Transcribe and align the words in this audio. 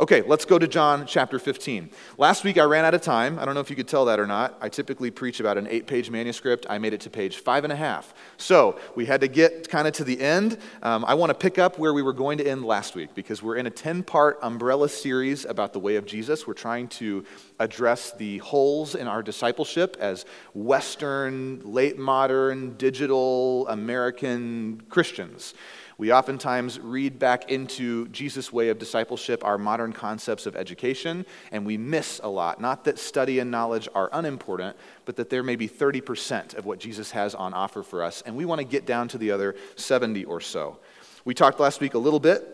Okay, 0.00 0.22
let's 0.22 0.46
go 0.46 0.58
to 0.58 0.66
John 0.66 1.04
chapter 1.06 1.38
15. 1.38 1.90
Last 2.16 2.42
week 2.42 2.56
I 2.56 2.62
ran 2.62 2.86
out 2.86 2.94
of 2.94 3.02
time. 3.02 3.38
I 3.38 3.44
don't 3.44 3.52
know 3.52 3.60
if 3.60 3.68
you 3.68 3.76
could 3.76 3.86
tell 3.86 4.06
that 4.06 4.18
or 4.18 4.26
not. 4.26 4.56
I 4.58 4.70
typically 4.70 5.10
preach 5.10 5.40
about 5.40 5.58
an 5.58 5.66
eight 5.68 5.86
page 5.86 6.08
manuscript. 6.10 6.64
I 6.70 6.78
made 6.78 6.94
it 6.94 7.02
to 7.02 7.10
page 7.10 7.36
five 7.36 7.64
and 7.64 7.72
a 7.72 7.76
half. 7.76 8.14
So 8.38 8.80
we 8.96 9.04
had 9.04 9.20
to 9.20 9.28
get 9.28 9.68
kind 9.68 9.86
of 9.86 9.92
to 9.92 10.04
the 10.04 10.18
end. 10.18 10.56
Um, 10.82 11.04
I 11.04 11.12
want 11.12 11.28
to 11.28 11.34
pick 11.34 11.58
up 11.58 11.78
where 11.78 11.92
we 11.92 12.00
were 12.00 12.14
going 12.14 12.38
to 12.38 12.46
end 12.46 12.64
last 12.64 12.94
week 12.94 13.14
because 13.14 13.42
we're 13.42 13.56
in 13.56 13.66
a 13.66 13.70
10 13.70 14.02
part 14.02 14.38
umbrella 14.40 14.88
series 14.88 15.44
about 15.44 15.74
the 15.74 15.80
way 15.80 15.96
of 15.96 16.06
Jesus. 16.06 16.46
We're 16.46 16.54
trying 16.54 16.88
to 16.88 17.22
address 17.58 18.12
the 18.12 18.38
holes 18.38 18.94
in 18.94 19.06
our 19.06 19.22
discipleship 19.22 19.98
as 20.00 20.24
Western, 20.54 21.60
late 21.62 21.98
modern, 21.98 22.74
digital 22.78 23.68
American 23.68 24.80
Christians. 24.88 25.52
We 26.00 26.14
oftentimes 26.14 26.80
read 26.80 27.18
back 27.18 27.50
into 27.50 28.08
Jesus' 28.08 28.50
way 28.50 28.70
of 28.70 28.78
discipleship 28.78 29.44
our 29.44 29.58
modern 29.58 29.92
concepts 29.92 30.46
of 30.46 30.56
education, 30.56 31.26
and 31.52 31.66
we 31.66 31.76
miss 31.76 32.22
a 32.24 32.28
lot. 32.30 32.58
Not 32.58 32.84
that 32.84 32.98
study 32.98 33.38
and 33.38 33.50
knowledge 33.50 33.86
are 33.94 34.08
unimportant, 34.10 34.78
but 35.04 35.16
that 35.16 35.28
there 35.28 35.42
may 35.42 35.56
be 35.56 35.68
30% 35.68 36.54
of 36.54 36.64
what 36.64 36.78
Jesus 36.78 37.10
has 37.10 37.34
on 37.34 37.52
offer 37.52 37.82
for 37.82 38.02
us, 38.02 38.22
and 38.24 38.34
we 38.34 38.46
want 38.46 38.60
to 38.60 38.64
get 38.64 38.86
down 38.86 39.08
to 39.08 39.18
the 39.18 39.30
other 39.30 39.56
70 39.76 40.24
or 40.24 40.40
so. 40.40 40.78
We 41.26 41.34
talked 41.34 41.60
last 41.60 41.82
week 41.82 41.92
a 41.92 41.98
little 41.98 42.18
bit 42.18 42.48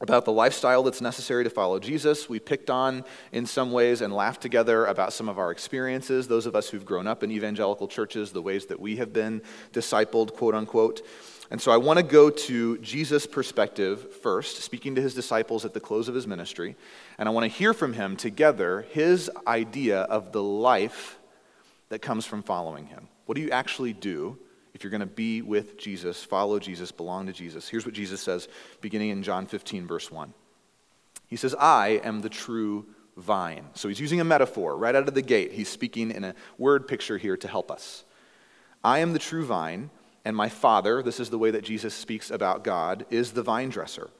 about 0.00 0.24
the 0.24 0.32
lifestyle 0.32 0.82
that's 0.82 1.02
necessary 1.02 1.44
to 1.44 1.50
follow 1.50 1.78
Jesus. 1.78 2.30
We 2.30 2.38
picked 2.38 2.70
on, 2.70 3.04
in 3.30 3.44
some 3.44 3.72
ways, 3.72 4.00
and 4.00 4.10
laughed 4.10 4.40
together 4.40 4.86
about 4.86 5.12
some 5.12 5.28
of 5.28 5.38
our 5.38 5.50
experiences, 5.50 6.28
those 6.28 6.46
of 6.46 6.56
us 6.56 6.70
who've 6.70 6.86
grown 6.86 7.06
up 7.06 7.22
in 7.22 7.30
evangelical 7.30 7.88
churches, 7.88 8.32
the 8.32 8.40
ways 8.40 8.64
that 8.66 8.80
we 8.80 8.96
have 8.96 9.12
been 9.12 9.42
discipled, 9.74 10.32
quote 10.32 10.54
unquote. 10.54 11.02
And 11.50 11.60
so 11.60 11.72
I 11.72 11.78
want 11.78 11.98
to 11.98 12.04
go 12.04 12.30
to 12.30 12.78
Jesus' 12.78 13.26
perspective 13.26 14.14
first, 14.22 14.62
speaking 14.62 14.94
to 14.94 15.02
his 15.02 15.14
disciples 15.14 15.64
at 15.64 15.74
the 15.74 15.80
close 15.80 16.08
of 16.08 16.14
his 16.14 16.26
ministry. 16.26 16.76
And 17.18 17.28
I 17.28 17.32
want 17.32 17.44
to 17.44 17.48
hear 17.58 17.74
from 17.74 17.92
him 17.92 18.16
together 18.16 18.86
his 18.90 19.28
idea 19.46 20.02
of 20.02 20.30
the 20.30 20.42
life 20.42 21.18
that 21.88 22.00
comes 22.00 22.24
from 22.24 22.44
following 22.44 22.86
him. 22.86 23.08
What 23.26 23.34
do 23.34 23.40
you 23.40 23.50
actually 23.50 23.92
do 23.92 24.38
if 24.74 24.84
you're 24.84 24.92
going 24.92 25.00
to 25.00 25.06
be 25.06 25.42
with 25.42 25.76
Jesus, 25.76 26.22
follow 26.22 26.60
Jesus, 26.60 26.92
belong 26.92 27.26
to 27.26 27.32
Jesus? 27.32 27.68
Here's 27.68 27.84
what 27.84 27.94
Jesus 27.96 28.20
says, 28.20 28.46
beginning 28.80 29.10
in 29.10 29.24
John 29.24 29.46
15, 29.46 29.88
verse 29.88 30.08
1. 30.08 30.32
He 31.26 31.36
says, 31.36 31.56
I 31.58 32.00
am 32.04 32.20
the 32.20 32.28
true 32.28 32.86
vine. 33.16 33.66
So 33.74 33.88
he's 33.88 34.00
using 34.00 34.20
a 34.20 34.24
metaphor 34.24 34.76
right 34.76 34.94
out 34.94 35.08
of 35.08 35.14
the 35.14 35.22
gate. 35.22 35.52
He's 35.52 35.68
speaking 35.68 36.12
in 36.12 36.22
a 36.22 36.34
word 36.58 36.86
picture 36.86 37.18
here 37.18 37.36
to 37.36 37.48
help 37.48 37.72
us. 37.72 38.04
I 38.84 39.00
am 39.00 39.12
the 39.12 39.18
true 39.18 39.44
vine 39.44 39.90
and 40.24 40.36
my 40.36 40.48
Father, 40.48 41.02
this 41.02 41.20
is 41.20 41.30
the 41.30 41.38
way 41.38 41.50
that 41.50 41.64
Jesus 41.64 41.94
speaks 41.94 42.30
about 42.30 42.64
God, 42.64 43.06
is 43.10 43.32
the 43.32 43.42
vine 43.42 43.70
dresser. 43.70 44.10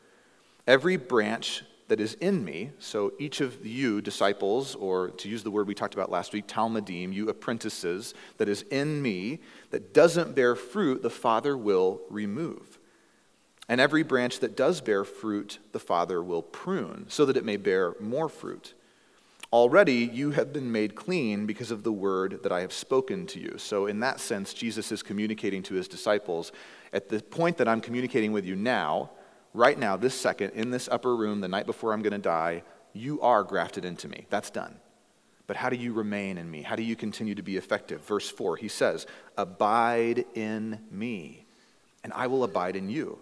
Every 0.66 0.96
branch 0.96 1.64
that 1.88 2.00
is 2.00 2.14
in 2.14 2.44
me, 2.44 2.70
so 2.78 3.12
each 3.18 3.40
of 3.40 3.66
you 3.66 4.00
disciples, 4.00 4.76
or 4.76 5.10
to 5.10 5.28
use 5.28 5.42
the 5.42 5.50
word 5.50 5.66
we 5.66 5.74
talked 5.74 5.94
about 5.94 6.10
last 6.10 6.32
week, 6.32 6.46
talmidim, 6.46 7.12
you 7.12 7.28
apprentices, 7.28 8.14
that 8.38 8.48
is 8.48 8.62
in 8.70 9.02
me, 9.02 9.40
that 9.70 9.92
doesn't 9.92 10.34
bear 10.34 10.54
fruit, 10.54 11.02
the 11.02 11.10
Father 11.10 11.56
will 11.56 12.00
remove. 12.08 12.78
And 13.68 13.80
every 13.80 14.02
branch 14.02 14.38
that 14.38 14.56
does 14.56 14.80
bear 14.80 15.04
fruit, 15.04 15.58
the 15.72 15.80
Father 15.80 16.22
will 16.22 16.42
prune, 16.42 17.06
so 17.08 17.26
that 17.26 17.36
it 17.36 17.44
may 17.44 17.56
bear 17.56 17.94
more 18.00 18.28
fruit. 18.28 18.74
Already 19.52 20.08
you 20.12 20.30
have 20.30 20.52
been 20.52 20.70
made 20.70 20.94
clean 20.94 21.44
because 21.44 21.72
of 21.72 21.82
the 21.82 21.92
word 21.92 22.40
that 22.44 22.52
I 22.52 22.60
have 22.60 22.72
spoken 22.72 23.26
to 23.28 23.40
you. 23.40 23.56
So, 23.58 23.86
in 23.86 23.98
that 24.00 24.20
sense, 24.20 24.54
Jesus 24.54 24.92
is 24.92 25.02
communicating 25.02 25.62
to 25.64 25.74
his 25.74 25.88
disciples 25.88 26.52
at 26.92 27.08
the 27.08 27.20
point 27.20 27.56
that 27.58 27.68
I'm 27.68 27.80
communicating 27.80 28.32
with 28.32 28.44
you 28.44 28.54
now, 28.54 29.10
right 29.52 29.78
now, 29.78 29.96
this 29.96 30.14
second, 30.14 30.52
in 30.52 30.70
this 30.70 30.88
upper 30.88 31.16
room, 31.16 31.40
the 31.40 31.48
night 31.48 31.66
before 31.66 31.92
I'm 31.92 32.02
going 32.02 32.12
to 32.12 32.18
die, 32.18 32.62
you 32.92 33.20
are 33.20 33.42
grafted 33.42 33.84
into 33.84 34.08
me. 34.08 34.26
That's 34.30 34.50
done. 34.50 34.76
But 35.46 35.56
how 35.56 35.68
do 35.68 35.76
you 35.76 35.92
remain 35.92 36.38
in 36.38 36.48
me? 36.48 36.62
How 36.62 36.76
do 36.76 36.82
you 36.82 36.94
continue 36.94 37.34
to 37.34 37.42
be 37.42 37.56
effective? 37.56 38.02
Verse 38.02 38.30
4, 38.30 38.56
he 38.56 38.68
says, 38.68 39.06
Abide 39.36 40.25
in 40.34 40.78
me, 40.91 41.44
and 42.04 42.12
I 42.12 42.28
will 42.28 42.44
abide 42.44 42.76
in 42.76 42.88
you. 42.88 43.19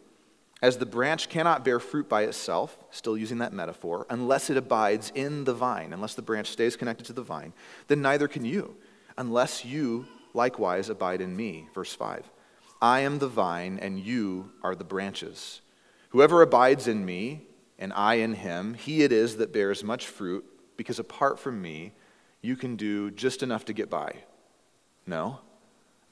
As 0.61 0.79
the 0.79 0.87
branch 0.87 1.29
cannot 1.29 1.65
bear 1.65 1.79
fruit 1.79 2.09
by 2.09 2.23
itself, 2.23 2.79
still 2.91 3.17
using 3.17 3.39
that 3.39 3.53
metaphor, 3.53 4.07
unless 4.11 4.51
it 4.51 4.57
abides 4.57 5.13
in 5.15 5.45
the 5.45 5.55
vine, 5.55 5.93
unless 5.93 6.15
the 6.15 6.23
branch 6.23 6.49
stays 6.51 6.77
connected 6.77 7.07
to 7.07 7.13
the 7.13 7.23
vine, 7.23 7.53
then 7.87 8.03
neither 8.03 8.27
can 8.27 8.45
you, 8.45 8.77
unless 9.17 9.65
you 9.65 10.07
likewise 10.35 10.89
abide 10.89 11.21
in 11.21 11.37
me. 11.37 11.69
Verse 11.75 11.95
5 11.95 12.29
I 12.83 13.01
am 13.01 13.19
the 13.19 13.29
vine, 13.29 13.79
and 13.81 14.01
you 14.01 14.51
are 14.63 14.75
the 14.75 14.85
branches. 14.85 15.61
Whoever 16.11 16.43
abides 16.43 16.89
in 16.89 17.05
me, 17.05 17.47
and 17.79 17.93
I 17.93 18.15
in 18.15 18.35
him, 18.35 18.75
he 18.75 19.03
it 19.03 19.13
is 19.13 19.37
that 19.37 19.53
bears 19.53 19.85
much 19.85 20.07
fruit, 20.07 20.45
because 20.77 20.99
apart 20.99 21.39
from 21.39 21.61
me, 21.61 21.93
you 22.41 22.57
can 22.57 22.77
do 22.77 23.11
just 23.11 23.43
enough 23.43 23.65
to 23.67 23.73
get 23.73 23.91
by. 23.91 24.15
No. 25.07 25.41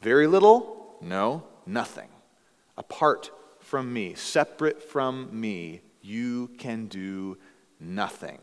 Very 0.03 0.27
little? 0.27 0.97
No. 1.01 1.45
Nothing. 1.67 2.09
Apart 2.77 3.31
from 3.67 3.93
me, 3.93 4.15
separate 4.15 4.81
from 4.81 5.29
me, 5.33 5.81
you 6.01 6.49
can 6.57 6.87
do 6.87 7.37
nothing. 7.81 8.39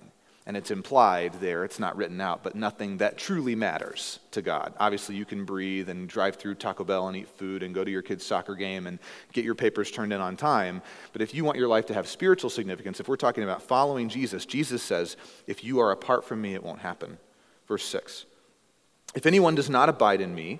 And 0.45 0.57
it's 0.57 0.69
implied 0.69 1.35
there, 1.39 1.63
it's 1.63 1.79
not 1.79 1.95
written 1.95 2.19
out, 2.19 2.43
but 2.43 2.55
nothing 2.55 2.97
that 2.97 3.17
truly 3.17 3.55
matters 3.55 4.19
to 4.31 4.41
God. 4.41 4.73
Obviously, 4.77 5.15
you 5.15 5.23
can 5.23 5.45
breathe 5.45 5.87
and 5.87 6.09
drive 6.09 6.35
through 6.35 6.55
Taco 6.55 6.83
Bell 6.83 7.07
and 7.07 7.15
eat 7.15 7.29
food 7.29 7.63
and 7.63 7.73
go 7.73 7.85
to 7.85 7.89
your 7.89 8.01
kid's 8.01 8.25
soccer 8.25 8.53
game 8.53 8.85
and 8.85 8.99
get 9.31 9.45
your 9.45 9.55
papers 9.55 9.89
turned 9.89 10.11
in 10.11 10.19
on 10.19 10.35
time. 10.35 10.81
But 11.13 11.21
if 11.21 11.33
you 11.33 11.45
want 11.45 11.57
your 11.57 11.69
life 11.69 11.85
to 11.85 11.93
have 11.93 12.09
spiritual 12.09 12.49
significance, 12.49 12.99
if 12.99 13.07
we're 13.07 13.15
talking 13.15 13.45
about 13.45 13.61
following 13.61 14.09
Jesus, 14.09 14.45
Jesus 14.45 14.83
says, 14.83 15.15
if 15.47 15.63
you 15.63 15.79
are 15.79 15.91
apart 15.91 16.25
from 16.25 16.41
me, 16.41 16.53
it 16.53 16.63
won't 16.63 16.79
happen. 16.79 17.17
Verse 17.69 17.85
6 17.85 18.25
If 19.15 19.25
anyone 19.25 19.55
does 19.55 19.69
not 19.69 19.87
abide 19.87 20.19
in 20.19 20.35
me, 20.35 20.59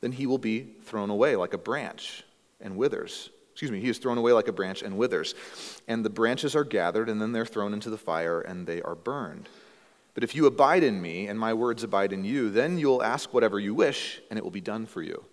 then 0.00 0.12
he 0.12 0.26
will 0.26 0.38
be 0.38 0.76
thrown 0.84 1.10
away 1.10 1.36
like 1.36 1.52
a 1.52 1.58
branch 1.58 2.24
and 2.58 2.78
withers 2.78 3.28
excuse 3.58 3.72
me, 3.72 3.80
he 3.80 3.88
is 3.88 3.98
thrown 3.98 4.18
away 4.18 4.32
like 4.32 4.46
a 4.46 4.52
branch 4.52 4.82
and 4.82 4.96
withers. 4.96 5.34
And 5.88 6.04
the 6.04 6.10
branches 6.10 6.54
are 6.54 6.62
gathered, 6.62 7.08
and 7.08 7.20
then 7.20 7.32
they're 7.32 7.44
thrown 7.44 7.72
into 7.72 7.90
the 7.90 7.98
fire, 7.98 8.40
and 8.40 8.68
they 8.68 8.80
are 8.82 8.94
burned. 8.94 9.48
But 10.14 10.22
if 10.22 10.36
you 10.36 10.46
abide 10.46 10.84
in 10.84 11.02
me, 11.02 11.26
and 11.26 11.36
my 11.36 11.52
words 11.52 11.82
abide 11.82 12.12
in 12.12 12.22
you, 12.22 12.50
then 12.50 12.78
you'll 12.78 13.02
ask 13.02 13.34
whatever 13.34 13.58
you 13.58 13.74
wish, 13.74 14.22
and 14.30 14.38
it 14.38 14.44
will 14.44 14.52
be 14.52 14.60
done 14.60 14.86
for 14.86 15.02
you. 15.02 15.24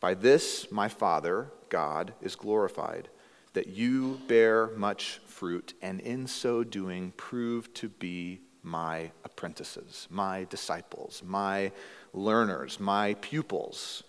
By 0.00 0.14
this, 0.14 0.72
my 0.72 0.88
Father, 0.88 1.50
God, 1.68 2.14
is 2.22 2.34
glorified, 2.34 3.10
that 3.52 3.66
you 3.66 4.22
bear 4.26 4.68
much 4.68 5.20
fruit, 5.26 5.74
and 5.82 6.00
in 6.00 6.26
so 6.26 6.64
doing, 6.64 7.12
prove 7.18 7.74
to 7.74 7.90
be 7.90 8.40
my 8.62 9.10
apprentices, 9.22 10.08
my 10.08 10.46
disciples, 10.48 11.22
my 11.26 11.72
learners, 12.14 12.80
my 12.80 13.12
pupils. 13.20 14.02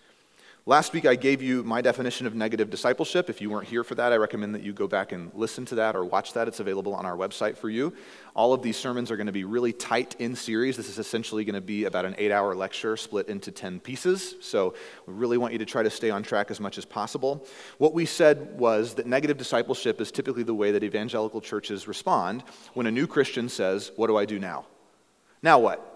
Last 0.70 0.92
week, 0.92 1.04
I 1.04 1.16
gave 1.16 1.42
you 1.42 1.64
my 1.64 1.80
definition 1.80 2.28
of 2.28 2.36
negative 2.36 2.70
discipleship. 2.70 3.28
If 3.28 3.40
you 3.40 3.50
weren't 3.50 3.66
here 3.66 3.82
for 3.82 3.96
that, 3.96 4.12
I 4.12 4.16
recommend 4.18 4.54
that 4.54 4.62
you 4.62 4.72
go 4.72 4.86
back 4.86 5.10
and 5.10 5.32
listen 5.34 5.64
to 5.64 5.74
that 5.74 5.96
or 5.96 6.04
watch 6.04 6.32
that. 6.34 6.46
It's 6.46 6.60
available 6.60 6.94
on 6.94 7.04
our 7.04 7.16
website 7.16 7.56
for 7.56 7.68
you. 7.68 7.92
All 8.36 8.52
of 8.52 8.62
these 8.62 8.76
sermons 8.76 9.10
are 9.10 9.16
going 9.16 9.26
to 9.26 9.32
be 9.32 9.42
really 9.42 9.72
tight 9.72 10.14
in 10.20 10.36
series. 10.36 10.76
This 10.76 10.88
is 10.88 11.00
essentially 11.00 11.44
going 11.44 11.56
to 11.56 11.60
be 11.60 11.86
about 11.86 12.04
an 12.04 12.14
eight 12.18 12.30
hour 12.30 12.54
lecture 12.54 12.96
split 12.96 13.28
into 13.28 13.50
10 13.50 13.80
pieces. 13.80 14.36
So 14.42 14.74
we 15.08 15.14
really 15.14 15.38
want 15.38 15.52
you 15.52 15.58
to 15.58 15.66
try 15.66 15.82
to 15.82 15.90
stay 15.90 16.10
on 16.10 16.22
track 16.22 16.52
as 16.52 16.60
much 16.60 16.78
as 16.78 16.84
possible. 16.84 17.48
What 17.78 17.92
we 17.92 18.06
said 18.06 18.56
was 18.56 18.94
that 18.94 19.08
negative 19.08 19.38
discipleship 19.38 20.00
is 20.00 20.12
typically 20.12 20.44
the 20.44 20.54
way 20.54 20.70
that 20.70 20.84
evangelical 20.84 21.40
churches 21.40 21.88
respond 21.88 22.44
when 22.74 22.86
a 22.86 22.92
new 22.92 23.08
Christian 23.08 23.48
says, 23.48 23.90
What 23.96 24.06
do 24.06 24.16
I 24.16 24.24
do 24.24 24.38
now? 24.38 24.66
Now 25.42 25.58
what? 25.58 25.89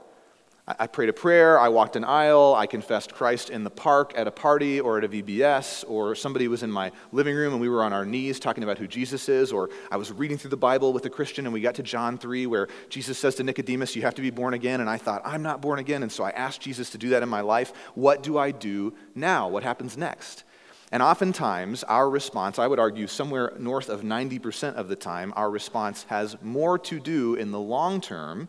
I 0.66 0.86
prayed 0.86 1.10
a 1.10 1.12
prayer, 1.12 1.60
I 1.60 1.69
walked 1.69 1.94
an 1.94 2.04
aisle, 2.04 2.54
I 2.56 2.66
confessed 2.66 3.14
Christ 3.14 3.50
in 3.50 3.64
the 3.64 3.70
park 3.70 4.14
at 4.16 4.26
a 4.26 4.30
party 4.30 4.80
or 4.80 4.97
at 4.97 5.04
a 5.04 5.08
VBS, 5.08 5.84
or 5.86 6.14
somebody 6.14 6.48
was 6.48 6.62
in 6.62 6.70
my 6.70 6.91
living 7.12 7.36
room 7.36 7.52
and 7.52 7.60
we 7.60 7.69
were 7.69 7.82
on 7.84 7.92
our 7.92 8.06
knees 8.06 8.41
talking 8.41 8.64
about 8.64 8.78
who 8.78 8.86
Jesus 8.86 9.28
is, 9.28 9.52
or 9.52 9.69
I 9.91 9.98
was 9.98 10.10
reading 10.10 10.38
through 10.38 10.48
the 10.48 10.56
Bible 10.56 10.94
with 10.94 11.04
a 11.04 11.10
Christian 11.10 11.44
and 11.44 11.52
we 11.52 11.60
got 11.60 11.75
to 11.75 11.82
John 11.82 12.16
3 12.16 12.47
where 12.47 12.69
Jesus 12.88 13.19
says 13.19 13.34
to 13.34 13.43
Nicodemus, 13.43 13.94
You 13.94 14.00
have 14.02 14.14
to 14.14 14.22
be 14.22 14.31
born 14.31 14.55
again. 14.55 14.81
And 14.81 14.88
I 14.88 14.96
thought, 14.96 15.20
I'm 15.26 15.43
not 15.43 15.61
born 15.61 15.81
again. 15.81 16.02
And 16.02 16.11
so 16.11 16.25
I 16.25 16.31
asked 16.31 16.62
Jesus 16.62 16.88
to 16.90 16.99
do 16.99 17.10
that 17.10 17.22
in 17.22 17.28
my 17.28 17.43
life. 17.43 17.75
What 17.94 18.22
do 18.22 18.38
I 18.38 18.50
do 18.50 18.94
now? 19.14 19.49
What 19.49 19.64
happens 19.64 19.99
next? 19.99 20.44
And 20.90 21.02
oftentimes, 21.02 21.84
our 21.84 22.08
response, 22.08 22.58
I 22.58 22.69
would 22.69 22.78
argue 22.78 23.06
somewhere 23.06 23.52
north 23.58 23.90
of 23.90 24.00
90% 24.00 24.76
of 24.76 24.88
the 24.88 24.96
time, 24.96 25.34
our 25.37 25.50
response 25.50 26.05
has 26.05 26.38
more 26.40 26.78
to 26.78 27.00
do 27.00 27.34
in 27.34 27.50
the 27.50 27.60
long 27.60 28.00
term 28.00 28.49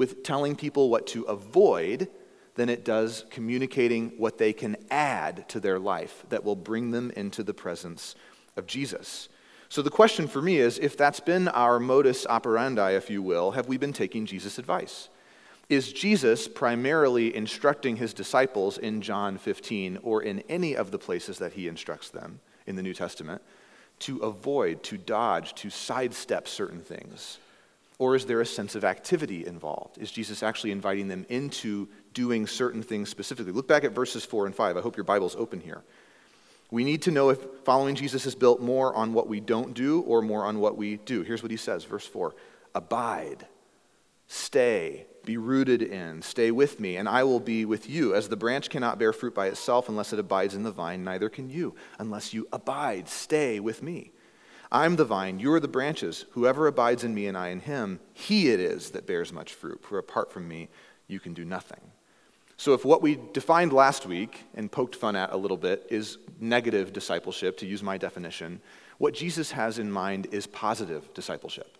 with 0.00 0.22
telling 0.22 0.56
people 0.56 0.88
what 0.88 1.06
to 1.06 1.24
avoid 1.24 2.08
than 2.54 2.70
it 2.70 2.86
does 2.86 3.26
communicating 3.28 4.08
what 4.16 4.38
they 4.38 4.50
can 4.50 4.74
add 4.90 5.46
to 5.46 5.60
their 5.60 5.78
life 5.78 6.24
that 6.30 6.42
will 6.42 6.56
bring 6.56 6.90
them 6.90 7.10
into 7.16 7.42
the 7.42 7.52
presence 7.52 8.14
of 8.56 8.66
Jesus. 8.66 9.28
So 9.68 9.82
the 9.82 9.90
question 9.90 10.26
for 10.26 10.40
me 10.40 10.56
is 10.56 10.78
if 10.78 10.96
that's 10.96 11.20
been 11.20 11.48
our 11.48 11.78
modus 11.78 12.26
operandi, 12.26 12.92
if 12.92 13.10
you 13.10 13.20
will, 13.20 13.50
have 13.50 13.68
we 13.68 13.76
been 13.76 13.92
taking 13.92 14.24
Jesus' 14.24 14.58
advice? 14.58 15.10
Is 15.68 15.92
Jesus 15.92 16.48
primarily 16.48 17.36
instructing 17.36 17.96
his 17.96 18.14
disciples 18.14 18.78
in 18.78 19.02
John 19.02 19.36
15 19.36 19.98
or 20.02 20.22
in 20.22 20.40
any 20.48 20.74
of 20.74 20.92
the 20.92 20.98
places 20.98 21.36
that 21.40 21.52
he 21.52 21.68
instructs 21.68 22.08
them 22.08 22.40
in 22.66 22.74
the 22.74 22.82
New 22.82 22.94
Testament 22.94 23.42
to 23.98 24.16
avoid, 24.20 24.82
to 24.84 24.96
dodge, 24.96 25.54
to 25.56 25.68
sidestep 25.68 26.48
certain 26.48 26.80
things? 26.80 27.36
Or 28.00 28.16
is 28.16 28.24
there 28.24 28.40
a 28.40 28.46
sense 28.46 28.76
of 28.76 28.82
activity 28.82 29.44
involved? 29.44 29.98
Is 29.98 30.10
Jesus 30.10 30.42
actually 30.42 30.70
inviting 30.70 31.06
them 31.08 31.26
into 31.28 31.86
doing 32.14 32.46
certain 32.46 32.82
things 32.82 33.10
specifically? 33.10 33.52
Look 33.52 33.68
back 33.68 33.84
at 33.84 33.92
verses 33.92 34.24
4 34.24 34.46
and 34.46 34.54
5. 34.54 34.78
I 34.78 34.80
hope 34.80 34.96
your 34.96 35.04
Bible's 35.04 35.36
open 35.36 35.60
here. 35.60 35.82
We 36.70 36.82
need 36.82 37.02
to 37.02 37.10
know 37.10 37.28
if 37.28 37.38
following 37.66 37.94
Jesus 37.94 38.24
is 38.24 38.34
built 38.34 38.62
more 38.62 38.94
on 38.94 39.12
what 39.12 39.28
we 39.28 39.38
don't 39.38 39.74
do 39.74 40.00
or 40.00 40.22
more 40.22 40.46
on 40.46 40.60
what 40.60 40.78
we 40.78 40.96
do. 40.96 41.20
Here's 41.20 41.42
what 41.42 41.50
he 41.50 41.58
says, 41.58 41.84
verse 41.84 42.06
4 42.06 42.34
Abide, 42.74 43.46
stay, 44.28 45.04
be 45.26 45.36
rooted 45.36 45.82
in, 45.82 46.22
stay 46.22 46.50
with 46.50 46.80
me, 46.80 46.96
and 46.96 47.06
I 47.06 47.24
will 47.24 47.38
be 47.38 47.66
with 47.66 47.90
you. 47.90 48.14
As 48.14 48.30
the 48.30 48.36
branch 48.36 48.70
cannot 48.70 48.98
bear 48.98 49.12
fruit 49.12 49.34
by 49.34 49.48
itself 49.48 49.90
unless 49.90 50.14
it 50.14 50.18
abides 50.18 50.54
in 50.54 50.62
the 50.62 50.72
vine, 50.72 51.04
neither 51.04 51.28
can 51.28 51.50
you 51.50 51.74
unless 51.98 52.32
you 52.32 52.48
abide, 52.50 53.10
stay 53.10 53.60
with 53.60 53.82
me. 53.82 54.12
I'm 54.72 54.96
the 54.96 55.04
vine, 55.04 55.40
you 55.40 55.52
are 55.52 55.60
the 55.60 55.68
branches. 55.68 56.26
Whoever 56.32 56.66
abides 56.66 57.02
in 57.02 57.14
me 57.14 57.26
and 57.26 57.36
I 57.36 57.48
in 57.48 57.60
him, 57.60 57.98
he 58.12 58.50
it 58.50 58.60
is 58.60 58.90
that 58.90 59.06
bears 59.06 59.32
much 59.32 59.52
fruit. 59.52 59.82
For 59.82 59.98
apart 59.98 60.32
from 60.32 60.46
me, 60.46 60.68
you 61.08 61.18
can 61.18 61.34
do 61.34 61.44
nothing. 61.44 61.80
So, 62.56 62.74
if 62.74 62.84
what 62.84 63.02
we 63.02 63.18
defined 63.32 63.72
last 63.72 64.06
week 64.06 64.44
and 64.54 64.70
poked 64.70 64.94
fun 64.94 65.16
at 65.16 65.32
a 65.32 65.36
little 65.36 65.56
bit 65.56 65.86
is 65.90 66.18
negative 66.38 66.92
discipleship, 66.92 67.56
to 67.58 67.66
use 67.66 67.82
my 67.82 67.96
definition, 67.96 68.60
what 68.98 69.14
Jesus 69.14 69.50
has 69.52 69.78
in 69.78 69.90
mind 69.90 70.28
is 70.30 70.46
positive 70.46 71.12
discipleship. 71.14 71.78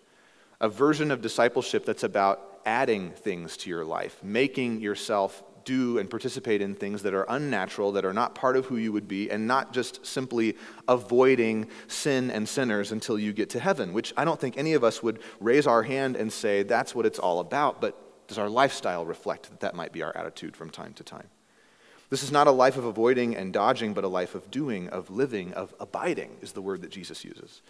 A 0.60 0.68
version 0.68 1.10
of 1.10 1.20
discipleship 1.20 1.84
that's 1.84 2.02
about 2.02 2.60
adding 2.64 3.10
things 3.10 3.56
to 3.58 3.70
your 3.70 3.84
life, 3.84 4.22
making 4.22 4.80
yourself 4.80 5.42
do 5.64 5.98
and 5.98 6.08
participate 6.08 6.62
in 6.62 6.74
things 6.74 7.02
that 7.02 7.14
are 7.14 7.26
unnatural, 7.28 7.92
that 7.92 8.04
are 8.04 8.12
not 8.12 8.34
part 8.34 8.56
of 8.56 8.66
who 8.66 8.76
you 8.76 8.92
would 8.92 9.08
be, 9.08 9.30
and 9.30 9.46
not 9.46 9.72
just 9.72 10.04
simply 10.04 10.56
avoiding 10.88 11.68
sin 11.88 12.30
and 12.30 12.48
sinners 12.48 12.92
until 12.92 13.18
you 13.18 13.32
get 13.32 13.50
to 13.50 13.60
heaven, 13.60 13.92
which 13.92 14.12
I 14.16 14.24
don't 14.24 14.40
think 14.40 14.56
any 14.56 14.74
of 14.74 14.84
us 14.84 15.02
would 15.02 15.20
raise 15.40 15.66
our 15.66 15.82
hand 15.82 16.16
and 16.16 16.32
say 16.32 16.62
that's 16.62 16.94
what 16.94 17.06
it's 17.06 17.18
all 17.18 17.40
about, 17.40 17.80
but 17.80 18.26
does 18.28 18.38
our 18.38 18.48
lifestyle 18.48 19.04
reflect 19.04 19.50
that 19.50 19.60
that 19.60 19.74
might 19.74 19.92
be 19.92 20.02
our 20.02 20.16
attitude 20.16 20.56
from 20.56 20.70
time 20.70 20.92
to 20.94 21.04
time? 21.04 21.28
This 22.10 22.22
is 22.22 22.32
not 22.32 22.48
a 22.48 22.52
life 22.52 22.76
of 22.76 22.84
avoiding 22.84 23.36
and 23.36 23.52
dodging, 23.52 23.94
but 23.94 24.04
a 24.04 24.08
life 24.08 24.34
of 24.34 24.50
doing, 24.50 24.88
of 24.88 25.10
living, 25.10 25.52
of 25.54 25.74
abiding, 25.78 26.38
is 26.42 26.52
the 26.52 26.62
word 26.62 26.82
that 26.82 26.90
Jesus 26.90 27.24
uses. 27.24 27.62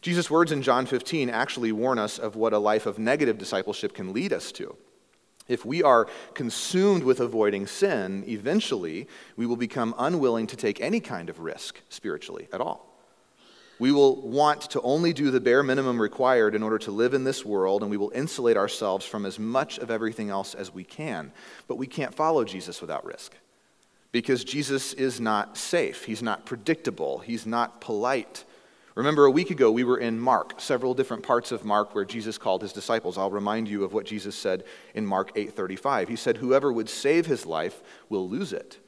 Jesus' 0.00 0.30
words 0.30 0.52
in 0.52 0.62
John 0.62 0.86
15 0.86 1.30
actually 1.30 1.72
warn 1.72 1.98
us 1.98 2.18
of 2.18 2.36
what 2.36 2.52
a 2.52 2.58
life 2.58 2.86
of 2.86 2.98
negative 2.98 3.38
discipleship 3.38 3.94
can 3.94 4.12
lead 4.12 4.32
us 4.32 4.52
to. 4.52 4.76
If 5.48 5.64
we 5.64 5.82
are 5.82 6.06
consumed 6.34 7.02
with 7.02 7.20
avoiding 7.20 7.66
sin, 7.66 8.24
eventually 8.28 9.08
we 9.36 9.46
will 9.46 9.56
become 9.56 9.94
unwilling 9.98 10.46
to 10.48 10.56
take 10.56 10.80
any 10.80 11.00
kind 11.00 11.30
of 11.30 11.40
risk 11.40 11.80
spiritually 11.88 12.48
at 12.52 12.60
all. 12.60 12.86
We 13.78 13.92
will 13.92 14.20
want 14.20 14.62
to 14.70 14.80
only 14.82 15.12
do 15.12 15.30
the 15.30 15.40
bare 15.40 15.62
minimum 15.62 16.00
required 16.00 16.54
in 16.54 16.62
order 16.62 16.78
to 16.78 16.90
live 16.90 17.14
in 17.14 17.24
this 17.24 17.44
world, 17.44 17.82
and 17.82 17.90
we 17.90 17.96
will 17.96 18.10
insulate 18.14 18.56
ourselves 18.56 19.06
from 19.06 19.24
as 19.24 19.38
much 19.38 19.78
of 19.78 19.90
everything 19.90 20.30
else 20.30 20.54
as 20.54 20.74
we 20.74 20.82
can. 20.82 21.32
But 21.68 21.76
we 21.76 21.86
can't 21.86 22.14
follow 22.14 22.44
Jesus 22.44 22.80
without 22.80 23.04
risk 23.04 23.34
because 24.10 24.42
Jesus 24.42 24.94
is 24.94 25.20
not 25.20 25.56
safe. 25.56 26.04
He's 26.04 26.22
not 26.22 26.44
predictable. 26.44 27.18
He's 27.18 27.46
not 27.46 27.80
polite. 27.80 28.44
Remember, 28.98 29.26
a 29.26 29.30
week 29.30 29.52
ago 29.52 29.70
we 29.70 29.84
were 29.84 29.98
in 29.98 30.18
Mark, 30.18 30.60
several 30.60 30.92
different 30.92 31.22
parts 31.22 31.52
of 31.52 31.64
Mark 31.64 31.94
where 31.94 32.04
Jesus 32.04 32.36
called 32.36 32.62
his 32.62 32.72
disciples. 32.72 33.16
I'll 33.16 33.30
remind 33.30 33.68
you 33.68 33.84
of 33.84 33.92
what 33.92 34.06
Jesus 34.06 34.34
said 34.34 34.64
in 34.92 35.06
Mark 35.06 35.30
8:35. 35.36 36.08
He 36.08 36.16
said, 36.16 36.38
"Whoever 36.38 36.72
would 36.72 36.88
save 36.88 37.26
his 37.26 37.46
life 37.46 37.80
will 38.08 38.28
lose 38.28 38.52
it, 38.52 38.80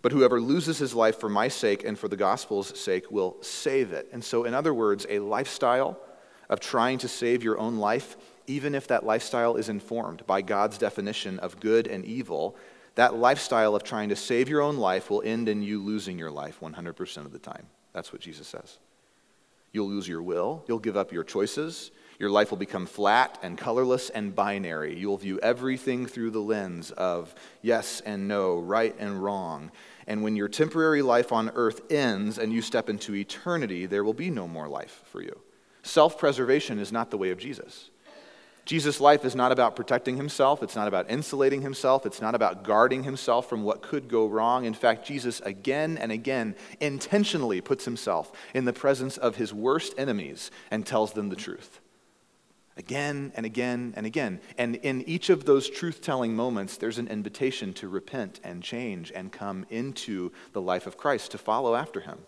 but 0.00 0.12
whoever 0.12 0.40
loses 0.40 0.78
his 0.78 0.94
life 0.94 1.20
for 1.20 1.28
my 1.28 1.48
sake 1.48 1.84
and 1.84 1.98
for 1.98 2.08
the 2.08 2.16
gospel's 2.16 2.80
sake 2.80 3.10
will 3.10 3.36
save 3.42 3.92
it." 3.92 4.08
And 4.12 4.24
so, 4.24 4.44
in 4.44 4.54
other 4.54 4.72
words, 4.72 5.06
a 5.10 5.18
lifestyle 5.18 5.98
of 6.48 6.58
trying 6.58 6.96
to 7.00 7.06
save 7.06 7.44
your 7.44 7.58
own 7.58 7.76
life, 7.76 8.16
even 8.46 8.74
if 8.74 8.86
that 8.86 9.04
lifestyle 9.04 9.56
is 9.56 9.68
informed 9.68 10.26
by 10.26 10.40
God's 10.40 10.78
definition 10.78 11.38
of 11.40 11.60
good 11.60 11.86
and 11.86 12.06
evil, 12.06 12.56
that 12.94 13.14
lifestyle 13.14 13.76
of 13.76 13.82
trying 13.82 14.08
to 14.08 14.16
save 14.16 14.48
your 14.48 14.62
own 14.62 14.78
life 14.78 15.10
will 15.10 15.20
end 15.20 15.50
in 15.50 15.62
you 15.62 15.82
losing 15.82 16.18
your 16.18 16.30
life 16.30 16.62
100% 16.62 17.26
of 17.26 17.32
the 17.32 17.38
time. 17.38 17.66
That's 17.92 18.10
what 18.10 18.22
Jesus 18.22 18.48
says. 18.48 18.78
You'll 19.74 19.88
lose 19.88 20.08
your 20.08 20.22
will. 20.22 20.64
You'll 20.68 20.78
give 20.78 20.96
up 20.96 21.12
your 21.12 21.24
choices. 21.24 21.90
Your 22.20 22.30
life 22.30 22.50
will 22.50 22.58
become 22.58 22.86
flat 22.86 23.38
and 23.42 23.58
colorless 23.58 24.08
and 24.08 24.32
binary. 24.32 24.96
You'll 24.96 25.16
view 25.16 25.40
everything 25.40 26.06
through 26.06 26.30
the 26.30 26.40
lens 26.40 26.92
of 26.92 27.34
yes 27.60 28.00
and 28.00 28.28
no, 28.28 28.60
right 28.60 28.94
and 29.00 29.22
wrong. 29.22 29.72
And 30.06 30.22
when 30.22 30.36
your 30.36 30.48
temporary 30.48 31.02
life 31.02 31.32
on 31.32 31.50
earth 31.56 31.90
ends 31.90 32.38
and 32.38 32.52
you 32.52 32.62
step 32.62 32.88
into 32.88 33.16
eternity, 33.16 33.86
there 33.86 34.04
will 34.04 34.14
be 34.14 34.30
no 34.30 34.46
more 34.46 34.68
life 34.68 35.02
for 35.06 35.20
you. 35.20 35.40
Self 35.82 36.18
preservation 36.18 36.78
is 36.78 36.92
not 36.92 37.10
the 37.10 37.18
way 37.18 37.30
of 37.30 37.38
Jesus. 37.38 37.90
Jesus' 38.64 39.00
life 39.00 39.24
is 39.26 39.36
not 39.36 39.52
about 39.52 39.76
protecting 39.76 40.16
himself. 40.16 40.62
It's 40.62 40.76
not 40.76 40.88
about 40.88 41.10
insulating 41.10 41.60
himself. 41.60 42.06
It's 42.06 42.22
not 42.22 42.34
about 42.34 42.64
guarding 42.64 43.04
himself 43.04 43.48
from 43.48 43.62
what 43.62 43.82
could 43.82 44.08
go 44.08 44.26
wrong. 44.26 44.64
In 44.64 44.72
fact, 44.72 45.06
Jesus 45.06 45.40
again 45.40 45.98
and 45.98 46.10
again 46.10 46.54
intentionally 46.80 47.60
puts 47.60 47.84
himself 47.84 48.32
in 48.54 48.64
the 48.64 48.72
presence 48.72 49.18
of 49.18 49.36
his 49.36 49.52
worst 49.52 49.94
enemies 49.98 50.50
and 50.70 50.86
tells 50.86 51.12
them 51.12 51.28
the 51.28 51.36
truth. 51.36 51.80
Again 52.76 53.32
and 53.36 53.44
again 53.44 53.92
and 53.96 54.06
again. 54.06 54.40
And 54.56 54.76
in 54.76 55.02
each 55.02 55.28
of 55.30 55.44
those 55.44 55.68
truth 55.68 56.00
telling 56.00 56.34
moments, 56.34 56.78
there's 56.78 56.98
an 56.98 57.08
invitation 57.08 57.72
to 57.74 57.88
repent 57.88 58.40
and 58.42 58.62
change 58.62 59.12
and 59.14 59.30
come 59.30 59.66
into 59.68 60.32
the 60.52 60.62
life 60.62 60.86
of 60.86 60.96
Christ, 60.96 61.30
to 61.32 61.38
follow 61.38 61.74
after 61.74 62.00
him. 62.00 62.20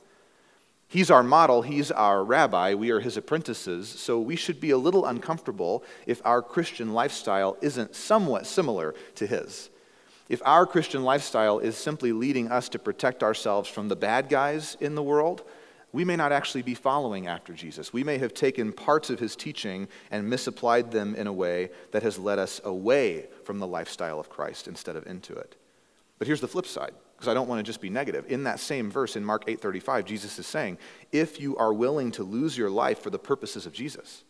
He's 0.89 1.11
our 1.11 1.25
model, 1.25 1.63
he's 1.63 1.91
our 1.91 2.25
rabbi, 2.25 2.75
we 2.75 2.91
are 2.91 3.01
his 3.01 3.17
apprentices, 3.17 3.89
so 3.89 4.21
we 4.21 4.37
should 4.37 4.61
be 4.61 4.71
a 4.71 4.79
little 4.79 5.05
uncomfortable 5.05 5.83
if 6.07 6.23
our 6.25 6.41
Christian 6.41 6.93
lifestyle 6.93 7.57
isn't 7.61 7.97
somewhat 7.97 8.47
similar 8.47 8.95
to 9.17 9.27
his. 9.27 9.69
If 10.29 10.41
our 10.45 10.65
Christian 10.65 11.03
lifestyle 11.03 11.59
is 11.59 11.77
simply 11.77 12.13
leading 12.13 12.51
us 12.51 12.69
to 12.71 12.79
protect 12.79 13.23
ourselves 13.23 13.69
from 13.69 13.89
the 13.89 13.97
bad 13.97 14.29
guys 14.29 14.77
in 14.81 14.95
the 14.95 15.03
world, 15.03 15.43
we 15.93 16.05
may 16.05 16.17
not 16.17 16.33
actually 16.33 16.63
be 16.63 16.75
following 16.75 17.27
after 17.27 17.53
Jesus. 17.53 17.93
We 17.93 18.05
may 18.05 18.19
have 18.19 18.35
taken 18.35 18.73
parts 18.73 19.09
of 19.09 19.19
his 19.19 19.35
teaching 19.35 19.89
and 20.11 20.29
misapplied 20.29 20.91
them 20.91 21.15
in 21.15 21.27
a 21.27 21.33
way 21.33 21.71
that 21.93 22.03
has 22.03 22.19
led 22.19 22.39
us 22.39 22.61
away 22.65 23.29
from 23.45 23.59
the 23.59 23.67
lifestyle 23.67 24.21
of 24.21 24.29
Christ 24.29 24.69
instead 24.69 24.95
of 24.95 25.07
into 25.07 25.35
it. 25.35 25.57
But 26.19 26.27
here's 26.27 26.41
the 26.41 26.49
flip 26.49 26.67
side 26.67 26.93
because 27.17 27.29
I 27.29 27.35
don't 27.35 27.49
want 27.49 27.59
to 27.61 27.63
just 27.63 27.81
be 27.81 27.89
negative. 27.89 28.27
In 28.29 28.45
that 28.45 28.61
same 28.61 28.91
verse 28.91 29.17
in 29.17 29.25
Mark 29.25 29.45
8:35, 29.49 30.05
Jesus 30.05 30.39
is 30.39 30.47
saying, 30.47 30.79
"If 31.13 31.41
you 31.41 31.57
are 31.57 31.73
willing 31.73 32.11
to 32.13 32.23
lose 32.23 32.59
your 32.59 32.71
life 32.71 33.01
for 33.01 33.11
the 33.11 33.19
purposes 33.19 33.65
of 33.65 33.73
Jesus, 33.73 34.25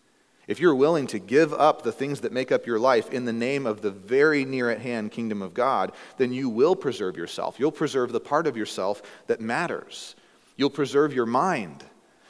if 0.47 0.61
you're 0.61 0.75
willing 0.75 1.09
to 1.09 1.19
give 1.19 1.53
up 1.53 1.83
the 1.83 1.91
things 1.91 2.21
that 2.21 2.33
make 2.33 2.53
up 2.53 2.67
your 2.67 2.79
life 2.79 3.11
in 3.11 3.25
the 3.25 3.33
name 3.33 3.67
of 3.67 3.81
the 3.81 3.91
very 3.91 4.45
near 4.45 4.71
at 4.71 4.81
hand 4.81 5.11
kingdom 5.11 5.43
of 5.43 5.55
God, 5.55 5.93
then 6.19 6.33
you 6.33 6.49
will 6.49 6.77
preserve 6.77 7.17
yourself. 7.17 7.59
You'll 7.59 7.73
preserve 7.73 8.13
the 8.13 8.21
part 8.21 8.47
of 8.47 8.57
yourself 8.57 9.03
that 9.27 9.41
matters. 9.41 10.15
You'll 10.57 10.71
preserve 10.71 11.13
your 11.13 11.27
mind. 11.27 11.85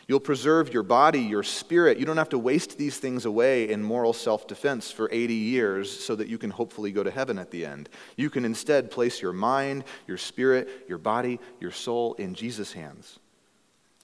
You'll 0.08 0.20
preserve 0.20 0.72
your 0.72 0.84
body, 0.84 1.20
your 1.20 1.42
spirit. 1.42 1.98
You 1.98 2.06
don't 2.06 2.16
have 2.16 2.28
to 2.28 2.38
waste 2.38 2.78
these 2.78 2.98
things 2.98 3.24
away 3.24 3.68
in 3.68 3.82
moral 3.82 4.12
self 4.12 4.46
defense 4.46 4.92
for 4.92 5.08
80 5.10 5.34
years 5.34 5.90
so 5.90 6.14
that 6.14 6.28
you 6.28 6.38
can 6.38 6.50
hopefully 6.50 6.92
go 6.92 7.02
to 7.02 7.10
heaven 7.10 7.38
at 7.38 7.50
the 7.50 7.66
end. 7.66 7.88
You 8.16 8.30
can 8.30 8.44
instead 8.44 8.90
place 8.90 9.20
your 9.20 9.32
mind, 9.32 9.84
your 10.06 10.18
spirit, 10.18 10.84
your 10.88 10.98
body, 10.98 11.40
your 11.60 11.72
soul 11.72 12.14
in 12.14 12.34
Jesus' 12.34 12.72
hands. 12.72 13.18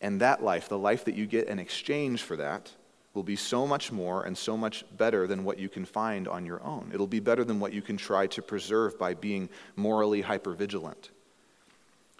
And 0.01 0.21
that 0.21 0.43
life, 0.43 0.69
the 0.69 0.79
life 0.79 1.05
that 1.05 1.15
you 1.15 1.27
get 1.27 1.47
in 1.47 1.61
exchange 1.61 2.23
for 2.23 2.35
that, 2.37 2.73
will 3.15 3.23
be 3.23 3.37
so 3.37 3.65
much 3.65 3.93
more 3.93 4.25
and 4.25 4.37
so 4.37 4.57
much 4.57 4.85
better 4.97 5.29
than 5.29 5.45
what 5.45 5.59
you 5.59 5.69
can 5.69 5.85
find 5.85 6.27
on 6.27 6.47
your 6.47 6.63
own. 6.65 6.91
It'll 6.93 7.07
be 7.07 7.21
better 7.21 7.45
than 7.45 7.61
what 7.61 7.73
you 7.73 7.83
can 7.83 7.97
try 7.97 8.27
to 8.29 8.43
preserve 8.43 8.99
by 8.99 9.15
being 9.15 9.49
morally 9.77 10.23
hypervigilant. 10.23 11.11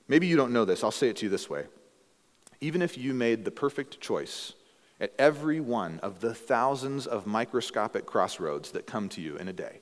Maybe 0.07 0.27
you 0.29 0.37
don't 0.37 0.53
know 0.53 0.65
this. 0.65 0.85
I'll 0.85 0.91
say 0.91 1.09
it 1.09 1.17
to 1.17 1.27
you 1.27 1.31
this 1.31 1.51
way 1.51 1.65
even 2.63 2.81
if 2.81 2.97
you 2.97 3.13
made 3.13 3.45
the 3.45 3.51
perfect 3.51 4.01
choice 4.01 4.53
at 5.01 5.13
every 5.19 5.59
one 5.59 5.99
of 6.01 6.21
the 6.21 6.33
thousands 6.33 7.09
of 7.09 7.27
microscopic 7.27 8.07
crossroads 8.07 8.71
that 8.71 8.87
come 8.87 9.09
to 9.09 9.21
you 9.21 9.37
in 9.37 9.49
a 9.49 9.53
day, 9.53 9.81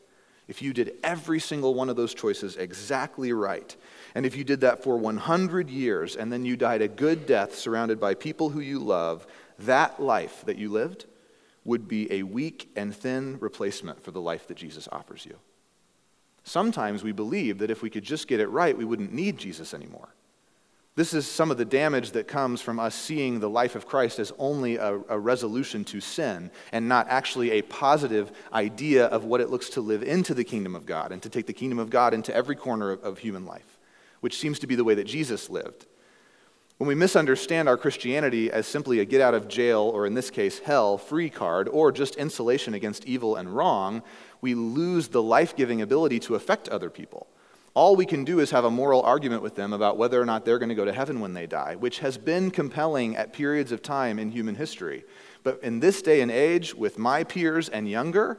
if 0.48 0.62
you 0.62 0.72
did 0.72 0.94
every 1.04 1.38
single 1.38 1.74
one 1.74 1.90
of 1.90 1.96
those 1.96 2.14
choices 2.14 2.56
exactly 2.56 3.34
right, 3.34 3.76
and 4.14 4.24
if 4.24 4.34
you 4.34 4.44
did 4.44 4.62
that 4.62 4.82
for 4.82 4.96
100 4.96 5.68
years 5.68 6.16
and 6.16 6.32
then 6.32 6.46
you 6.46 6.56
died 6.56 6.80
a 6.80 6.88
good 6.88 7.26
death 7.26 7.54
surrounded 7.54 8.00
by 8.00 8.14
people 8.14 8.48
who 8.48 8.60
you 8.60 8.78
love, 8.78 9.26
that 9.58 10.00
life 10.00 10.42
that 10.46 10.56
you 10.56 10.70
lived 10.70 11.04
would 11.64 11.86
be 11.86 12.10
a 12.10 12.22
weak 12.22 12.70
and 12.74 12.96
thin 12.96 13.36
replacement 13.40 14.02
for 14.02 14.10
the 14.10 14.22
life 14.22 14.48
that 14.48 14.56
Jesus 14.56 14.88
offers 14.90 15.26
you. 15.26 15.36
Sometimes 16.44 17.04
we 17.04 17.12
believe 17.12 17.58
that 17.58 17.70
if 17.70 17.82
we 17.82 17.90
could 17.90 18.04
just 18.04 18.26
get 18.26 18.40
it 18.40 18.48
right, 18.48 18.76
we 18.76 18.86
wouldn't 18.86 19.12
need 19.12 19.36
Jesus 19.36 19.74
anymore. 19.74 20.08
This 20.96 21.14
is 21.14 21.26
some 21.26 21.50
of 21.50 21.56
the 21.56 21.64
damage 21.64 22.10
that 22.12 22.26
comes 22.26 22.60
from 22.60 22.80
us 22.80 22.96
seeing 22.96 23.38
the 23.38 23.48
life 23.48 23.76
of 23.76 23.86
Christ 23.86 24.18
as 24.18 24.32
only 24.38 24.76
a, 24.76 24.94
a, 25.08 25.18
resolution 25.18 25.84
to 25.84 26.00
sin 26.00 26.50
and 26.72 26.88
not 26.88 27.06
actually 27.08 27.52
a 27.52 27.62
positive 27.62 28.32
idea 28.52 29.06
of 29.06 29.24
what 29.24 29.40
it 29.40 29.50
looks 29.50 29.70
to 29.70 29.80
live 29.80 30.02
into 30.02 30.34
the 30.34 30.42
kingdom 30.42 30.74
of 30.74 30.86
God 30.86 31.12
and 31.12 31.22
to 31.22 31.28
take 31.28 31.46
the 31.46 31.52
kingdom 31.52 31.78
of 31.78 31.90
God 31.90 32.12
into 32.12 32.34
every 32.34 32.56
corner 32.56 32.90
of, 32.90 33.02
of 33.04 33.18
human 33.18 33.46
life, 33.46 33.78
which 34.20 34.36
seems 34.36 34.58
to 34.58 34.66
be 34.66 34.74
the 34.74 34.84
way 34.84 34.94
that 34.94 35.06
Jesus 35.06 35.48
lived. 35.48 35.86
When 36.78 36.88
we 36.88 36.94
misunderstand 36.94 37.68
our 37.68 37.76
Christianity 37.76 38.50
as 38.50 38.66
simply 38.66 38.98
a 38.98 39.04
get 39.04 39.20
out 39.20 39.34
of 39.34 39.48
jail, 39.48 39.82
or 39.82 40.06
in 40.06 40.14
this 40.14 40.30
case, 40.30 40.58
hell, 40.58 40.98
free 40.98 41.30
card, 41.30 41.68
or 41.68 41.92
just 41.92 42.16
insulation 42.16 42.74
against 42.74 43.04
evil 43.04 43.36
and 43.36 43.54
wrong, 43.54 44.02
we 44.40 44.54
lose 44.54 45.08
the 45.08 45.22
life 45.22 45.54
giving 45.54 45.82
ability 45.82 46.18
to 46.20 46.34
affect 46.34 46.68
other 46.70 46.90
people. 46.90 47.28
All 47.80 47.96
we 47.96 48.04
can 48.04 48.24
do 48.24 48.40
is 48.40 48.50
have 48.50 48.66
a 48.66 48.70
moral 48.70 49.00
argument 49.00 49.40
with 49.40 49.54
them 49.54 49.72
about 49.72 49.96
whether 49.96 50.20
or 50.20 50.26
not 50.26 50.44
they're 50.44 50.58
going 50.58 50.68
to 50.68 50.74
go 50.74 50.84
to 50.84 50.92
heaven 50.92 51.18
when 51.18 51.32
they 51.32 51.46
die, 51.46 51.76
which 51.76 52.00
has 52.00 52.18
been 52.18 52.50
compelling 52.50 53.16
at 53.16 53.32
periods 53.32 53.72
of 53.72 53.80
time 53.80 54.18
in 54.18 54.30
human 54.30 54.54
history. 54.54 55.02
But 55.44 55.62
in 55.62 55.80
this 55.80 56.02
day 56.02 56.20
and 56.20 56.30
age, 56.30 56.74
with 56.74 56.98
my 56.98 57.24
peers 57.24 57.70
and 57.70 57.88
younger, 57.88 58.36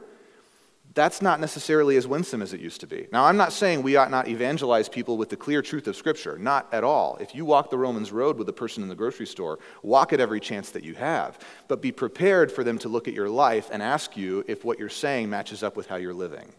that's 0.94 1.20
not 1.20 1.40
necessarily 1.40 1.96
as 1.96 2.06
winsome 2.06 2.40
as 2.40 2.52
it 2.52 2.60
used 2.60 2.82
to 2.82 2.86
be. 2.86 3.08
Now, 3.10 3.24
I'm 3.24 3.36
not 3.36 3.52
saying 3.52 3.82
we 3.82 3.96
ought 3.96 4.12
not 4.12 4.28
evangelize 4.28 4.88
people 4.88 5.16
with 5.16 5.28
the 5.28 5.36
clear 5.36 5.60
truth 5.60 5.88
of 5.88 5.96
Scripture, 5.96 6.38
not 6.38 6.72
at 6.72 6.84
all. 6.84 7.16
If 7.20 7.34
you 7.34 7.44
walk 7.44 7.68
the 7.68 7.78
Romans 7.78 8.12
road 8.12 8.38
with 8.38 8.48
a 8.48 8.52
person 8.52 8.84
in 8.84 8.88
the 8.88 8.94
grocery 8.94 9.26
store, 9.26 9.58
walk 9.82 10.12
at 10.12 10.20
every 10.20 10.38
chance 10.38 10.70
that 10.70 10.84
you 10.84 10.94
have, 10.94 11.40
but 11.66 11.82
be 11.82 11.90
prepared 11.90 12.52
for 12.52 12.62
them 12.62 12.78
to 12.78 12.88
look 12.88 13.08
at 13.08 13.14
your 13.14 13.28
life 13.28 13.70
and 13.72 13.82
ask 13.82 14.16
you 14.16 14.44
if 14.46 14.64
what 14.64 14.78
you're 14.78 14.88
saying 14.88 15.28
matches 15.28 15.64
up 15.64 15.76
with 15.76 15.88
how 15.88 15.96
you're 15.96 16.14
living. 16.14 16.52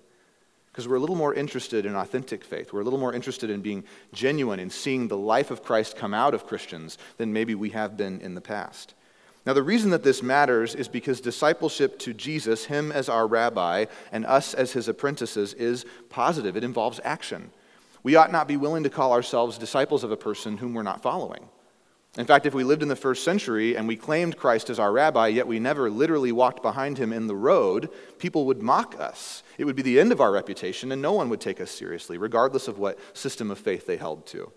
Because 0.74 0.88
we're 0.88 0.96
a 0.96 1.00
little 1.00 1.16
more 1.16 1.36
interested 1.36 1.86
in 1.86 1.96
authentic 1.96 2.44
faith. 2.44 2.74
We're 2.74 2.82
a 2.82 2.84
little 2.84 2.98
more 2.98 3.14
interested 3.14 3.52
in 3.52 3.62
being 3.62 3.84
genuine, 4.12 4.60
in 4.60 4.72
seeing 4.72 5.08
the 5.08 5.16
life 5.16 5.52
of 5.52 5.64
Christ 5.64 5.96
come 5.96 6.16
out 6.16 6.34
of 6.34 6.48
Christians 6.48 6.98
than 7.18 7.32
maybe 7.32 7.54
we 7.54 7.70
have 7.70 7.96
been 7.96 8.20
in 8.22 8.34
the 8.34 8.42
past. 8.42 8.96
Now, 9.46 9.54
the 9.54 9.62
reason 9.62 9.92
that 9.92 10.04
this 10.04 10.24
matters 10.24 10.74
is 10.74 10.88
because 10.88 11.22
discipleship 11.22 12.00
to 12.00 12.14
Jesus, 12.14 12.66
Him 12.66 12.92
as 12.92 13.08
our 13.08 13.28
rabbi, 13.28 13.86
and 14.12 14.26
us 14.26 14.56
as 14.56 14.72
His 14.72 14.88
apprentices, 14.88 15.54
is 15.54 15.86
positive. 16.10 16.58
It 16.58 16.64
involves 16.64 17.00
action. 17.04 17.52
We 18.02 18.16
ought 18.16 18.32
not 18.32 18.48
be 18.48 18.58
willing 18.58 18.84
to 18.84 18.90
call 18.90 19.14
ourselves 19.14 19.60
disciples 19.60 20.04
of 20.04 20.12
a 20.12 20.18
person 20.18 20.58
whom 20.58 20.74
we're 20.74 20.82
not 20.82 21.04
following. 21.04 21.50
In 22.16 22.28
fact, 22.28 22.46
if 22.46 22.54
we 22.54 22.64
lived 22.64 22.84
in 22.84 22.90
the 22.90 22.96
first 22.96 23.24
century 23.24 23.76
and 23.76 23.88
we 23.88 23.96
claimed 23.96 24.38
Christ 24.38 24.70
as 24.70 24.78
our 24.78 24.92
rabbi, 24.92 25.30
yet 25.30 25.48
we 25.48 25.58
never 25.60 25.90
literally 25.90 26.32
walked 26.32 26.62
behind 26.62 27.00
him 27.00 27.12
in 27.12 27.26
the 27.26 27.36
road, 27.36 27.90
people 28.20 28.46
would 28.46 28.62
mock 28.62 28.96
us. 29.00 29.42
It 29.58 29.66
would 29.66 29.76
be 29.76 29.82
the 29.82 30.00
end 30.00 30.12
of 30.12 30.22
our 30.22 30.32
reputation, 30.32 30.92
and 30.92 31.02
no 31.02 31.14
one 31.14 31.30
would 31.30 31.42
take 31.42 31.60
us 31.60 31.72
seriously, 31.72 32.20
regardless 32.20 32.68
of 32.68 32.78
what 32.78 33.00
system 33.18 33.50
of 33.50 33.58
faith 33.58 33.88
they 33.88 33.98
held 33.98 34.28
to. 34.28 34.52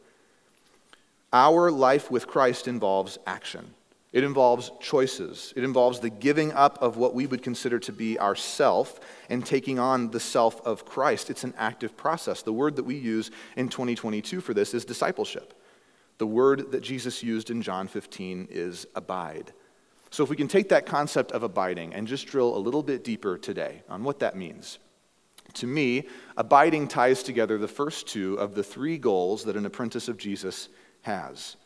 Our 1.33 1.71
life 1.71 2.11
with 2.11 2.27
Christ 2.27 2.69
involves 2.69 3.19
action. 3.27 3.73
It 4.13 4.23
involves 4.23 4.71
choices. 4.81 5.55
It 5.57 5.65
involves 5.65 6.01
the 6.01 6.11
giving 6.11 6.53
up 6.53 6.79
of 6.83 6.99
what 6.99 7.15
we 7.15 7.27
would 7.27 7.43
consider 7.43 7.79
to 7.81 7.93
be 7.93 8.19
our 8.19 8.37
self 8.37 9.01
and 9.31 9.45
taking 9.45 9.79
on 9.79 10.11
the 10.11 10.21
self 10.21 10.61
of 10.67 10.85
Christ. 10.85 11.31
It's 11.31 11.45
an 11.45 11.55
active 11.57 11.97
process. 11.97 12.43
The 12.43 12.53
word 12.53 12.77
that 12.77 12.85
we 12.85 12.97
use 12.97 13.31
in 13.57 13.69
2022 13.69 14.41
for 14.43 14.53
this 14.53 14.75
is 14.75 14.85
discipleship. 14.85 15.55
The 16.19 16.27
word 16.27 16.73
that 16.73 16.81
Jesus 16.81 17.23
used 17.23 17.51
in 17.51 17.63
John 17.63 17.89
15 17.89 18.49
is 18.51 18.87
abide. 18.95 19.53
So, 20.11 20.23
if 20.23 20.31
we 20.31 20.37
can 20.37 20.49
take 20.49 20.69
that 20.71 20.87
concept 20.87 21.33
of 21.33 21.43
abiding 21.43 21.93
and 21.93 22.07
just 22.07 22.27
drill 22.27 22.57
a 22.57 22.59
little 22.59 22.83
bit 22.83 23.05
deeper 23.05 23.37
today 23.37 23.83
on 23.89 24.05
what 24.05 24.21
that 24.21 24.37
means. 24.37 24.79
To 25.55 25.67
me, 25.67 26.07
abiding 26.37 26.89
ties 26.89 27.23
together 27.23 27.59
the 27.59 27.69
first 27.69 28.07
two 28.07 28.35
of 28.35 28.55
the 28.55 28.63
three 28.63 28.99
goals 28.99 29.45
that 29.45 29.57
an 29.57 29.67
apprentice 29.67 30.09
of 30.09 30.17
Jesus 30.17 30.69
has 31.03 31.57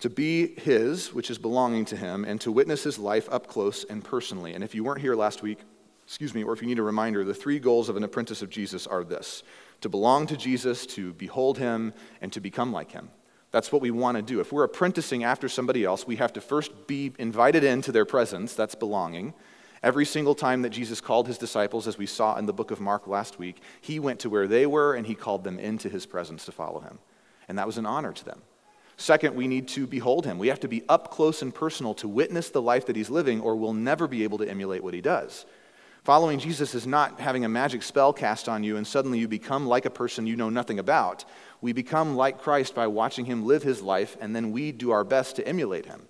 to 0.00 0.10
be 0.10 0.54
his, 0.58 1.12
which 1.12 1.30
is 1.30 1.38
belonging 1.38 1.84
to 1.86 1.96
him, 1.96 2.24
and 2.24 2.40
to 2.40 2.50
witness 2.50 2.82
his 2.82 2.98
life 2.98 3.28
up 3.30 3.46
close 3.46 3.84
and 3.84 4.02
personally. 4.02 4.54
And 4.54 4.64
if 4.64 4.74
you 4.74 4.82
weren't 4.82 5.00
here 5.00 5.14
last 5.14 5.42
week, 5.42 5.60
excuse 6.06 6.34
me, 6.34 6.42
or 6.42 6.52
if 6.52 6.62
you 6.62 6.68
need 6.68 6.78
a 6.78 6.82
reminder, 6.82 7.22
the 7.22 7.34
three 7.34 7.58
goals 7.58 7.88
of 7.88 7.96
an 7.96 8.04
apprentice 8.04 8.42
of 8.42 8.50
Jesus 8.50 8.86
are 8.86 9.04
this 9.04 9.42
to 9.82 9.88
belong 9.88 10.26
to 10.26 10.36
Jesus, 10.36 10.84
to 10.84 11.14
behold 11.14 11.56
him, 11.56 11.94
and 12.20 12.30
to 12.32 12.40
become 12.40 12.70
like 12.72 12.92
him. 12.92 13.08
That's 13.50 13.72
what 13.72 13.82
we 13.82 13.90
want 13.90 14.16
to 14.16 14.22
do. 14.22 14.40
If 14.40 14.52
we're 14.52 14.64
apprenticing 14.64 15.24
after 15.24 15.48
somebody 15.48 15.84
else, 15.84 16.06
we 16.06 16.16
have 16.16 16.32
to 16.34 16.40
first 16.40 16.86
be 16.86 17.12
invited 17.18 17.64
into 17.64 17.90
their 17.90 18.04
presence. 18.04 18.54
That's 18.54 18.74
belonging. 18.74 19.34
Every 19.82 20.04
single 20.04 20.34
time 20.34 20.62
that 20.62 20.70
Jesus 20.70 21.00
called 21.00 21.26
his 21.26 21.38
disciples, 21.38 21.88
as 21.88 21.96
we 21.96 22.06
saw 22.06 22.36
in 22.36 22.46
the 22.46 22.52
book 22.52 22.70
of 22.70 22.80
Mark 22.80 23.06
last 23.06 23.38
week, 23.38 23.62
he 23.80 23.98
went 23.98 24.20
to 24.20 24.30
where 24.30 24.46
they 24.46 24.66
were 24.66 24.94
and 24.94 25.06
he 25.06 25.14
called 25.14 25.42
them 25.42 25.58
into 25.58 25.88
his 25.88 26.06
presence 26.06 26.44
to 26.44 26.52
follow 26.52 26.80
him. 26.80 26.98
And 27.48 27.58
that 27.58 27.66
was 27.66 27.78
an 27.78 27.86
honor 27.86 28.12
to 28.12 28.24
them. 28.24 28.42
Second, 28.98 29.34
we 29.34 29.48
need 29.48 29.66
to 29.68 29.86
behold 29.86 30.26
him. 30.26 30.38
We 30.38 30.48
have 30.48 30.60
to 30.60 30.68
be 30.68 30.82
up 30.86 31.10
close 31.10 31.40
and 31.40 31.54
personal 31.54 31.94
to 31.94 32.06
witness 32.08 32.50
the 32.50 32.60
life 32.60 32.84
that 32.86 32.96
he's 32.96 33.08
living, 33.08 33.40
or 33.40 33.56
we'll 33.56 33.72
never 33.72 34.06
be 34.06 34.24
able 34.24 34.36
to 34.38 34.48
emulate 34.48 34.84
what 34.84 34.92
he 34.92 35.00
does. 35.00 35.46
Following 36.10 36.40
Jesus 36.40 36.74
is 36.74 36.88
not 36.88 37.20
having 37.20 37.44
a 37.44 37.48
magic 37.48 37.84
spell 37.84 38.12
cast 38.12 38.48
on 38.48 38.64
you 38.64 38.76
and 38.76 38.84
suddenly 38.84 39.20
you 39.20 39.28
become 39.28 39.68
like 39.68 39.84
a 39.84 39.90
person 39.90 40.26
you 40.26 40.34
know 40.34 40.50
nothing 40.50 40.80
about. 40.80 41.24
We 41.60 41.72
become 41.72 42.16
like 42.16 42.40
Christ 42.40 42.74
by 42.74 42.88
watching 42.88 43.26
him 43.26 43.46
live 43.46 43.62
his 43.62 43.80
life, 43.80 44.16
and 44.20 44.34
then 44.34 44.50
we 44.50 44.72
do 44.72 44.90
our 44.90 45.04
best 45.04 45.36
to 45.36 45.46
emulate 45.46 45.86
him. 45.86 46.08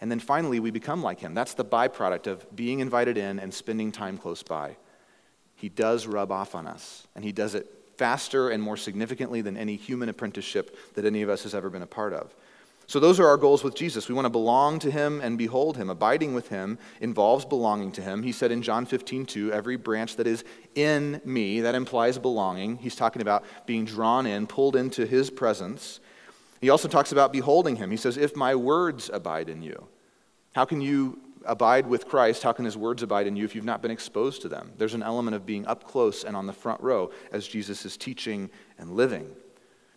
And 0.00 0.10
then 0.10 0.18
finally, 0.18 0.58
we 0.58 0.72
become 0.72 1.04
like 1.04 1.20
him. 1.20 1.34
That's 1.34 1.54
the 1.54 1.64
byproduct 1.64 2.26
of 2.26 2.56
being 2.56 2.80
invited 2.80 3.16
in 3.16 3.38
and 3.38 3.54
spending 3.54 3.92
time 3.92 4.18
close 4.18 4.42
by. 4.42 4.76
He 5.54 5.68
does 5.68 6.08
rub 6.08 6.32
off 6.32 6.56
on 6.56 6.66
us, 6.66 7.06
and 7.14 7.24
he 7.24 7.30
does 7.30 7.54
it 7.54 7.72
faster 7.96 8.50
and 8.50 8.60
more 8.60 8.76
significantly 8.76 9.40
than 9.40 9.56
any 9.56 9.76
human 9.76 10.08
apprenticeship 10.08 10.76
that 10.94 11.04
any 11.04 11.22
of 11.22 11.28
us 11.28 11.44
has 11.44 11.54
ever 11.54 11.70
been 11.70 11.82
a 11.82 11.86
part 11.86 12.12
of. 12.12 12.34
So, 12.88 12.98
those 12.98 13.20
are 13.20 13.26
our 13.26 13.36
goals 13.36 13.62
with 13.62 13.74
Jesus. 13.74 14.08
We 14.08 14.14
want 14.14 14.24
to 14.24 14.30
belong 14.30 14.78
to 14.78 14.90
him 14.90 15.20
and 15.20 15.36
behold 15.36 15.76
him. 15.76 15.90
Abiding 15.90 16.32
with 16.32 16.48
him 16.48 16.78
involves 17.02 17.44
belonging 17.44 17.92
to 17.92 18.02
him. 18.02 18.22
He 18.22 18.32
said 18.32 18.50
in 18.50 18.62
John 18.62 18.86
15, 18.86 19.26
2, 19.26 19.52
every 19.52 19.76
branch 19.76 20.16
that 20.16 20.26
is 20.26 20.42
in 20.74 21.20
me, 21.22 21.60
that 21.60 21.74
implies 21.74 22.18
belonging. 22.18 22.78
He's 22.78 22.96
talking 22.96 23.20
about 23.20 23.44
being 23.66 23.84
drawn 23.84 24.24
in, 24.24 24.46
pulled 24.46 24.74
into 24.74 25.04
his 25.04 25.28
presence. 25.28 26.00
He 26.62 26.70
also 26.70 26.88
talks 26.88 27.12
about 27.12 27.30
beholding 27.30 27.76
him. 27.76 27.90
He 27.90 27.98
says, 27.98 28.16
If 28.16 28.34
my 28.34 28.54
words 28.54 29.10
abide 29.12 29.50
in 29.50 29.60
you, 29.60 29.86
how 30.54 30.64
can 30.64 30.80
you 30.80 31.18
abide 31.44 31.86
with 31.86 32.08
Christ, 32.08 32.42
how 32.42 32.52
can 32.52 32.64
his 32.64 32.78
words 32.78 33.02
abide 33.02 33.26
in 33.26 33.36
you 33.36 33.44
if 33.44 33.54
you've 33.54 33.66
not 33.66 33.82
been 33.82 33.90
exposed 33.90 34.40
to 34.42 34.48
them? 34.48 34.72
There's 34.78 34.94
an 34.94 35.02
element 35.02 35.36
of 35.36 35.44
being 35.44 35.66
up 35.66 35.84
close 35.84 36.24
and 36.24 36.34
on 36.34 36.46
the 36.46 36.54
front 36.54 36.80
row 36.80 37.10
as 37.32 37.46
Jesus 37.46 37.84
is 37.84 37.98
teaching 37.98 38.48
and 38.78 38.92
living. 38.92 39.28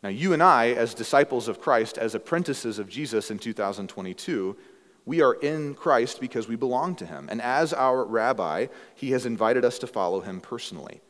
Now, 0.04 0.10
you 0.10 0.34
and 0.34 0.42
I, 0.42 0.70
as 0.70 0.94
disciples 0.94 1.48
of 1.48 1.62
Christ, 1.62 1.98
as 1.98 2.16
apprentices 2.16 2.80
of 2.80 2.90
Jesus 2.90 3.30
in 3.30 3.38
2022, 3.38 4.58
we 5.06 5.22
are 5.22 5.34
in 5.34 5.76
Christ 5.76 6.20
because 6.20 6.48
we 6.48 6.56
belong 6.56 6.96
to 6.96 7.06
him. 7.06 7.28
And 7.30 7.42
as 7.42 7.74
our 7.74 8.04
rabbi, 8.04 8.68
he 8.96 9.12
has 9.12 9.26
invited 9.26 9.64
us 9.64 9.78
to 9.80 9.88
follow 9.88 10.22
him 10.22 10.42
personally. 10.42 11.02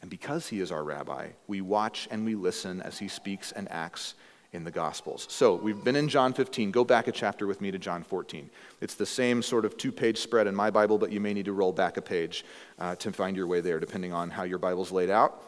And 0.00 0.10
because 0.10 0.48
he 0.48 0.60
is 0.60 0.72
our 0.72 0.82
rabbi, 0.82 1.28
we 1.46 1.60
watch 1.60 2.08
and 2.10 2.24
we 2.24 2.34
listen 2.34 2.82
as 2.82 2.98
he 2.98 3.06
speaks 3.06 3.52
and 3.52 3.70
acts 3.70 4.14
in 4.52 4.64
the 4.64 4.70
Gospels. 4.70 5.26
So 5.30 5.54
we've 5.54 5.82
been 5.82 5.96
in 5.96 6.08
John 6.08 6.32
15. 6.32 6.72
Go 6.72 6.84
back 6.84 7.08
a 7.08 7.12
chapter 7.12 7.46
with 7.46 7.60
me 7.60 7.70
to 7.70 7.78
John 7.78 8.02
14. 8.02 8.50
It's 8.80 8.94
the 8.94 9.06
same 9.06 9.42
sort 9.42 9.64
of 9.64 9.76
two 9.76 9.92
page 9.92 10.18
spread 10.18 10.46
in 10.46 10.54
my 10.54 10.70
Bible, 10.70 10.98
but 10.98 11.10
you 11.10 11.20
may 11.20 11.32
need 11.32 11.46
to 11.46 11.52
roll 11.52 11.72
back 11.72 11.96
a 11.96 12.02
page 12.02 12.44
uh, 12.78 12.96
to 12.96 13.12
find 13.12 13.36
your 13.36 13.46
way 13.46 13.60
there, 13.60 13.80
depending 13.80 14.12
on 14.12 14.30
how 14.30 14.42
your 14.42 14.58
Bible's 14.58 14.92
laid 14.92 15.08
out. 15.08 15.42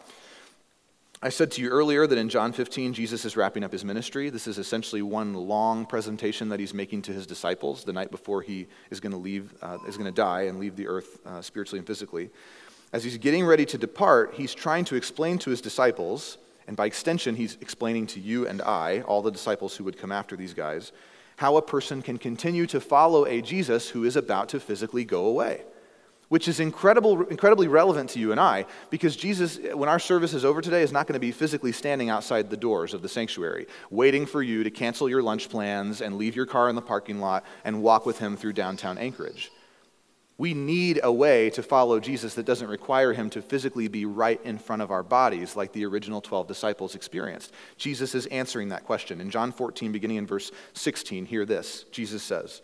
I 1.24 1.30
said 1.30 1.50
to 1.52 1.62
you 1.62 1.70
earlier 1.70 2.06
that 2.06 2.18
in 2.18 2.28
John 2.28 2.52
15, 2.52 2.92
Jesus 2.92 3.24
is 3.24 3.34
wrapping 3.34 3.64
up 3.64 3.72
his 3.72 3.82
ministry. 3.82 4.28
This 4.28 4.46
is 4.46 4.58
essentially 4.58 5.00
one 5.00 5.32
long 5.32 5.86
presentation 5.86 6.50
that 6.50 6.60
he's 6.60 6.74
making 6.74 7.00
to 7.02 7.14
his 7.14 7.26
disciples 7.26 7.82
the 7.82 7.94
night 7.94 8.10
before 8.10 8.42
he 8.42 8.66
is 8.90 9.00
going 9.00 9.12
to 9.12 9.18
leave, 9.18 9.54
uh, 9.62 9.78
is 9.88 9.96
going 9.96 10.04
to 10.04 10.14
die 10.14 10.42
and 10.42 10.60
leave 10.60 10.76
the 10.76 10.86
earth 10.86 11.20
uh, 11.24 11.40
spiritually 11.40 11.78
and 11.78 11.86
physically. 11.86 12.28
As 12.92 13.04
he's 13.04 13.16
getting 13.16 13.46
ready 13.46 13.64
to 13.64 13.78
depart, 13.78 14.34
he's 14.34 14.52
trying 14.52 14.84
to 14.84 14.96
explain 14.96 15.38
to 15.38 15.48
his 15.48 15.62
disciples 15.62 16.36
and 16.66 16.76
by 16.76 16.84
extension, 16.84 17.36
he's 17.36 17.56
explaining 17.62 18.06
to 18.08 18.20
you 18.20 18.46
and 18.46 18.60
I, 18.60 19.00
all 19.00 19.22
the 19.22 19.32
disciples 19.32 19.76
who 19.76 19.84
would 19.84 19.96
come 19.96 20.12
after 20.12 20.36
these 20.36 20.52
guys, 20.52 20.92
how 21.36 21.56
a 21.56 21.62
person 21.62 22.02
can 22.02 22.18
continue 22.18 22.66
to 22.66 22.80
follow 22.80 23.24
a 23.24 23.40
Jesus 23.40 23.88
who 23.88 24.04
is 24.04 24.16
about 24.16 24.50
to 24.50 24.60
physically 24.60 25.06
go 25.06 25.24
away. 25.24 25.62
Which 26.34 26.48
is 26.48 26.58
incredible, 26.58 27.22
incredibly 27.26 27.68
relevant 27.68 28.10
to 28.10 28.18
you 28.18 28.32
and 28.32 28.40
I, 28.40 28.66
because 28.90 29.14
Jesus, 29.14 29.56
when 29.72 29.88
our 29.88 30.00
service 30.00 30.34
is 30.34 30.44
over 30.44 30.60
today, 30.60 30.82
is 30.82 30.90
not 30.90 31.06
going 31.06 31.12
to 31.12 31.20
be 31.20 31.30
physically 31.30 31.70
standing 31.70 32.10
outside 32.10 32.50
the 32.50 32.56
doors 32.56 32.92
of 32.92 33.02
the 33.02 33.08
sanctuary, 33.08 33.68
waiting 33.88 34.26
for 34.26 34.42
you 34.42 34.64
to 34.64 34.70
cancel 34.72 35.08
your 35.08 35.22
lunch 35.22 35.48
plans 35.48 36.00
and 36.00 36.16
leave 36.16 36.34
your 36.34 36.44
car 36.44 36.68
in 36.68 36.74
the 36.74 36.82
parking 36.82 37.20
lot 37.20 37.44
and 37.64 37.84
walk 37.84 38.04
with 38.04 38.18
him 38.18 38.36
through 38.36 38.54
downtown 38.54 38.98
Anchorage. 38.98 39.52
We 40.36 40.54
need 40.54 40.98
a 41.04 41.12
way 41.12 41.50
to 41.50 41.62
follow 41.62 42.00
Jesus 42.00 42.34
that 42.34 42.46
doesn't 42.46 42.66
require 42.66 43.12
him 43.12 43.30
to 43.30 43.40
physically 43.40 43.86
be 43.86 44.04
right 44.04 44.40
in 44.42 44.58
front 44.58 44.82
of 44.82 44.90
our 44.90 45.04
bodies 45.04 45.54
like 45.54 45.72
the 45.72 45.86
original 45.86 46.20
12 46.20 46.48
disciples 46.48 46.96
experienced. 46.96 47.52
Jesus 47.76 48.12
is 48.12 48.26
answering 48.26 48.70
that 48.70 48.82
question. 48.82 49.20
In 49.20 49.30
John 49.30 49.52
14, 49.52 49.92
beginning 49.92 50.16
in 50.16 50.26
verse 50.26 50.50
16, 50.72 51.26
hear 51.26 51.46
this 51.46 51.84
Jesus 51.92 52.24
says, 52.24 52.60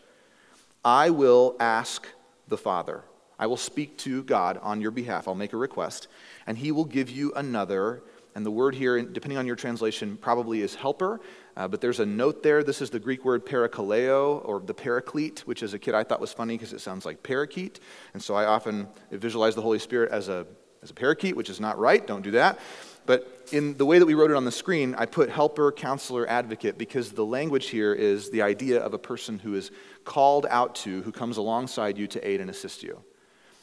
I 0.84 1.10
will 1.10 1.54
ask 1.60 2.08
the 2.48 2.58
Father. 2.58 3.04
I 3.40 3.46
will 3.46 3.56
speak 3.56 3.96
to 3.98 4.22
God 4.22 4.58
on 4.62 4.82
your 4.82 4.90
behalf. 4.90 5.26
I'll 5.26 5.34
make 5.34 5.54
a 5.54 5.56
request, 5.56 6.08
and 6.46 6.58
he 6.58 6.70
will 6.70 6.84
give 6.84 7.08
you 7.08 7.32
another. 7.34 8.02
And 8.34 8.44
the 8.44 8.50
word 8.50 8.74
here, 8.74 9.00
depending 9.02 9.38
on 9.38 9.46
your 9.46 9.56
translation, 9.56 10.18
probably 10.18 10.60
is 10.60 10.74
helper. 10.74 11.20
Uh, 11.56 11.66
but 11.66 11.80
there's 11.80 12.00
a 12.00 12.06
note 12.06 12.42
there. 12.42 12.62
This 12.62 12.82
is 12.82 12.90
the 12.90 13.00
Greek 13.00 13.24
word 13.24 13.46
parakaleo, 13.46 14.46
or 14.46 14.60
the 14.60 14.74
paraclete, 14.74 15.40
which 15.46 15.62
as 15.62 15.72
a 15.72 15.78
kid 15.78 15.94
I 15.94 16.04
thought 16.04 16.20
was 16.20 16.34
funny 16.34 16.54
because 16.54 16.74
it 16.74 16.82
sounds 16.82 17.06
like 17.06 17.22
parakeet. 17.22 17.80
And 18.12 18.22
so 18.22 18.34
I 18.34 18.44
often 18.44 18.86
visualize 19.10 19.54
the 19.54 19.62
Holy 19.62 19.78
Spirit 19.78 20.12
as 20.12 20.28
a 20.28 20.46
as 20.82 20.90
a 20.90 20.94
parakeet, 20.94 21.36
which 21.36 21.50
is 21.50 21.60
not 21.60 21.78
right. 21.78 22.06
Don't 22.06 22.22
do 22.22 22.30
that. 22.32 22.58
But 23.06 23.48
in 23.52 23.76
the 23.76 23.84
way 23.84 23.98
that 23.98 24.06
we 24.06 24.14
wrote 24.14 24.30
it 24.30 24.36
on 24.36 24.44
the 24.44 24.52
screen, 24.52 24.94
I 24.96 25.06
put 25.06 25.30
helper, 25.30 25.72
counselor, 25.72 26.28
advocate 26.28 26.78
because 26.78 27.12
the 27.12 27.24
language 27.24 27.68
here 27.68 27.92
is 27.92 28.30
the 28.30 28.42
idea 28.42 28.80
of 28.80 28.94
a 28.94 28.98
person 28.98 29.38
who 29.38 29.54
is 29.54 29.70
called 30.04 30.46
out 30.48 30.74
to, 30.76 31.02
who 31.02 31.12
comes 31.12 31.36
alongside 31.36 31.98
you 31.98 32.06
to 32.08 32.26
aid 32.26 32.40
and 32.40 32.48
assist 32.48 32.82
you. 32.82 33.02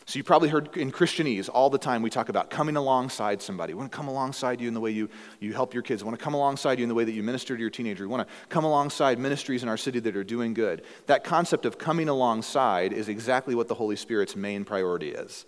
So 0.07 0.15
you 0.15 0.23
probably 0.23 0.47
heard 0.47 0.77
in 0.77 0.89
Christianese 0.89 1.49
all 1.53 1.69
the 1.69 1.77
time 1.77 2.01
we 2.01 2.09
talk 2.09 2.29
about 2.29 2.49
coming 2.49 2.77
alongside 2.77 3.41
somebody. 3.41 3.73
We 3.73 3.79
want 3.79 3.91
to 3.91 3.95
come 3.95 4.07
alongside 4.07 4.61
you 4.61 4.69
in 4.69 4.73
the 4.73 4.79
way 4.79 4.91
you, 4.91 5.09
you 5.41 5.51
help 5.51 5.73
your 5.73 5.83
kids. 5.83 6.01
We 6.01 6.07
want 6.07 6.17
to 6.17 6.23
come 6.23 6.33
alongside 6.33 6.79
you 6.79 6.83
in 6.83 6.89
the 6.89 6.95
way 6.95 7.03
that 7.03 7.11
you 7.11 7.21
minister 7.21 7.57
to 7.57 7.59
your 7.59 7.69
teenager. 7.69 8.05
We 8.05 8.07
want 8.07 8.25
to 8.25 8.33
come 8.47 8.63
alongside 8.63 9.19
ministries 9.19 9.63
in 9.63 9.69
our 9.69 9.75
city 9.75 9.99
that 9.99 10.15
are 10.15 10.23
doing 10.23 10.53
good. 10.53 10.83
That 11.07 11.25
concept 11.25 11.65
of 11.65 11.77
coming 11.77 12.07
alongside 12.07 12.93
is 12.93 13.09
exactly 13.09 13.53
what 13.53 13.67
the 13.67 13.73
Holy 13.73 13.97
Spirit's 13.97 14.33
main 14.37 14.63
priority 14.63 15.09
is 15.09 15.45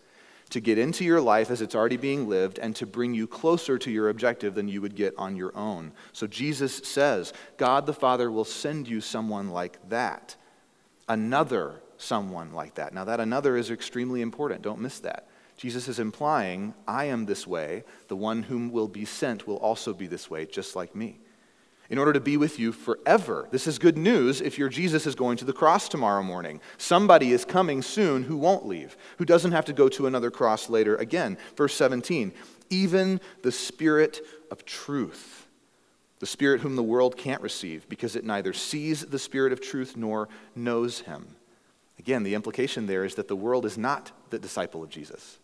to 0.49 0.59
get 0.59 0.77
into 0.77 1.05
your 1.05 1.21
life 1.21 1.51
as 1.51 1.61
it's 1.61 1.75
already 1.75 1.95
being 1.95 2.27
lived 2.27 2.59
and 2.59 2.75
to 2.75 2.85
bring 2.85 3.13
you 3.13 3.27
closer 3.27 3.77
to 3.77 3.89
your 3.89 4.09
objective 4.09 4.55
than 4.55 4.67
you 4.67 4.81
would 4.81 4.95
get 4.95 5.13
on 5.17 5.37
your 5.37 5.55
own. 5.55 5.93
So 6.11 6.27
Jesus 6.27 6.81
says, 6.83 7.31
God 7.55 7.85
the 7.85 7.93
Father 7.93 8.29
will 8.29 8.43
send 8.43 8.89
you 8.89 8.99
someone 8.99 9.51
like 9.51 9.77
that, 9.87 10.35
another 11.07 11.81
someone 11.99 12.53
like 12.53 12.75
that. 12.75 12.93
Now, 12.93 13.03
that 13.03 13.19
another 13.19 13.55
is 13.55 13.69
extremely 13.69 14.21
important. 14.21 14.63
Don't 14.63 14.79
miss 14.79 14.99
that. 15.01 15.27
Jesus 15.57 15.87
is 15.87 15.99
implying, 15.99 16.73
I 16.87 17.05
am 17.05 17.25
this 17.25 17.45
way. 17.45 17.83
The 18.07 18.15
one 18.15 18.43
whom 18.43 18.71
will 18.71 18.87
be 18.87 19.05
sent 19.05 19.45
will 19.45 19.57
also 19.57 19.93
be 19.93 20.07
this 20.07 20.29
way, 20.29 20.45
just 20.45 20.75
like 20.75 20.95
me 20.95 21.19
in 21.89 21.97
order 21.97 22.13
to 22.13 22.19
be 22.19 22.37
with 22.37 22.59
you 22.59 22.71
forever. 22.71 23.47
This 23.51 23.67
is 23.67 23.79
good 23.79 23.97
news 23.97 24.41
if 24.41 24.57
your 24.57 24.69
Jesus 24.69 25.07
is 25.07 25.15
going 25.15 25.37
to 25.37 25.45
the 25.45 25.53
cross 25.53 25.89
tomorrow 25.89 26.21
morning. 26.21 26.61
Somebody 26.77 27.31
is 27.31 27.45
coming 27.45 27.81
soon 27.81 28.23
who 28.23 28.37
won't 28.37 28.65
leave, 28.65 28.95
who 29.17 29.25
doesn't 29.25 29.51
have 29.51 29.65
to 29.65 29.73
go 29.73 29.89
to 29.89 30.07
another 30.07 30.29
cross 30.29 30.69
later 30.69 30.95
again. 30.97 31.37
Verse 31.55 31.73
17, 31.73 32.31
even 32.69 33.19
the 33.41 33.51
Spirit 33.51 34.21
of 34.51 34.65
truth, 34.65 35.47
the 36.19 36.27
Spirit 36.27 36.61
whom 36.61 36.75
the 36.75 36.83
world 36.83 37.17
can't 37.17 37.41
receive 37.41 37.89
because 37.89 38.15
it 38.15 38.23
neither 38.23 38.53
sees 38.53 39.05
the 39.05 39.19
Spirit 39.19 39.51
of 39.51 39.59
truth 39.59 39.97
nor 39.97 40.29
knows 40.55 41.01
him. 41.01 41.35
Again, 42.09 42.23
the 42.23 42.33
implication 42.33 42.87
there 42.87 43.05
is 43.05 43.13
that 43.15 43.27
the 43.27 43.35
world 43.35 43.67
is 43.67 43.77
not 43.77 44.11
the 44.31 44.39
disciple 44.39 44.81
of 44.81 44.89
Jesus. 44.89 45.37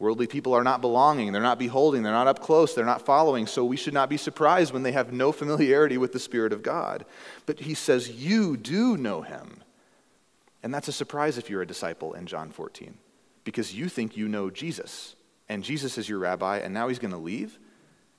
Worldly 0.00 0.26
people 0.26 0.52
are 0.54 0.64
not 0.64 0.80
belonging, 0.80 1.30
they're 1.30 1.40
not 1.40 1.56
beholding, 1.56 2.02
they're 2.02 2.12
not 2.12 2.26
up 2.26 2.40
close, 2.40 2.74
they're 2.74 2.84
not 2.84 3.06
following, 3.06 3.46
so 3.46 3.64
we 3.64 3.76
should 3.76 3.94
not 3.94 4.08
be 4.08 4.16
surprised 4.16 4.72
when 4.72 4.82
they 4.82 4.90
have 4.90 5.12
no 5.12 5.30
familiarity 5.30 5.98
with 5.98 6.12
the 6.12 6.18
Spirit 6.18 6.52
of 6.52 6.64
God. 6.64 7.04
But 7.46 7.60
he 7.60 7.74
says, 7.74 8.10
You 8.10 8.56
do 8.56 8.96
know 8.96 9.22
him. 9.22 9.62
And 10.64 10.74
that's 10.74 10.88
a 10.88 10.92
surprise 10.92 11.38
if 11.38 11.48
you're 11.48 11.62
a 11.62 11.66
disciple 11.66 12.14
in 12.14 12.26
John 12.26 12.50
14, 12.50 12.98
because 13.44 13.72
you 13.72 13.88
think 13.88 14.16
you 14.16 14.26
know 14.26 14.50
Jesus, 14.50 15.14
and 15.48 15.62
Jesus 15.62 15.96
is 15.96 16.08
your 16.08 16.18
rabbi, 16.18 16.58
and 16.58 16.74
now 16.74 16.88
he's 16.88 16.98
going 16.98 17.12
to 17.12 17.18
leave. 17.18 17.56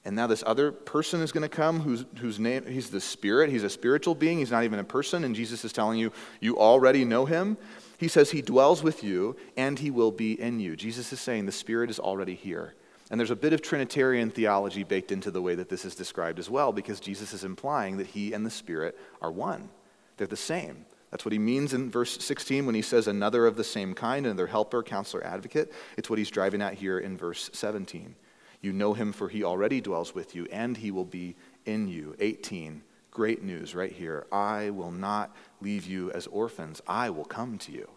And 0.03 0.15
now 0.15 0.25
this 0.25 0.43
other 0.47 0.71
person 0.71 1.21
is 1.21 1.31
going 1.31 1.43
to 1.43 1.49
come 1.49 1.81
whose, 1.81 2.05
whose 2.17 2.39
name, 2.39 2.65
he's 2.65 2.89
the 2.89 3.01
Spirit. 3.01 3.51
He's 3.51 3.63
a 3.63 3.69
spiritual 3.69 4.15
being. 4.15 4.39
He's 4.39 4.51
not 4.51 4.63
even 4.63 4.79
a 4.79 4.83
person. 4.83 5.23
And 5.23 5.35
Jesus 5.35 5.63
is 5.63 5.71
telling 5.71 5.99
you, 5.99 6.11
you 6.39 6.57
already 6.57 7.05
know 7.05 7.25
him. 7.25 7.57
He 7.99 8.07
says 8.07 8.31
he 8.31 8.41
dwells 8.41 8.81
with 8.81 9.03
you 9.03 9.35
and 9.55 9.77
he 9.77 9.91
will 9.91 10.11
be 10.11 10.39
in 10.39 10.59
you. 10.59 10.75
Jesus 10.75 11.13
is 11.13 11.19
saying 11.19 11.45
the 11.45 11.51
Spirit 11.51 11.91
is 11.91 11.99
already 11.99 12.33
here. 12.33 12.73
And 13.11 13.19
there's 13.19 13.29
a 13.29 13.35
bit 13.35 13.53
of 13.53 13.61
Trinitarian 13.61 14.31
theology 14.31 14.83
baked 14.83 15.11
into 15.11 15.29
the 15.29 15.41
way 15.41 15.53
that 15.53 15.69
this 15.69 15.85
is 15.85 15.95
described 15.95 16.39
as 16.39 16.49
well, 16.49 16.71
because 16.71 17.01
Jesus 17.01 17.33
is 17.33 17.43
implying 17.43 17.97
that 17.97 18.07
he 18.07 18.31
and 18.31 18.45
the 18.45 18.49
Spirit 18.49 18.97
are 19.21 19.31
one. 19.31 19.69
They're 20.15 20.27
the 20.27 20.37
same. 20.37 20.85
That's 21.11 21.25
what 21.25 21.33
he 21.33 21.39
means 21.39 21.73
in 21.73 21.91
verse 21.91 22.23
16 22.23 22.65
when 22.65 22.73
he 22.73 22.81
says 22.81 23.07
another 23.07 23.45
of 23.45 23.57
the 23.57 23.65
same 23.65 23.93
kind, 23.93 24.25
another 24.25 24.47
helper, 24.47 24.81
counselor, 24.81 25.25
advocate. 25.25 25.73
It's 25.97 26.09
what 26.09 26.19
he's 26.19 26.31
driving 26.31 26.61
at 26.61 26.75
here 26.75 26.99
in 26.99 27.17
verse 27.17 27.49
17. 27.51 28.15
You 28.61 28.73
know 28.73 28.93
him, 28.93 29.11
for 29.11 29.27
he 29.27 29.43
already 29.43 29.81
dwells 29.81 30.13
with 30.13 30.35
you, 30.35 30.47
and 30.51 30.77
he 30.77 30.91
will 30.91 31.05
be 31.05 31.35
in 31.65 31.87
you. 31.87 32.15
18. 32.19 32.83
Great 33.09 33.43
news 33.43 33.75
right 33.75 33.91
here. 33.91 34.25
I 34.31 34.69
will 34.69 34.91
not 34.91 35.35
leave 35.59 35.85
you 35.85 36.11
as 36.11 36.27
orphans, 36.27 36.81
I 36.87 37.09
will 37.09 37.25
come 37.25 37.57
to 37.59 37.71
you. 37.71 37.89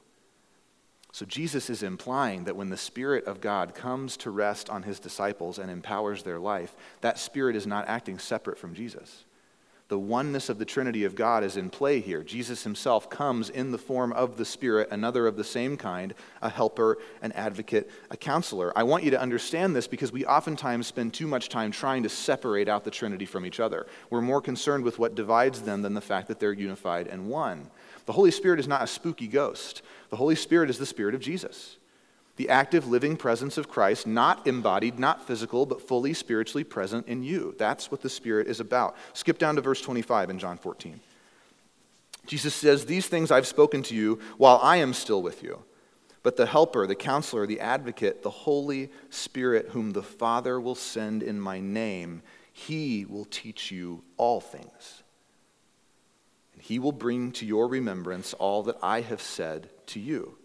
So 1.13 1.25
Jesus 1.25 1.71
is 1.71 1.85
implying 1.85 2.45
that 2.45 2.57
when 2.57 2.71
the 2.71 2.77
Spirit 2.77 3.25
of 3.27 3.41
God 3.41 3.75
comes 3.75 4.17
to 4.17 4.31
rest 4.31 4.69
on 4.69 4.83
his 4.83 4.99
disciples 4.99 5.61
and 5.61 5.71
empowers 5.71 6.25
their 6.25 6.41
life, 6.41 6.75
that 7.03 7.21
Spirit 7.21 7.55
is 7.55 7.69
not 7.69 7.87
acting 7.87 8.19
separate 8.19 8.59
from 8.59 8.75
Jesus 8.75 9.25
the 9.89 9.99
oneness 9.99 10.49
of 10.49 10.59
the 10.59 10.65
Trinity 10.65 11.05
of 11.05 11.15
God 11.15 11.45
is 11.45 11.59
in 11.59 11.69
play 11.69 12.01
here. 12.01 12.23
Jesus 12.23 12.65
himself 12.65 13.11
comes 13.11 13.51
in 13.51 13.71
the 13.71 13.79
form 13.79 14.13
of 14.15 14.39
the 14.39 14.45
Spirit, 14.45 14.89
another 14.91 15.27
of 15.27 15.37
the 15.37 15.45
same 15.45 15.77
kind, 15.77 16.15
a 16.41 16.49
helper, 16.49 16.99
an 17.21 17.33
advocate, 17.33 17.91
a 18.11 18.17
counselor. 18.17 18.73
I 18.77 18.83
want 18.85 19.05
you 19.05 19.11
to 19.11 19.21
understand 19.21 19.77
this 19.77 19.87
because 19.87 20.11
we 20.11 20.25
oftentimes 20.25 20.87
spend 20.87 21.13
too 21.13 21.27
much 21.27 21.51
time 21.51 21.71
trying 21.71 22.03
to 22.03 22.09
separate 22.09 22.69
out 22.69 22.85
the 22.85 22.91
Trinity 22.91 23.27
from 23.27 23.45
each 23.45 23.61
other. 23.61 23.87
We're 24.09 24.23
more 24.23 24.41
concerned 24.41 24.85
with 24.85 24.99
what 24.99 25.15
divides 25.15 25.61
them 25.63 25.83
than 25.83 25.93
the 25.93 26.01
fact 26.01 26.29
that 26.29 26.41
they're 26.41 26.53
unified 26.53 27.07
and 27.07 27.29
one. 27.29 27.71
The 28.07 28.13
Holy 28.13 28.31
Spirit 28.31 28.61
is 28.61 28.69
not 28.69 28.83
a 28.83 28.87
spooky 28.87 29.29
ghost, 29.29 29.83
the 30.09 30.17
Holy 30.17 30.35
Spirit 30.35 30.71
is 30.71 30.79
the 30.79 30.87
Spirit 30.87 31.15
of 31.15 31.21
Jesus 31.21 31.77
the 32.37 32.49
active 32.49 32.89
living 32.89 33.17
presence 33.17 33.57
of 33.59 33.69
Christ, 33.69 34.07
not 34.07 34.47
embodied, 34.47 34.99
not 34.99 35.27
physical, 35.27 35.67
but 35.67 35.87
fully 35.87 36.15
spiritually 36.15 36.65
present 36.65 37.07
in 37.07 37.23
you. 37.23 37.55
That's 37.59 37.91
what 37.91 38.03
the 38.03 38.09
Spirit 38.09 38.49
is 38.49 38.61
about. 38.61 38.97
Skip 39.13 39.39
down 39.39 39.55
to 39.57 39.61
verse 39.61 39.81
25 39.81 40.31
in 40.31 40.39
John 40.39 40.59
14. 40.59 40.99
Jesus 42.27 42.55
says, 42.55 42.87
These 42.87 43.07
things 43.07 43.31
I've 43.31 43.47
spoken 43.47 43.83
to 43.85 43.95
you 43.95 44.19
while 44.37 44.59
I 44.63 44.77
am 44.77 44.95
still 44.95 45.23
with 45.23 45.43
you. 45.43 45.63
But 46.25 46.37
the 46.37 46.47
Helper, 46.47 46.87
the 46.87 46.95
Counselor, 46.95 47.47
the 47.47 47.61
Advocate, 47.61 48.23
the 48.23 48.31
Holy 48.31 48.91
Spirit, 49.11 49.69
whom 49.71 49.93
the 49.93 50.03
Father 50.03 50.59
will 50.59 50.75
send 50.75 51.23
in 51.23 51.39
my 51.39 51.61
name, 51.61 52.23
he 52.51 53.05
will 53.05 53.27
teach 53.27 53.71
you 53.71 54.03
all 54.17 54.41
things. 54.41 55.03
And 56.55 56.63
he 56.63 56.79
will 56.79 56.93
bring 56.93 57.31
to 57.33 57.47
your 57.47 57.69
remembrance 57.69 58.33
all 58.33 58.63
that 58.65 58.79
I 58.83 59.03
have 59.03 59.21
said 59.21 59.69
to 59.89 60.01
you. 60.01 60.39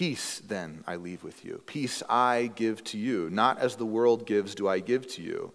Peace, 0.00 0.40
then, 0.48 0.82
I 0.86 0.96
leave 0.96 1.22
with 1.22 1.44
you. 1.44 1.62
Peace 1.66 2.02
I 2.08 2.50
give 2.54 2.82
to 2.84 2.96
you. 2.96 3.28
Not 3.28 3.58
as 3.58 3.76
the 3.76 3.84
world 3.84 4.26
gives, 4.26 4.54
do 4.54 4.66
I 4.66 4.80
give 4.80 5.06
to 5.08 5.20
you. 5.20 5.52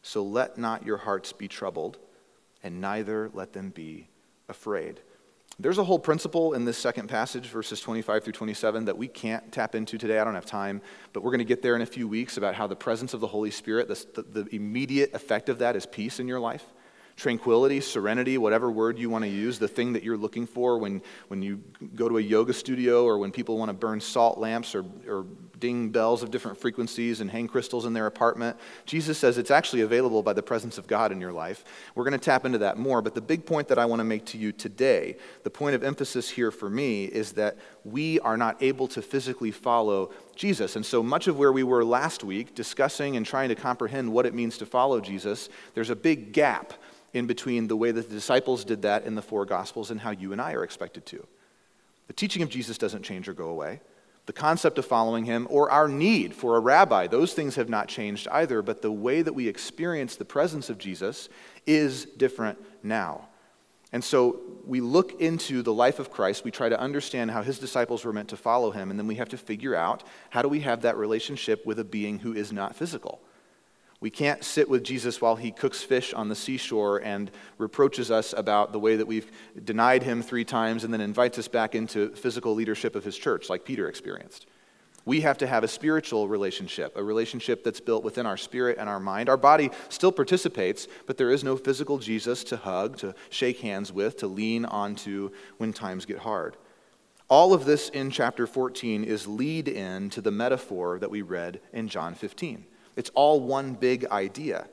So 0.00 0.22
let 0.22 0.56
not 0.56 0.86
your 0.86 0.96
hearts 0.96 1.34
be 1.34 1.46
troubled, 1.46 1.98
and 2.62 2.80
neither 2.80 3.30
let 3.34 3.52
them 3.52 3.68
be 3.68 4.08
afraid. 4.48 5.00
There's 5.58 5.76
a 5.76 5.84
whole 5.84 5.98
principle 5.98 6.54
in 6.54 6.64
this 6.64 6.78
second 6.78 7.08
passage, 7.08 7.48
verses 7.48 7.82
25 7.82 8.24
through 8.24 8.32
27, 8.32 8.86
that 8.86 8.96
we 8.96 9.08
can't 9.08 9.52
tap 9.52 9.74
into 9.74 9.98
today. 9.98 10.18
I 10.18 10.24
don't 10.24 10.36
have 10.36 10.46
time, 10.46 10.80
but 11.12 11.22
we're 11.22 11.30
going 11.32 11.40
to 11.40 11.44
get 11.44 11.60
there 11.60 11.76
in 11.76 11.82
a 11.82 11.86
few 11.86 12.08
weeks 12.08 12.38
about 12.38 12.54
how 12.54 12.66
the 12.66 12.74
presence 12.74 13.12
of 13.12 13.20
the 13.20 13.26
Holy 13.26 13.50
Spirit, 13.50 13.88
the, 13.88 14.22
the, 14.22 14.48
immediate 14.56 15.12
effect 15.12 15.50
of 15.50 15.58
that 15.58 15.76
is 15.76 15.84
peace 15.84 16.18
in 16.18 16.26
your 16.26 16.40
life 16.40 16.64
tranquility, 17.22 17.80
serenity, 17.80 18.36
whatever 18.36 18.68
word 18.68 18.98
you 18.98 19.08
want 19.08 19.22
to 19.22 19.30
use, 19.30 19.60
the 19.60 19.68
thing 19.68 19.92
that 19.92 20.02
you're 20.02 20.16
looking 20.16 20.44
for 20.44 20.76
when, 20.76 21.00
when 21.28 21.40
you 21.40 21.62
go 21.94 22.08
to 22.08 22.18
a 22.18 22.20
yoga 22.20 22.52
studio 22.52 23.04
or 23.04 23.16
when 23.16 23.30
people 23.30 23.56
want 23.58 23.68
to 23.68 23.72
burn 23.72 24.00
salt 24.00 24.38
lamps 24.38 24.74
or, 24.74 24.84
or 25.08 25.24
ding 25.60 25.90
bells 25.90 26.24
of 26.24 26.32
different 26.32 26.58
frequencies 26.58 27.20
and 27.20 27.30
hang 27.30 27.46
crystals 27.46 27.86
in 27.86 27.92
their 27.92 28.06
apartment. 28.06 28.56
Jesus 28.86 29.16
says 29.16 29.38
it's 29.38 29.52
actually 29.52 29.82
available 29.82 30.20
by 30.20 30.32
the 30.32 30.42
presence 30.42 30.78
of 30.78 30.88
God 30.88 31.12
in 31.12 31.20
your 31.20 31.30
life. 31.30 31.64
We're 31.94 32.02
going 32.02 32.18
to 32.18 32.24
tap 32.24 32.44
into 32.44 32.58
that 32.58 32.76
more, 32.76 33.00
but 33.00 33.14
the 33.14 33.20
big 33.20 33.46
point 33.46 33.68
that 33.68 33.78
I 33.78 33.84
want 33.84 34.00
to 34.00 34.04
make 34.04 34.26
to 34.26 34.38
you 34.38 34.50
today, 34.50 35.16
the 35.44 35.50
point 35.50 35.76
of 35.76 35.84
emphasis 35.84 36.28
here 36.28 36.50
for 36.50 36.68
me, 36.68 37.04
is 37.04 37.30
that 37.34 37.56
we 37.84 38.18
are 38.20 38.36
not 38.36 38.60
able 38.60 38.88
to 38.88 39.00
physically 39.00 39.52
follow 39.52 40.10
Jesus. 40.34 40.74
And 40.74 40.84
so 40.84 41.00
much 41.00 41.28
of 41.28 41.38
where 41.38 41.52
we 41.52 41.62
were 41.62 41.84
last 41.84 42.24
week, 42.24 42.56
discussing 42.56 43.16
and 43.16 43.24
trying 43.24 43.48
to 43.50 43.54
comprehend 43.54 44.12
what 44.12 44.26
it 44.26 44.34
means 44.34 44.58
to 44.58 44.66
follow 44.66 45.00
Jesus, 45.00 45.48
there's 45.74 45.90
a 45.90 45.96
big 45.96 46.32
gap 46.32 46.72
in 47.12 47.26
between 47.26 47.68
the 47.68 47.76
way 47.76 47.90
that 47.90 48.08
the 48.08 48.14
disciples 48.14 48.64
did 48.64 48.82
that 48.82 49.04
in 49.04 49.14
the 49.14 49.22
four 49.22 49.44
Gospels 49.44 49.90
and 49.90 50.00
how 50.00 50.10
you 50.10 50.32
and 50.32 50.40
I 50.40 50.52
are 50.52 50.64
expected 50.64 51.06
to. 51.06 51.26
The 52.06 52.12
teaching 52.12 52.42
of 52.42 52.48
Jesus 52.48 52.78
doesn't 52.78 53.02
change 53.02 53.28
or 53.28 53.34
go 53.34 53.48
away. 53.48 53.80
The 54.26 54.32
concept 54.32 54.78
of 54.78 54.86
following 54.86 55.24
him 55.24 55.46
or 55.50 55.70
our 55.70 55.88
need 55.88 56.34
for 56.34 56.56
a 56.56 56.60
rabbi, 56.60 57.06
those 57.06 57.34
things 57.34 57.56
have 57.56 57.68
not 57.68 57.88
changed 57.88 58.28
either, 58.28 58.62
but 58.62 58.80
the 58.80 58.92
way 58.92 59.20
that 59.20 59.32
we 59.32 59.48
experience 59.48 60.16
the 60.16 60.24
presence 60.24 60.70
of 60.70 60.78
Jesus 60.78 61.28
is 61.66 62.04
different 62.04 62.58
now. 62.84 63.28
And 63.92 64.02
so 64.02 64.40
we 64.64 64.80
look 64.80 65.20
into 65.20 65.62
the 65.62 65.74
life 65.74 65.98
of 65.98 66.10
Christ, 66.10 66.44
we 66.44 66.50
try 66.50 66.68
to 66.68 66.80
understand 66.80 67.30
how 67.30 67.42
his 67.42 67.58
disciples 67.58 68.04
were 68.04 68.12
meant 68.12 68.28
to 68.30 68.36
follow 68.36 68.70
him, 68.70 68.90
and 68.90 68.98
then 68.98 69.06
we 69.06 69.16
have 69.16 69.28
to 69.30 69.36
figure 69.36 69.74
out 69.74 70.02
how 70.30 70.40
do 70.40 70.48
we 70.48 70.60
have 70.60 70.82
that 70.82 70.96
relationship 70.96 71.66
with 71.66 71.78
a 71.78 71.84
being 71.84 72.20
who 72.20 72.32
is 72.32 72.52
not 72.52 72.74
physical. 72.74 73.20
We 74.02 74.10
can't 74.10 74.42
sit 74.42 74.68
with 74.68 74.82
Jesus 74.82 75.20
while 75.20 75.36
he 75.36 75.52
cooks 75.52 75.80
fish 75.80 76.12
on 76.12 76.28
the 76.28 76.34
seashore 76.34 76.98
and 76.98 77.30
reproaches 77.56 78.10
us 78.10 78.34
about 78.36 78.72
the 78.72 78.80
way 78.80 78.96
that 78.96 79.06
we've 79.06 79.30
denied 79.64 80.02
him 80.02 80.22
three 80.22 80.44
times 80.44 80.82
and 80.82 80.92
then 80.92 81.00
invites 81.00 81.38
us 81.38 81.46
back 81.46 81.76
into 81.76 82.08
physical 82.16 82.52
leadership 82.52 82.96
of 82.96 83.04
his 83.04 83.16
church, 83.16 83.48
like 83.48 83.64
Peter 83.64 83.88
experienced. 83.88 84.46
We 85.04 85.20
have 85.20 85.38
to 85.38 85.46
have 85.46 85.62
a 85.62 85.68
spiritual 85.68 86.26
relationship, 86.26 86.96
a 86.96 87.02
relationship 87.02 87.62
that's 87.62 87.78
built 87.78 88.02
within 88.02 88.26
our 88.26 88.36
spirit 88.36 88.76
and 88.76 88.88
our 88.88 88.98
mind. 88.98 89.28
Our 89.28 89.36
body 89.36 89.70
still 89.88 90.10
participates, 90.10 90.88
but 91.06 91.16
there 91.16 91.30
is 91.30 91.44
no 91.44 91.56
physical 91.56 91.98
Jesus 91.98 92.42
to 92.44 92.56
hug, 92.56 92.96
to 92.98 93.14
shake 93.30 93.60
hands 93.60 93.92
with, 93.92 94.16
to 94.16 94.26
lean 94.26 94.64
onto 94.64 95.30
when 95.58 95.72
times 95.72 96.06
get 96.06 96.18
hard. 96.18 96.56
All 97.28 97.54
of 97.54 97.66
this 97.66 97.88
in 97.88 98.10
chapter 98.10 98.48
14 98.48 99.04
is 99.04 99.28
lead 99.28 99.68
in 99.68 100.10
to 100.10 100.20
the 100.20 100.32
metaphor 100.32 100.98
that 100.98 101.10
we 101.10 101.22
read 101.22 101.60
in 101.72 101.86
John 101.86 102.16
15. 102.16 102.66
It's 102.96 103.10
all 103.14 103.40
one 103.40 103.74
big 103.74 104.06
idea. 104.06 104.66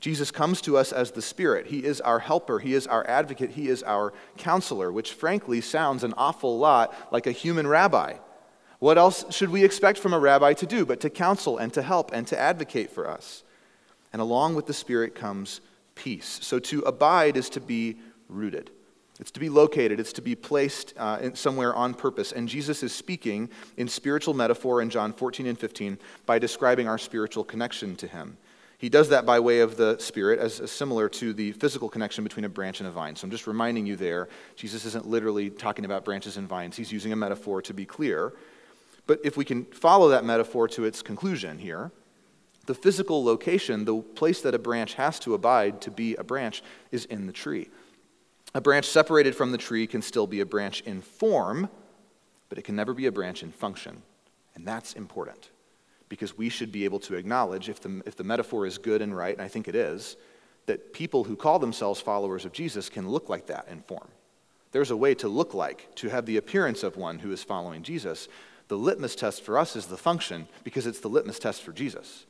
Jesus 0.00 0.30
comes 0.30 0.62
to 0.62 0.78
us 0.78 0.92
as 0.92 1.10
the 1.10 1.22
Spirit. 1.22 1.66
He 1.66 1.84
is 1.84 2.00
our 2.00 2.18
helper. 2.18 2.58
He 2.58 2.74
is 2.74 2.86
our 2.86 3.06
advocate. 3.06 3.50
He 3.50 3.68
is 3.68 3.82
our 3.82 4.14
counselor, 4.38 4.90
which 4.90 5.12
frankly 5.12 5.60
sounds 5.60 6.02
an 6.02 6.14
awful 6.16 6.58
lot 6.58 6.94
like 7.12 7.26
a 7.26 7.32
human 7.32 7.66
rabbi. 7.66 8.14
What 8.78 8.96
else 8.96 9.26
should 9.30 9.50
we 9.50 9.62
expect 9.62 9.98
from 9.98 10.14
a 10.14 10.18
rabbi 10.18 10.54
to 10.54 10.66
do 10.66 10.86
but 10.86 11.00
to 11.00 11.10
counsel 11.10 11.58
and 11.58 11.72
to 11.74 11.82
help 11.82 12.12
and 12.12 12.26
to 12.28 12.38
advocate 12.38 12.90
for 12.90 13.08
us? 13.08 13.44
And 14.12 14.22
along 14.22 14.54
with 14.54 14.66
the 14.66 14.72
Spirit 14.72 15.14
comes 15.14 15.60
peace. 15.94 16.38
So 16.42 16.58
to 16.58 16.80
abide 16.80 17.36
is 17.36 17.50
to 17.50 17.60
be 17.60 17.98
rooted. 18.28 18.70
It's 19.20 19.30
to 19.32 19.40
be 19.40 19.50
located, 19.50 20.00
it's 20.00 20.14
to 20.14 20.22
be 20.22 20.34
placed 20.34 20.94
uh, 20.96 21.34
somewhere 21.34 21.74
on 21.74 21.92
purpose. 21.92 22.32
And 22.32 22.48
Jesus 22.48 22.82
is 22.82 22.94
speaking 22.94 23.50
in 23.76 23.86
spiritual 23.86 24.32
metaphor 24.32 24.80
in 24.80 24.88
John 24.88 25.12
14 25.12 25.46
and 25.46 25.58
15 25.58 25.98
by 26.24 26.38
describing 26.38 26.88
our 26.88 26.96
spiritual 26.96 27.44
connection 27.44 27.96
to 27.96 28.06
Him. 28.06 28.38
He 28.78 28.88
does 28.88 29.10
that 29.10 29.26
by 29.26 29.38
way 29.38 29.60
of 29.60 29.76
the 29.76 29.98
Spirit, 29.98 30.38
as, 30.38 30.58
as, 30.58 30.70
similar 30.70 31.10
to 31.10 31.34
the 31.34 31.52
physical 31.52 31.90
connection 31.90 32.24
between 32.24 32.46
a 32.46 32.48
branch 32.48 32.80
and 32.80 32.88
a 32.88 32.90
vine. 32.90 33.14
So 33.14 33.26
I'm 33.26 33.30
just 33.30 33.46
reminding 33.46 33.84
you 33.84 33.94
there, 33.94 34.30
Jesus 34.56 34.86
isn't 34.86 35.06
literally 35.06 35.50
talking 35.50 35.84
about 35.84 36.02
branches 36.02 36.38
and 36.38 36.48
vines. 36.48 36.76
He's 36.76 36.90
using 36.90 37.12
a 37.12 37.16
metaphor 37.16 37.60
to 37.60 37.74
be 37.74 37.84
clear. 37.84 38.32
But 39.06 39.20
if 39.22 39.36
we 39.36 39.44
can 39.44 39.66
follow 39.66 40.08
that 40.08 40.24
metaphor 40.24 40.66
to 40.68 40.86
its 40.86 41.02
conclusion 41.02 41.58
here, 41.58 41.92
the 42.64 42.74
physical 42.74 43.22
location, 43.22 43.84
the 43.84 44.00
place 44.00 44.40
that 44.40 44.54
a 44.54 44.58
branch 44.58 44.94
has 44.94 45.18
to 45.20 45.34
abide 45.34 45.82
to 45.82 45.90
be 45.90 46.16
a 46.16 46.24
branch, 46.24 46.62
is 46.90 47.04
in 47.04 47.26
the 47.26 47.32
tree. 47.34 47.68
A 48.54 48.60
branch 48.60 48.86
separated 48.86 49.36
from 49.36 49.52
the 49.52 49.58
tree 49.58 49.86
can 49.86 50.02
still 50.02 50.26
be 50.26 50.40
a 50.40 50.46
branch 50.46 50.80
in 50.82 51.00
form, 51.00 51.68
but 52.48 52.58
it 52.58 52.62
can 52.62 52.74
never 52.74 52.92
be 52.92 53.06
a 53.06 53.12
branch 53.12 53.42
in 53.42 53.52
function. 53.52 54.02
And 54.54 54.66
that's 54.66 54.94
important 54.94 55.50
because 56.08 56.36
we 56.36 56.48
should 56.48 56.72
be 56.72 56.84
able 56.84 56.98
to 56.98 57.14
acknowledge, 57.14 57.68
if 57.68 57.80
the, 57.80 58.02
if 58.04 58.16
the 58.16 58.24
metaphor 58.24 58.66
is 58.66 58.78
good 58.78 59.00
and 59.00 59.16
right, 59.16 59.34
and 59.34 59.42
I 59.42 59.48
think 59.48 59.68
it 59.68 59.76
is, 59.76 60.16
that 60.66 60.92
people 60.92 61.24
who 61.24 61.36
call 61.36 61.58
themselves 61.58 62.00
followers 62.00 62.44
of 62.44 62.52
Jesus 62.52 62.88
can 62.88 63.08
look 63.08 63.28
like 63.28 63.46
that 63.46 63.68
in 63.70 63.80
form. 63.82 64.08
There's 64.72 64.90
a 64.90 64.96
way 64.96 65.14
to 65.16 65.28
look 65.28 65.54
like, 65.54 65.94
to 65.96 66.08
have 66.08 66.26
the 66.26 66.36
appearance 66.36 66.82
of 66.82 66.96
one 66.96 67.20
who 67.20 67.32
is 67.32 67.42
following 67.42 67.82
Jesus. 67.82 68.28
The 68.68 68.76
litmus 68.76 69.14
test 69.16 69.42
for 69.42 69.58
us 69.58 69.76
is 69.76 69.86
the 69.86 69.96
function 69.96 70.46
because 70.64 70.86
it's 70.86 71.00
the 71.00 71.08
litmus 71.08 71.38
test 71.38 71.62
for 71.62 71.72
Jesus. 71.72 72.26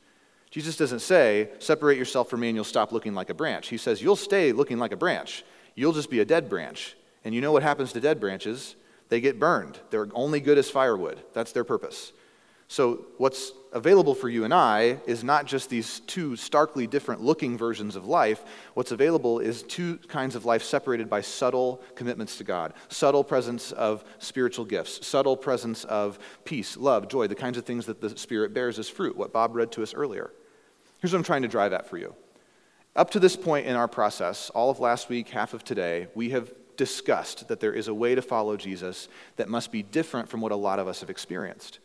Jesus 0.49 0.75
doesn't 0.75 1.01
say, 1.01 1.49
separate 1.59 1.97
yourself 1.97 2.29
from 2.29 2.41
me 2.41 2.49
and 2.49 2.55
you'll 2.55 2.63
stop 2.63 2.91
looking 2.91 3.13
like 3.13 3.29
a 3.29 3.35
branch. 3.35 3.67
He 3.67 3.77
says, 3.77 4.01
you'll 4.01 4.15
stay 4.15 4.51
looking 4.51 4.79
like 4.79 4.91
a 4.91 4.97
branch. 4.97 5.43
You'll 5.75 5.93
just 5.93 6.09
be 6.09 6.19
a 6.19 6.25
dead 6.25 6.49
branch. 6.49 6.95
And 7.23 7.35
you 7.35 7.41
know 7.41 7.51
what 7.51 7.63
happens 7.63 7.93
to 7.93 7.99
dead 7.99 8.19
branches? 8.19 8.75
They 9.09 9.21
get 9.21 9.39
burned. 9.39 9.77
They're 9.89 10.07
only 10.13 10.39
good 10.39 10.57
as 10.57 10.69
firewood. 10.69 11.21
That's 11.33 11.51
their 11.51 11.63
purpose. 11.63 12.13
So, 12.67 13.05
what's 13.17 13.51
available 13.73 14.15
for 14.15 14.29
you 14.29 14.45
and 14.45 14.53
I 14.53 14.97
is 15.05 15.25
not 15.25 15.45
just 15.45 15.69
these 15.69 15.99
two 16.07 16.37
starkly 16.37 16.87
different 16.87 17.21
looking 17.21 17.57
versions 17.57 17.97
of 17.97 18.05
life. 18.05 18.41
What's 18.75 18.93
available 18.93 19.39
is 19.39 19.63
two 19.63 19.97
kinds 20.07 20.35
of 20.35 20.45
life 20.45 20.63
separated 20.63 21.09
by 21.09 21.19
subtle 21.19 21.81
commitments 21.95 22.37
to 22.37 22.45
God, 22.45 22.73
subtle 22.87 23.25
presence 23.25 23.73
of 23.73 24.05
spiritual 24.19 24.63
gifts, 24.63 25.05
subtle 25.05 25.35
presence 25.35 25.83
of 25.83 26.17
peace, 26.45 26.77
love, 26.77 27.09
joy, 27.09 27.27
the 27.27 27.35
kinds 27.35 27.57
of 27.57 27.65
things 27.65 27.85
that 27.87 27.99
the 27.99 28.17
Spirit 28.17 28.53
bears 28.53 28.79
as 28.79 28.87
fruit, 28.87 29.17
what 29.17 29.33
Bob 29.33 29.53
read 29.53 29.73
to 29.73 29.83
us 29.83 29.93
earlier. 29.93 30.31
Here's 30.99 31.11
what 31.11 31.17
I'm 31.17 31.25
trying 31.25 31.41
to 31.41 31.49
drive 31.49 31.73
at 31.73 31.89
for 31.89 31.97
you. 31.97 32.15
Up 32.95 33.11
to 33.11 33.19
this 33.19 33.37
point 33.37 33.67
in 33.67 33.75
our 33.75 33.87
process, 33.87 34.49
all 34.49 34.69
of 34.69 34.81
last 34.81 35.07
week, 35.07 35.29
half 35.29 35.53
of 35.53 35.63
today, 35.63 36.07
we 36.13 36.31
have 36.31 36.51
discussed 36.75 37.47
that 37.47 37.61
there 37.61 37.73
is 37.73 37.87
a 37.87 37.93
way 37.93 38.15
to 38.15 38.21
follow 38.21 38.57
Jesus 38.57 39.07
that 39.37 39.47
must 39.47 39.71
be 39.71 39.81
different 39.81 40.27
from 40.27 40.41
what 40.41 40.51
a 40.51 40.57
lot 40.57 40.77
of 40.77 40.89
us 40.89 40.99
have 40.99 41.09
experienced. 41.09 41.79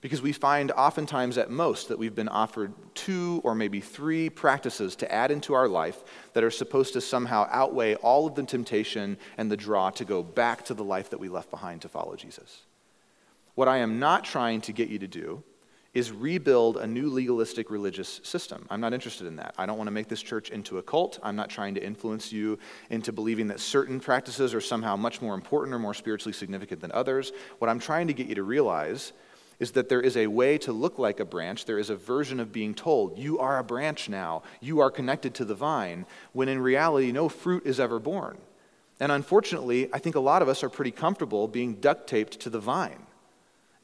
Because 0.00 0.22
we 0.22 0.32
find 0.32 0.70
oftentimes 0.72 1.38
at 1.38 1.50
most 1.50 1.88
that 1.88 1.98
we've 1.98 2.14
been 2.14 2.28
offered 2.28 2.72
two 2.94 3.40
or 3.42 3.54
maybe 3.54 3.80
three 3.80 4.30
practices 4.30 4.94
to 4.96 5.10
add 5.10 5.32
into 5.32 5.54
our 5.54 5.66
life 5.66 6.04
that 6.34 6.44
are 6.44 6.50
supposed 6.50 6.92
to 6.92 7.00
somehow 7.00 7.48
outweigh 7.50 7.94
all 7.96 8.26
of 8.26 8.34
the 8.34 8.42
temptation 8.44 9.16
and 9.38 9.50
the 9.50 9.56
draw 9.56 9.90
to 9.90 10.04
go 10.04 10.22
back 10.22 10.64
to 10.66 10.74
the 10.74 10.84
life 10.84 11.10
that 11.10 11.18
we 11.18 11.28
left 11.28 11.50
behind 11.50 11.80
to 11.82 11.88
follow 11.88 12.14
Jesus. 12.14 12.62
What 13.54 13.66
I 13.66 13.78
am 13.78 13.98
not 13.98 14.24
trying 14.24 14.60
to 14.62 14.72
get 14.72 14.88
you 14.88 14.98
to 15.00 15.08
do 15.08 15.42
is 15.94 16.10
rebuild 16.10 16.76
a 16.76 16.86
new 16.86 17.08
legalistic 17.08 17.70
religious 17.70 18.20
system. 18.24 18.66
I'm 18.68 18.80
not 18.80 18.92
interested 18.92 19.28
in 19.28 19.36
that. 19.36 19.54
I 19.56 19.64
don't 19.64 19.78
want 19.78 19.86
to 19.86 19.92
make 19.92 20.08
this 20.08 20.20
church 20.20 20.50
into 20.50 20.78
a 20.78 20.82
cult. 20.82 21.20
I'm 21.22 21.36
not 21.36 21.48
trying 21.48 21.74
to 21.76 21.84
influence 21.84 22.32
you 22.32 22.58
into 22.90 23.12
believing 23.12 23.46
that 23.48 23.60
certain 23.60 24.00
practices 24.00 24.54
are 24.54 24.60
somehow 24.60 24.96
much 24.96 25.22
more 25.22 25.34
important 25.34 25.72
or 25.72 25.78
more 25.78 25.94
spiritually 25.94 26.32
significant 26.32 26.80
than 26.80 26.90
others. 26.92 27.32
What 27.60 27.70
I'm 27.70 27.78
trying 27.78 28.08
to 28.08 28.12
get 28.12 28.26
you 28.26 28.34
to 28.34 28.42
realize 28.42 29.12
is 29.60 29.70
that 29.70 29.88
there 29.88 30.00
is 30.00 30.16
a 30.16 30.26
way 30.26 30.58
to 30.58 30.72
look 30.72 30.98
like 30.98 31.20
a 31.20 31.24
branch. 31.24 31.64
There 31.64 31.78
is 31.78 31.90
a 31.90 31.96
version 31.96 32.40
of 32.40 32.52
being 32.52 32.74
told, 32.74 33.16
you 33.16 33.38
are 33.38 33.58
a 33.58 33.64
branch 33.64 34.08
now, 34.08 34.42
you 34.60 34.80
are 34.80 34.90
connected 34.90 35.32
to 35.34 35.44
the 35.44 35.54
vine, 35.54 36.06
when 36.32 36.48
in 36.48 36.58
reality, 36.58 37.12
no 37.12 37.28
fruit 37.28 37.64
is 37.64 37.78
ever 37.78 38.00
born. 38.00 38.36
And 38.98 39.12
unfortunately, 39.12 39.88
I 39.92 40.00
think 40.00 40.16
a 40.16 40.20
lot 40.20 40.42
of 40.42 40.48
us 40.48 40.64
are 40.64 40.68
pretty 40.68 40.90
comfortable 40.90 41.46
being 41.46 41.74
duct 41.74 42.08
taped 42.08 42.40
to 42.40 42.50
the 42.50 42.58
vine, 42.58 43.06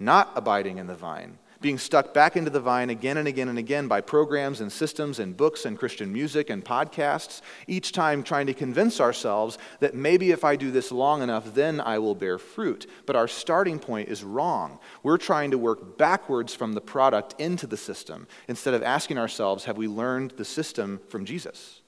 not 0.00 0.32
abiding 0.34 0.78
in 0.78 0.88
the 0.88 0.96
vine 0.96 1.38
being 1.60 1.78
stuck 1.78 2.14
back 2.14 2.36
into 2.36 2.50
the 2.50 2.60
vine 2.60 2.90
again 2.90 3.16
and 3.16 3.28
again 3.28 3.48
and 3.48 3.58
again 3.58 3.86
by 3.86 4.00
programs 4.00 4.60
and 4.60 4.72
systems 4.72 5.18
and 5.18 5.36
books 5.36 5.64
and 5.64 5.78
Christian 5.78 6.12
music 6.12 6.48
and 6.48 6.64
podcasts, 6.64 7.42
each 7.66 7.92
time 7.92 8.22
trying 8.22 8.46
to 8.46 8.54
convince 8.54 9.00
ourselves 9.00 9.58
that 9.80 9.94
maybe 9.94 10.30
if 10.30 10.44
I 10.44 10.56
do 10.56 10.70
this 10.70 10.90
long 10.90 11.22
enough, 11.22 11.54
then 11.54 11.80
I 11.80 11.98
will 11.98 12.14
bear 12.14 12.38
fruit. 12.38 12.88
But 13.04 13.16
our 13.16 13.28
starting 13.28 13.78
point 13.78 14.08
is 14.08 14.24
wrong. 14.24 14.78
We're 15.02 15.18
trying 15.18 15.50
to 15.50 15.58
work 15.58 15.98
backwards 15.98 16.54
from 16.54 16.72
the 16.72 16.80
product 16.80 17.34
into 17.38 17.66
the 17.66 17.76
system 17.76 18.26
instead 18.48 18.74
of 18.74 18.82
asking 18.82 19.18
ourselves, 19.18 19.64
have 19.64 19.76
we 19.76 19.88
learned 19.88 20.32
the 20.32 20.44
system 20.44 21.00
from 21.08 21.24
Jesus? 21.24 21.82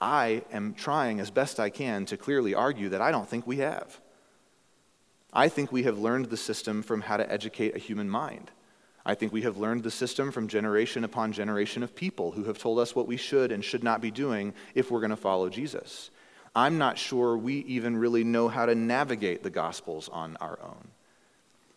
I 0.00 0.42
am 0.52 0.74
trying 0.74 1.20
as 1.20 1.30
best 1.30 1.58
I 1.58 1.70
can 1.70 2.06
to 2.06 2.16
clearly 2.16 2.54
argue 2.54 2.88
that 2.90 3.02
I 3.02 3.10
don't 3.10 3.28
think 3.28 3.46
we 3.46 3.56
have. 3.58 4.00
I 5.38 5.48
think 5.48 5.70
we 5.70 5.84
have 5.84 6.00
learned 6.00 6.30
the 6.30 6.36
system 6.36 6.82
from 6.82 7.00
how 7.00 7.16
to 7.16 7.32
educate 7.32 7.76
a 7.76 7.78
human 7.78 8.10
mind. 8.10 8.50
I 9.06 9.14
think 9.14 9.32
we 9.32 9.42
have 9.42 9.56
learned 9.56 9.84
the 9.84 9.90
system 9.92 10.32
from 10.32 10.48
generation 10.48 11.04
upon 11.04 11.30
generation 11.30 11.84
of 11.84 11.94
people 11.94 12.32
who 12.32 12.42
have 12.42 12.58
told 12.58 12.80
us 12.80 12.96
what 12.96 13.06
we 13.06 13.16
should 13.16 13.52
and 13.52 13.64
should 13.64 13.84
not 13.84 14.00
be 14.00 14.10
doing 14.10 14.52
if 14.74 14.90
we're 14.90 14.98
going 14.98 15.10
to 15.10 15.16
follow 15.16 15.48
Jesus. 15.48 16.10
I'm 16.56 16.76
not 16.76 16.98
sure 16.98 17.36
we 17.36 17.58
even 17.58 17.96
really 17.96 18.24
know 18.24 18.48
how 18.48 18.66
to 18.66 18.74
navigate 18.74 19.44
the 19.44 19.48
Gospels 19.48 20.08
on 20.08 20.36
our 20.40 20.58
own. 20.60 20.88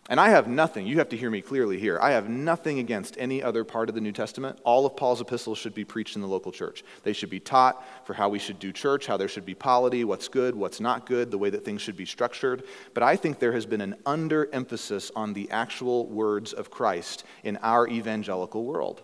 And 0.10 0.20
I 0.20 0.30
have 0.30 0.48
nothing, 0.48 0.88
you 0.88 0.98
have 0.98 1.10
to 1.10 1.18
hear 1.18 1.30
me 1.30 1.42
clearly 1.42 1.80
here. 1.80 1.98
I 2.02 2.12
have 2.12 2.28
nothing 2.28 2.80
against 2.80 3.16
any 3.18 3.42
other 3.42 3.64
part 3.64 3.88
of 3.88 3.96
the 3.96 4.02
New 4.02 4.12
Testament. 4.12 4.60
All 4.64 4.86
of 4.86 4.98
Paul's 4.98 5.22
epistles 5.22 5.58
should 5.58 5.76
be 5.76 5.86
preached 5.86 6.16
in 6.16 6.22
the 6.22 6.28
local 6.28 6.52
church. 6.52 6.84
They 7.04 7.14
should 7.14 7.30
be 7.30 7.40
taught 7.40 7.86
for 8.06 8.14
how 8.14 8.28
we 8.28 8.40
should 8.40 8.60
do 8.60 8.74
church, 8.74 9.06
how 9.06 9.16
there 9.16 9.28
should 9.28 9.46
be 9.46 9.54
polity, 9.54 10.04
what's 10.04 10.28
good, 10.28 10.56
what's 10.56 10.82
not 10.82 11.06
good, 11.06 11.32
the 11.32 11.38
way 11.38 11.52
that 11.52 11.64
things 11.64 11.82
should 11.82 11.96
be 11.96 12.06
structured. 12.06 12.64
But 12.94 13.04
I 13.04 13.16
think 13.16 13.40
there 13.40 13.54
has 13.54 13.66
been 13.66 13.80
an 13.80 13.96
underemphasis 14.06 15.12
on 15.16 15.34
the 15.34 15.50
actual 15.52 16.08
words 16.08 16.52
of 16.52 16.72
Christ 16.72 17.24
in 17.44 17.58
our 17.58 17.88
evangelical 17.88 18.66
world. 18.66 19.04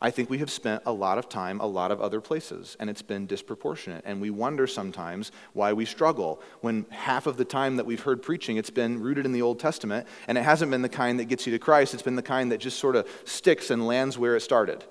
I 0.00 0.12
think 0.12 0.30
we 0.30 0.38
have 0.38 0.50
spent 0.50 0.82
a 0.86 0.92
lot 0.92 1.18
of 1.18 1.28
time 1.28 1.60
a 1.60 1.66
lot 1.66 1.90
of 1.90 2.00
other 2.00 2.20
places, 2.20 2.76
and 2.78 2.88
it's 2.88 3.02
been 3.02 3.26
disproportionate. 3.26 4.04
And 4.06 4.20
we 4.20 4.30
wonder 4.30 4.68
sometimes 4.68 5.32
why 5.54 5.72
we 5.72 5.84
struggle 5.84 6.40
when 6.60 6.86
half 6.90 7.26
of 7.26 7.36
the 7.36 7.44
time 7.44 7.76
that 7.76 7.86
we've 7.86 8.02
heard 8.02 8.22
preaching, 8.22 8.58
it's 8.58 8.70
been 8.70 9.00
rooted 9.00 9.26
in 9.26 9.32
the 9.32 9.42
Old 9.42 9.58
Testament, 9.58 10.06
and 10.28 10.38
it 10.38 10.44
hasn't 10.44 10.70
been 10.70 10.82
the 10.82 10.88
kind 10.88 11.18
that 11.18 11.24
gets 11.24 11.46
you 11.46 11.52
to 11.52 11.58
Christ. 11.58 11.94
It's 11.94 12.02
been 12.02 12.14
the 12.14 12.22
kind 12.22 12.52
that 12.52 12.58
just 12.58 12.78
sort 12.78 12.94
of 12.94 13.08
sticks 13.24 13.70
and 13.70 13.86
lands 13.88 14.16
where 14.16 14.36
it 14.36 14.40
started. 14.40 14.84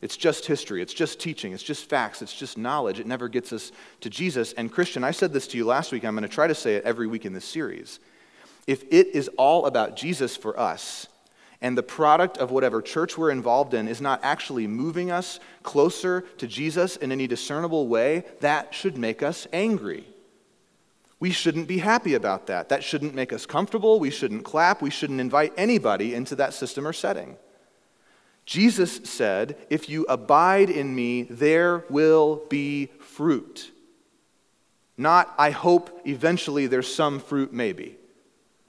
It's 0.00 0.16
just 0.16 0.46
history, 0.46 0.82
it's 0.82 0.94
just 0.94 1.20
teaching, 1.20 1.52
it's 1.52 1.62
just 1.62 1.88
facts, 1.88 2.22
it's 2.22 2.34
just 2.34 2.58
knowledge. 2.58 2.98
It 2.98 3.06
never 3.06 3.28
gets 3.28 3.52
us 3.52 3.70
to 4.00 4.10
Jesus. 4.10 4.52
And 4.52 4.70
Christian, 4.70 5.02
I 5.02 5.12
said 5.12 5.32
this 5.32 5.46
to 5.48 5.56
you 5.56 5.64
last 5.64 5.92
week, 5.92 6.04
I'm 6.04 6.14
going 6.14 6.22
to 6.22 6.28
try 6.28 6.46
to 6.46 6.54
say 6.54 6.76
it 6.76 6.84
every 6.84 7.06
week 7.06 7.24
in 7.24 7.32
this 7.32 7.44
series. 7.44 7.98
If 8.66 8.84
it 8.92 9.08
is 9.08 9.28
all 9.38 9.66
about 9.66 9.96
Jesus 9.96 10.36
for 10.36 10.58
us, 10.58 11.08
and 11.62 11.78
the 11.78 11.82
product 11.82 12.36
of 12.36 12.50
whatever 12.50 12.82
church 12.82 13.16
we're 13.16 13.30
involved 13.30 13.72
in 13.72 13.86
is 13.88 14.00
not 14.00 14.20
actually 14.22 14.66
moving 14.66 15.10
us 15.12 15.38
closer 15.62 16.22
to 16.36 16.46
Jesus 16.48 16.96
in 16.96 17.12
any 17.12 17.28
discernible 17.28 17.86
way, 17.86 18.24
that 18.40 18.74
should 18.74 18.98
make 18.98 19.22
us 19.22 19.46
angry. 19.52 20.04
We 21.20 21.30
shouldn't 21.30 21.68
be 21.68 21.78
happy 21.78 22.14
about 22.14 22.48
that. 22.48 22.68
That 22.68 22.82
shouldn't 22.82 23.14
make 23.14 23.32
us 23.32 23.46
comfortable. 23.46 24.00
We 24.00 24.10
shouldn't 24.10 24.44
clap. 24.44 24.82
We 24.82 24.90
shouldn't 24.90 25.20
invite 25.20 25.52
anybody 25.56 26.14
into 26.14 26.34
that 26.34 26.52
system 26.52 26.84
or 26.86 26.92
setting. 26.92 27.36
Jesus 28.44 28.96
said, 29.04 29.56
If 29.70 29.88
you 29.88 30.04
abide 30.08 30.68
in 30.68 30.92
me, 30.92 31.22
there 31.22 31.84
will 31.88 32.42
be 32.48 32.86
fruit. 32.98 33.70
Not, 34.96 35.32
I 35.38 35.50
hope 35.50 36.00
eventually 36.04 36.66
there's 36.66 36.92
some 36.92 37.20
fruit, 37.20 37.52
maybe. 37.52 37.98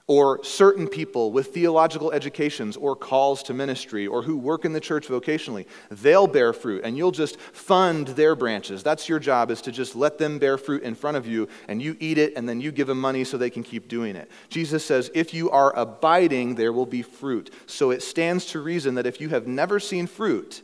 Or 0.06 0.44
certain 0.44 0.86
people 0.86 1.32
with 1.32 1.54
theological 1.54 2.12
educations 2.12 2.76
or 2.76 2.94
calls 2.94 3.42
to 3.42 3.54
ministry 3.54 4.06
or 4.06 4.22
who 4.22 4.36
work 4.36 4.66
in 4.66 4.72
the 4.74 4.80
church 4.80 5.08
vocationally 5.08 5.66
they'll 5.90 6.26
bear 6.26 6.52
fruit 6.52 6.82
and 6.84 6.96
you'll 6.96 7.10
just 7.10 7.40
fund 7.40 8.08
their 8.08 8.36
branches. 8.36 8.82
That's 8.82 9.08
your 9.08 9.18
job 9.18 9.50
is 9.50 9.62
to 9.62 9.72
just 9.72 9.96
let 9.96 10.18
them 10.18 10.38
bear 10.38 10.58
fruit 10.58 10.82
in 10.82 10.94
front 10.94 11.16
of 11.16 11.26
you 11.26 11.48
and 11.68 11.80
you 11.80 11.96
eat 12.00 12.18
it 12.18 12.34
and 12.36 12.46
then 12.46 12.60
you 12.60 12.70
give 12.70 12.86
them 12.86 13.00
money 13.00 13.24
so 13.24 13.38
they 13.38 13.48
can 13.48 13.62
keep 13.62 13.88
doing 13.88 14.14
it. 14.14 14.30
Jesus 14.50 14.84
says 14.84 15.10
if 15.14 15.32
you 15.32 15.50
are 15.50 15.74
abiding 15.74 16.56
there 16.56 16.72
will 16.72 16.86
be 16.86 17.02
fruit. 17.02 17.50
So 17.66 17.90
it 17.90 18.02
stands 18.02 18.44
to 18.46 18.60
reason 18.60 18.96
that 18.96 19.06
if 19.06 19.22
you 19.22 19.30
have 19.30 19.46
never 19.46 19.80
seen 19.80 20.06
fruit 20.06 20.62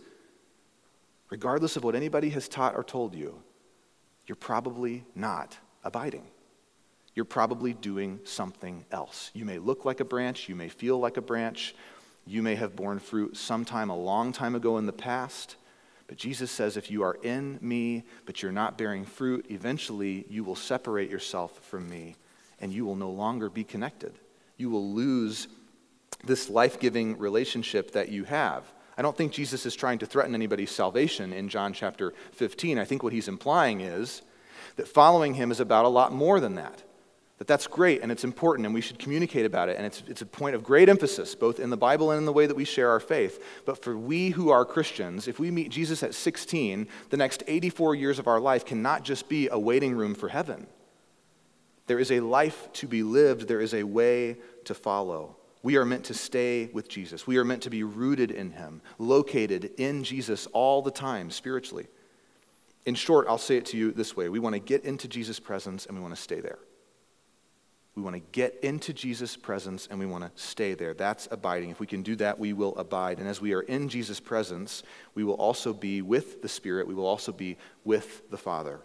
regardless 1.31 1.76
of 1.76 1.85
what 1.85 1.94
anybody 1.94 2.29
has 2.31 2.46
taught 2.46 2.76
or 2.76 2.85
told 2.85 3.14
you 3.14 3.42
you're 4.26 4.37
probably 4.37 5.05
not 5.14 5.57
abiding 5.83 6.26
you're 7.14 7.25
probably 7.25 7.73
doing 7.73 8.20
something 8.25 8.85
else. 8.90 9.31
You 9.35 9.44
may 9.44 9.59
look 9.59 9.85
like 9.85 10.01
a 10.01 10.05
branch, 10.05 10.49
you 10.49 10.55
may 10.55 10.68
feel 10.68 10.99
like 10.99 11.16
a 11.16 11.23
branch, 11.23 11.75
you 12.27 12.42
may 12.42 12.55
have 12.55 12.77
borne 12.77 12.99
fruit 12.99 13.37
sometime 13.37 13.90
a 13.90 13.96
long 13.96 14.33
time 14.33 14.55
ago 14.55 14.79
in 14.79 14.87
the 14.87 14.92
past. 14.92 15.57
But 16.07 16.18
Jesus 16.18 16.51
says 16.51 16.77
if 16.77 16.90
you 16.90 17.03
are 17.03 17.18
in 17.23 17.59
me, 17.61 18.05
but 18.27 18.42
you're 18.42 18.53
not 18.53 18.79
bearing 18.79 19.05
fruit, 19.05 19.46
eventually 19.49 20.27
you 20.29 20.44
will 20.44 20.57
separate 20.57 21.11
yourself 21.11 21.59
from 21.64 21.88
me 21.88 22.16
and 22.61 22.73
you 22.73 22.85
will 22.85 22.96
no 22.96 23.11
longer 23.11 23.49
be 23.49 23.64
connected. 23.64 24.18
You 24.57 24.70
will 24.70 24.92
lose 24.92 25.49
this 26.25 26.51
life 26.51 26.79
giving 26.79 27.18
relationship 27.18 27.92
that 27.92 28.11
you 28.11 28.25
have. 28.25 28.64
I 28.99 29.03
don't 29.03 29.16
think 29.16 29.33
Jesus 29.33 29.64
is 29.64 29.75
trying 29.75 29.99
to 30.01 30.07
threaten 30.07 30.35
anybody's 30.35 30.70
salvation 30.70 31.33
in 31.33 31.49
John 31.49 31.73
chapter 31.73 32.12
15. 32.33 32.79
I 32.79 32.85
think 32.85 33.03
what 33.03 33.12
he's 33.12 33.29
implying 33.29 33.81
is 33.81 34.23
that 34.77 34.87
following 34.87 35.35
him 35.35 35.51
is 35.51 35.61
about 35.61 35.87
a 35.87 35.88
lot 35.88 36.12
more 36.12 36.38
than 36.38 36.57
that 36.57 36.83
that 37.40 37.46
that's 37.46 37.66
great 37.66 38.03
and 38.03 38.12
it's 38.12 38.22
important 38.22 38.66
and 38.66 38.74
we 38.74 38.83
should 38.83 38.98
communicate 38.98 39.46
about 39.46 39.70
it. 39.70 39.79
And 39.79 39.87
it's, 39.87 40.03
it's 40.07 40.20
a 40.20 40.26
point 40.26 40.55
of 40.55 40.62
great 40.62 40.90
emphasis 40.90 41.35
both 41.35 41.59
in 41.59 41.70
the 41.70 41.76
bible 41.76 42.11
and 42.11 42.18
in 42.18 42.26
the 42.26 42.35
way 42.35 42.44
that 42.44 42.55
we 42.55 42.66
share 42.66 42.90
our 42.90 43.00
faith. 43.00 43.42
But 43.64 43.83
for 43.83 43.96
we 43.96 44.29
who 44.29 44.50
are 44.50 44.66
christians 44.66 45.26
if 45.26 45.40
we 45.40 45.50
meet 45.50 45.70
jesus 45.70 46.03
at 46.03 46.14
16 46.14 46.87
the 47.09 47.16
next 47.16 47.42
84 47.46 47.94
years 47.94 48.18
of 48.18 48.29
our 48.29 48.38
life 48.38 48.66
cannot 48.66 49.05
just 49.05 49.26
be 49.29 49.48
a 49.48 49.59
waiting 49.59 49.96
room 49.96 50.14
for 50.14 50.29
heaven. 50.29 50.66
There 51.87 51.98
is 51.98 52.12
a 52.12 52.20
life 52.20 52.68
to 52.74 52.87
be 52.87 53.03
lived. 53.03 53.48
There 53.48 53.62
is 53.62 53.72
a 53.72 53.85
way 53.85 54.37
to 54.66 54.74
follow. 54.74 55.37
We 55.62 55.76
are 55.76 55.87
meant 55.87 56.05
to 56.05 56.14
stay 56.14 56.68
with 56.74 56.90
jesus. 56.90 57.26
We 57.26 57.38
are 57.38 57.44
meant 57.44 57.62
to 57.62 57.70
be 57.70 57.85
rooted 57.85 58.31
in 58.31 58.50
him 58.50 58.83
located 58.98 59.72
in 59.79 60.05
jesus 60.05 60.46
all 60.53 60.83
the 60.83 60.90
time 60.90 61.31
spiritually. 61.31 61.87
In 62.85 62.94
short 62.94 63.29
i'll 63.29 63.38
say 63.38 63.57
it 63.57 63.64
to 63.66 63.79
you 63.79 63.92
this 63.92 64.14
way. 64.14 64.29
We 64.29 64.40
want 64.40 64.57
to 64.57 64.61
get 64.61 64.85
into 64.85 65.09
jesus 65.09 65.40
presence 65.40 65.87
and 65.87 65.96
we 65.96 66.03
want 66.03 66.14
to 66.14 66.20
stay 66.20 66.40
there 66.40 66.59
we 67.94 68.03
want 68.03 68.14
to 68.14 68.22
get 68.33 68.59
into 68.62 68.92
Jesus' 68.92 69.37
presence 69.37 69.88
and 69.90 69.98
we 69.98 70.07
want 70.07 70.24
to 70.24 70.42
stay 70.42 70.74
there. 70.74 70.94
That's 70.94 71.29
abiding. 71.31 71.70
If 71.70 71.81
we 71.81 71.87
can 71.87 72.03
do 72.03 72.16
that, 72.16 72.38
we 72.38 72.53
will 72.53 72.76
abide. 72.76 73.18
And 73.18 73.29
as 73.29 73.40
we 73.40 73.53
are 73.53 73.62
in 73.62 73.88
Jesus' 73.88 74.20
presence, 74.20 74.83
we 75.14 75.24
will 75.24 75.35
also 75.35 75.72
be 75.72 76.00
with 76.00 76.40
the 76.40 76.48
Spirit. 76.48 76.87
We 76.87 76.94
will 76.94 77.07
also 77.07 77.33
be 77.33 77.57
with 77.85 78.31
the 78.31 78.38
Father. 78.38 78.81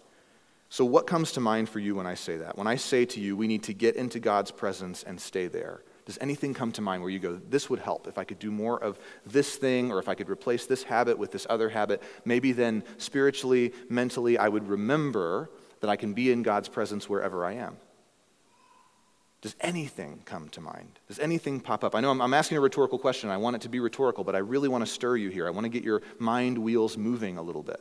So, 0.69 0.83
what 0.83 1.05
comes 1.05 1.31
to 1.33 1.39
mind 1.39 1.69
for 1.69 1.79
you 1.79 1.95
when 1.95 2.07
I 2.07 2.15
say 2.15 2.37
that? 2.37 2.57
When 2.57 2.67
I 2.67 2.75
say 2.75 3.05
to 3.05 3.19
you, 3.19 3.37
we 3.37 3.47
need 3.47 3.63
to 3.63 3.73
get 3.73 3.95
into 3.95 4.19
God's 4.19 4.51
presence 4.51 5.03
and 5.03 5.21
stay 5.21 5.47
there, 5.47 5.81
does 6.05 6.19
anything 6.21 6.53
come 6.53 6.71
to 6.73 6.81
mind 6.81 7.01
where 7.01 7.11
you 7.11 7.19
go, 7.19 7.39
this 7.49 7.69
would 7.69 7.79
help 7.79 8.07
if 8.07 8.17
I 8.19 8.23
could 8.23 8.37
do 8.37 8.51
more 8.51 8.81
of 8.81 8.99
this 9.25 9.55
thing, 9.55 9.91
or 9.91 9.97
if 9.97 10.07
I 10.07 10.13
could 10.13 10.29
replace 10.29 10.67
this 10.67 10.83
habit 10.83 11.17
with 11.17 11.31
this 11.31 11.47
other 11.49 11.69
habit? 11.69 12.01
Maybe 12.25 12.51
then 12.51 12.83
spiritually, 12.97 13.73
mentally, 13.89 14.37
I 14.37 14.47
would 14.47 14.67
remember 14.67 15.49
that 15.79 15.89
I 15.89 15.95
can 15.95 16.13
be 16.13 16.31
in 16.31 16.43
God's 16.43 16.69
presence 16.69 17.09
wherever 17.09 17.43
I 17.43 17.53
am. 17.53 17.77
Does 19.45 19.55
anything 19.61 20.23
come 20.25 20.49
to 20.49 20.59
mind? 20.59 20.97
Does 21.07 21.19
anything 21.19 21.59
pop 21.59 21.83
up? 21.83 21.93
I 21.93 22.01
know 22.01 22.09
I'm, 22.09 22.19
I'm, 22.19 22.33
asking 22.33 22.57
a 22.57 22.61
rhetorical 22.61 22.97
question. 22.97 23.29
I 23.29 23.37
want 23.37 23.55
it 23.55 23.61
to 23.61 23.69
be 23.69 23.79
rhetorical, 23.79 24.23
but 24.23 24.33
I 24.33 24.39
really 24.39 24.67
want 24.67 24.83
to 24.83 24.91
stir 24.91 25.17
you 25.17 25.29
here. 25.29 25.45
I 25.45 25.51
want 25.51 25.65
to 25.65 25.69
get 25.69 25.83
your 25.83 26.01
mind 26.17 26.57
wheels 26.57 26.97
moving 26.97 27.37
a 27.37 27.43
little 27.43 27.61
bit. 27.61 27.79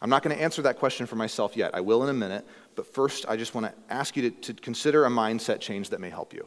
I'm 0.00 0.08
not 0.08 0.22
going 0.22 0.34
to 0.34 0.42
answer 0.42 0.62
that 0.62 0.78
question 0.78 1.04
for 1.04 1.16
myself 1.16 1.54
yet. 1.54 1.74
I 1.74 1.82
will 1.82 2.02
in 2.02 2.08
a 2.08 2.14
minute, 2.14 2.46
but 2.76 2.86
first, 2.86 3.26
I 3.28 3.36
just 3.36 3.54
want 3.54 3.66
to 3.66 3.74
ask 3.92 4.16
you 4.16 4.30
to, 4.30 4.52
to 4.52 4.54
consider 4.54 5.04
a 5.04 5.10
mindset 5.10 5.60
change 5.60 5.90
that 5.90 6.00
may 6.00 6.08
help 6.08 6.32
you. 6.32 6.46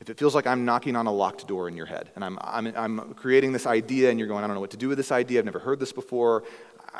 If 0.00 0.10
it 0.10 0.18
feels 0.18 0.34
like 0.34 0.48
I'm 0.48 0.64
knocking 0.64 0.96
on 0.96 1.06
a 1.06 1.12
locked 1.12 1.46
door 1.46 1.68
in 1.68 1.76
your 1.76 1.86
head 1.86 2.10
and 2.16 2.24
I'm, 2.24 2.40
I'm, 2.42 2.66
I'm 2.76 3.14
creating 3.14 3.52
this 3.52 3.66
idea 3.66 4.10
and 4.10 4.18
you're 4.18 4.26
going, 4.26 4.42
I 4.42 4.48
don't 4.48 4.56
know 4.56 4.60
what 4.60 4.72
to 4.72 4.76
do 4.76 4.88
with 4.88 4.98
this 4.98 5.12
idea, 5.12 5.38
I've 5.38 5.44
never 5.44 5.60
heard 5.60 5.78
this 5.78 5.92
before, 5.92 6.42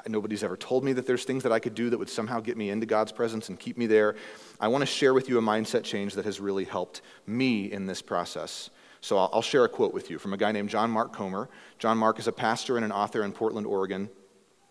nobody's 0.08 0.42
ever 0.42 0.56
told 0.56 0.84
me 0.84 0.92
that 0.94 1.06
there's 1.06 1.24
things 1.24 1.42
that 1.42 1.52
I 1.52 1.58
could 1.58 1.74
do 1.74 1.90
that 1.90 1.98
would 1.98 2.10
somehow 2.10 2.40
get 2.40 2.56
me 2.56 2.70
into 2.70 2.86
God's 2.86 3.12
presence 3.12 3.48
and 3.48 3.58
keep 3.58 3.76
me 3.76 3.86
there. 3.86 4.16
I 4.60 4.68
want 4.68 4.82
to 4.82 4.86
share 4.86 5.14
with 5.14 5.28
you 5.28 5.38
a 5.38 5.42
mindset 5.42 5.84
change 5.84 6.14
that 6.14 6.24
has 6.24 6.40
really 6.40 6.64
helped 6.64 7.02
me 7.26 7.70
in 7.70 7.86
this 7.86 8.02
process. 8.02 8.70
So 9.00 9.18
I'll, 9.18 9.30
I'll 9.32 9.42
share 9.42 9.64
a 9.64 9.68
quote 9.68 9.92
with 9.92 10.10
you 10.10 10.18
from 10.18 10.32
a 10.32 10.36
guy 10.36 10.52
named 10.52 10.70
John 10.70 10.90
Mark 10.90 11.12
Comer. 11.12 11.48
John 11.78 11.98
Mark 11.98 12.18
is 12.18 12.28
a 12.28 12.32
pastor 12.32 12.76
and 12.76 12.84
an 12.84 12.92
author 12.92 13.24
in 13.24 13.32
Portland, 13.32 13.66
Oregon, 13.66 14.08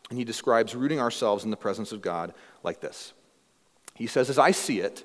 and 0.10 0.17
he 0.17 0.23
describes 0.25 0.75
rooting 0.75 0.99
ourselves 0.99 1.43
in 1.43 1.51
the 1.51 1.57
presence 1.57 1.91
of 1.91 2.01
God 2.01 2.34
like 2.63 2.81
this. 2.81 3.13
He 3.95 4.07
says, 4.07 4.29
As 4.29 4.39
I 4.39 4.51
see 4.51 4.79
it, 4.79 5.03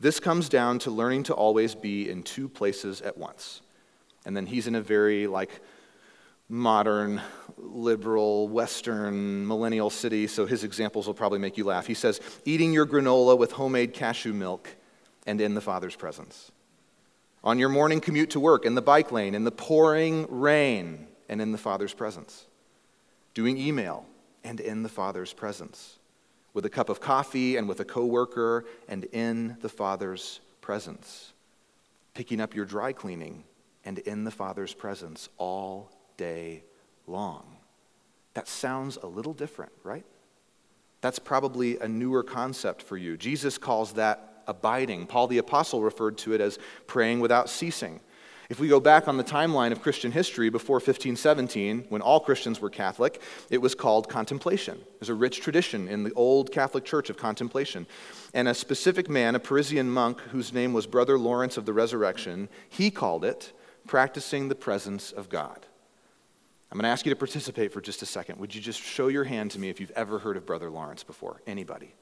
this 0.00 0.20
comes 0.20 0.48
down 0.48 0.78
to 0.80 0.90
learning 0.90 1.24
to 1.24 1.34
always 1.34 1.74
be 1.74 2.08
in 2.08 2.22
two 2.22 2.48
places 2.48 3.00
at 3.00 3.16
once. 3.16 3.62
And 4.24 4.36
then 4.36 4.46
he's 4.46 4.66
in 4.66 4.74
a 4.74 4.80
very 4.80 5.26
like 5.26 5.60
modern, 6.48 7.20
liberal, 7.56 8.48
Western, 8.48 9.46
millennial 9.46 9.90
city, 9.90 10.26
so 10.26 10.46
his 10.46 10.64
examples 10.64 11.06
will 11.06 11.14
probably 11.14 11.38
make 11.38 11.58
you 11.58 11.64
laugh. 11.64 11.86
He 11.86 11.94
says, 11.94 12.20
eating 12.44 12.72
your 12.72 12.86
granola 12.86 13.36
with 13.36 13.52
homemade 13.52 13.92
cashew 13.92 14.32
milk 14.32 14.68
and 15.26 15.40
in 15.40 15.54
the 15.54 15.60
Father's 15.60 15.96
presence. 15.96 16.50
On 17.44 17.58
your 17.58 17.68
morning 17.68 18.00
commute 18.00 18.30
to 18.30 18.40
work, 18.40 18.64
in 18.64 18.74
the 18.74 18.82
bike 18.82 19.12
lane, 19.12 19.34
in 19.34 19.44
the 19.44 19.50
pouring 19.50 20.26
rain, 20.28 21.06
and 21.28 21.40
in 21.40 21.52
the 21.52 21.58
Father's 21.58 21.94
presence. 21.94 22.46
Doing 23.34 23.58
email 23.58 24.06
and 24.42 24.60
in 24.60 24.82
the 24.82 24.88
Father's 24.88 25.32
presence. 25.32 25.98
With 26.54 26.64
a 26.64 26.70
cup 26.70 26.88
of 26.88 27.00
coffee 27.00 27.56
and 27.56 27.68
with 27.68 27.80
a 27.80 27.84
coworker 27.84 28.64
and 28.88 29.04
in 29.04 29.56
the 29.60 29.68
Father's 29.68 30.40
presence. 30.60 31.32
Picking 32.14 32.40
up 32.40 32.54
your 32.54 32.64
dry 32.64 32.92
cleaning 32.92 33.44
and 33.84 33.98
in 33.98 34.24
the 34.24 34.30
Father's 34.30 34.74
presence 34.74 35.28
all 35.36 35.92
day 36.18 36.64
long. 37.06 37.56
That 38.34 38.46
sounds 38.46 38.98
a 39.02 39.06
little 39.06 39.32
different, 39.32 39.72
right? 39.82 40.04
That's 41.00 41.18
probably 41.18 41.78
a 41.78 41.88
newer 41.88 42.22
concept 42.22 42.82
for 42.82 42.98
you. 42.98 43.16
Jesus 43.16 43.56
calls 43.56 43.94
that 43.94 44.42
abiding. 44.46 45.06
Paul 45.06 45.28
the 45.28 45.38
Apostle 45.38 45.82
referred 45.82 46.18
to 46.18 46.34
it 46.34 46.40
as 46.42 46.58
praying 46.86 47.20
without 47.20 47.48
ceasing. 47.48 48.00
If 48.48 48.58
we 48.58 48.68
go 48.68 48.80
back 48.80 49.08
on 49.08 49.18
the 49.18 49.24
timeline 49.24 49.72
of 49.72 49.82
Christian 49.82 50.10
history 50.10 50.48
before 50.48 50.76
1517, 50.76 51.84
when 51.90 52.00
all 52.00 52.18
Christians 52.18 52.60
were 52.60 52.70
Catholic, 52.70 53.20
it 53.50 53.58
was 53.58 53.74
called 53.74 54.08
contemplation. 54.08 54.80
There's 54.98 55.10
a 55.10 55.14
rich 55.14 55.40
tradition 55.40 55.86
in 55.86 56.02
the 56.02 56.14
old 56.14 56.50
Catholic 56.50 56.86
Church 56.86 57.10
of 57.10 57.18
contemplation. 57.18 57.86
And 58.32 58.48
a 58.48 58.54
specific 58.54 59.10
man, 59.10 59.34
a 59.34 59.38
Parisian 59.38 59.90
monk 59.90 60.20
whose 60.20 60.54
name 60.54 60.72
was 60.72 60.86
Brother 60.86 61.18
Lawrence 61.18 61.58
of 61.58 61.66
the 61.66 61.74
Resurrection, 61.74 62.48
he 62.70 62.90
called 62.90 63.22
it 63.22 63.52
practicing 63.86 64.48
the 64.48 64.54
presence 64.54 65.12
of 65.12 65.28
God. 65.28 65.66
I'm 66.70 66.76
going 66.76 66.84
to 66.84 66.90
ask 66.90 67.06
you 67.06 67.10
to 67.10 67.16
participate 67.16 67.72
for 67.72 67.80
just 67.80 68.02
a 68.02 68.06
second. 68.06 68.38
Would 68.40 68.54
you 68.54 68.60
just 68.60 68.80
show 68.80 69.08
your 69.08 69.24
hand 69.24 69.52
to 69.52 69.58
me 69.58 69.70
if 69.70 69.80
you've 69.80 69.90
ever 69.92 70.18
heard 70.18 70.36
of 70.36 70.44
Brother 70.44 70.68
Lawrence 70.68 71.02
before? 71.02 71.40
Anybody? 71.46 71.94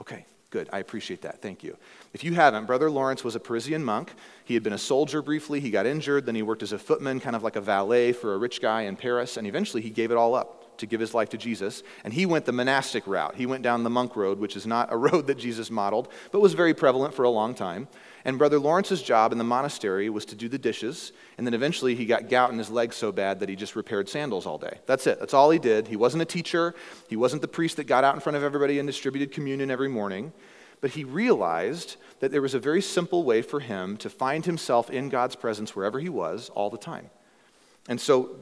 Okay, 0.00 0.24
good. 0.50 0.68
I 0.72 0.78
appreciate 0.78 1.22
that. 1.22 1.42
Thank 1.42 1.64
you. 1.64 1.76
If 2.12 2.22
you 2.22 2.32
haven't, 2.34 2.66
Brother 2.66 2.90
Lawrence 2.90 3.24
was 3.24 3.34
a 3.34 3.40
Parisian 3.40 3.84
monk. 3.84 4.12
He 4.44 4.54
had 4.54 4.62
been 4.62 4.72
a 4.72 4.78
soldier 4.78 5.20
briefly. 5.20 5.58
He 5.58 5.70
got 5.70 5.84
injured. 5.84 6.26
Then 6.26 6.36
he 6.36 6.42
worked 6.42 6.62
as 6.62 6.70
a 6.70 6.78
footman, 6.78 7.18
kind 7.18 7.34
of 7.34 7.42
like 7.42 7.56
a 7.56 7.60
valet 7.60 8.12
for 8.12 8.34
a 8.34 8.38
rich 8.38 8.62
guy 8.62 8.82
in 8.82 8.94
Paris. 8.94 9.36
And 9.36 9.48
eventually 9.48 9.82
he 9.82 9.90
gave 9.90 10.12
it 10.12 10.16
all 10.16 10.36
up 10.36 10.78
to 10.78 10.86
give 10.86 11.00
his 11.00 11.12
life 11.12 11.30
to 11.30 11.38
Jesus. 11.38 11.82
And 12.04 12.12
he 12.12 12.24
went 12.24 12.44
the 12.44 12.52
monastic 12.52 13.06
route. 13.08 13.34
He 13.34 13.46
went 13.46 13.62
down 13.62 13.82
the 13.82 13.90
monk 13.90 14.14
road, 14.14 14.38
which 14.38 14.56
is 14.56 14.66
not 14.66 14.92
a 14.92 14.96
road 15.08 15.26
that 15.26 15.38
Jesus 15.38 15.72
modeled, 15.72 16.08
but 16.30 16.40
was 16.40 16.54
very 16.54 16.74
prevalent 16.74 17.14
for 17.14 17.24
a 17.24 17.30
long 17.30 17.54
time. 17.54 17.88
And 18.24 18.38
Brother 18.38 18.58
Lawrence's 18.58 19.02
job 19.02 19.32
in 19.32 19.38
the 19.38 19.44
monastery 19.44 20.08
was 20.08 20.24
to 20.26 20.34
do 20.34 20.48
the 20.48 20.58
dishes. 20.58 21.12
And 21.36 21.46
then 21.46 21.52
eventually 21.52 21.94
he 21.94 22.06
got 22.06 22.30
gout 22.30 22.50
in 22.50 22.58
his 22.58 22.70
leg 22.70 22.92
so 22.92 23.12
bad 23.12 23.40
that 23.40 23.48
he 23.48 23.56
just 23.56 23.76
repaired 23.76 24.08
sandals 24.08 24.46
all 24.46 24.56
day. 24.56 24.78
That's 24.86 25.06
it. 25.06 25.20
That's 25.20 25.34
all 25.34 25.50
he 25.50 25.58
did. 25.58 25.88
He 25.88 25.96
wasn't 25.96 26.22
a 26.22 26.26
teacher. 26.26 26.74
He 27.08 27.16
wasn't 27.16 27.42
the 27.42 27.48
priest 27.48 27.76
that 27.76 27.84
got 27.84 28.02
out 28.02 28.14
in 28.14 28.20
front 28.20 28.36
of 28.36 28.42
everybody 28.42 28.78
and 28.78 28.86
distributed 28.86 29.32
communion 29.32 29.70
every 29.70 29.88
morning. 29.88 30.32
But 30.80 30.92
he 30.92 31.04
realized 31.04 31.96
that 32.20 32.30
there 32.30 32.42
was 32.42 32.54
a 32.54 32.58
very 32.58 32.80
simple 32.80 33.24
way 33.24 33.42
for 33.42 33.60
him 33.60 33.96
to 33.98 34.08
find 34.08 34.44
himself 34.44 34.90
in 34.90 35.10
God's 35.10 35.36
presence 35.36 35.76
wherever 35.76 36.00
he 36.00 36.08
was 36.08 36.50
all 36.50 36.70
the 36.70 36.78
time. 36.78 37.10
And 37.88 38.00
so 38.00 38.36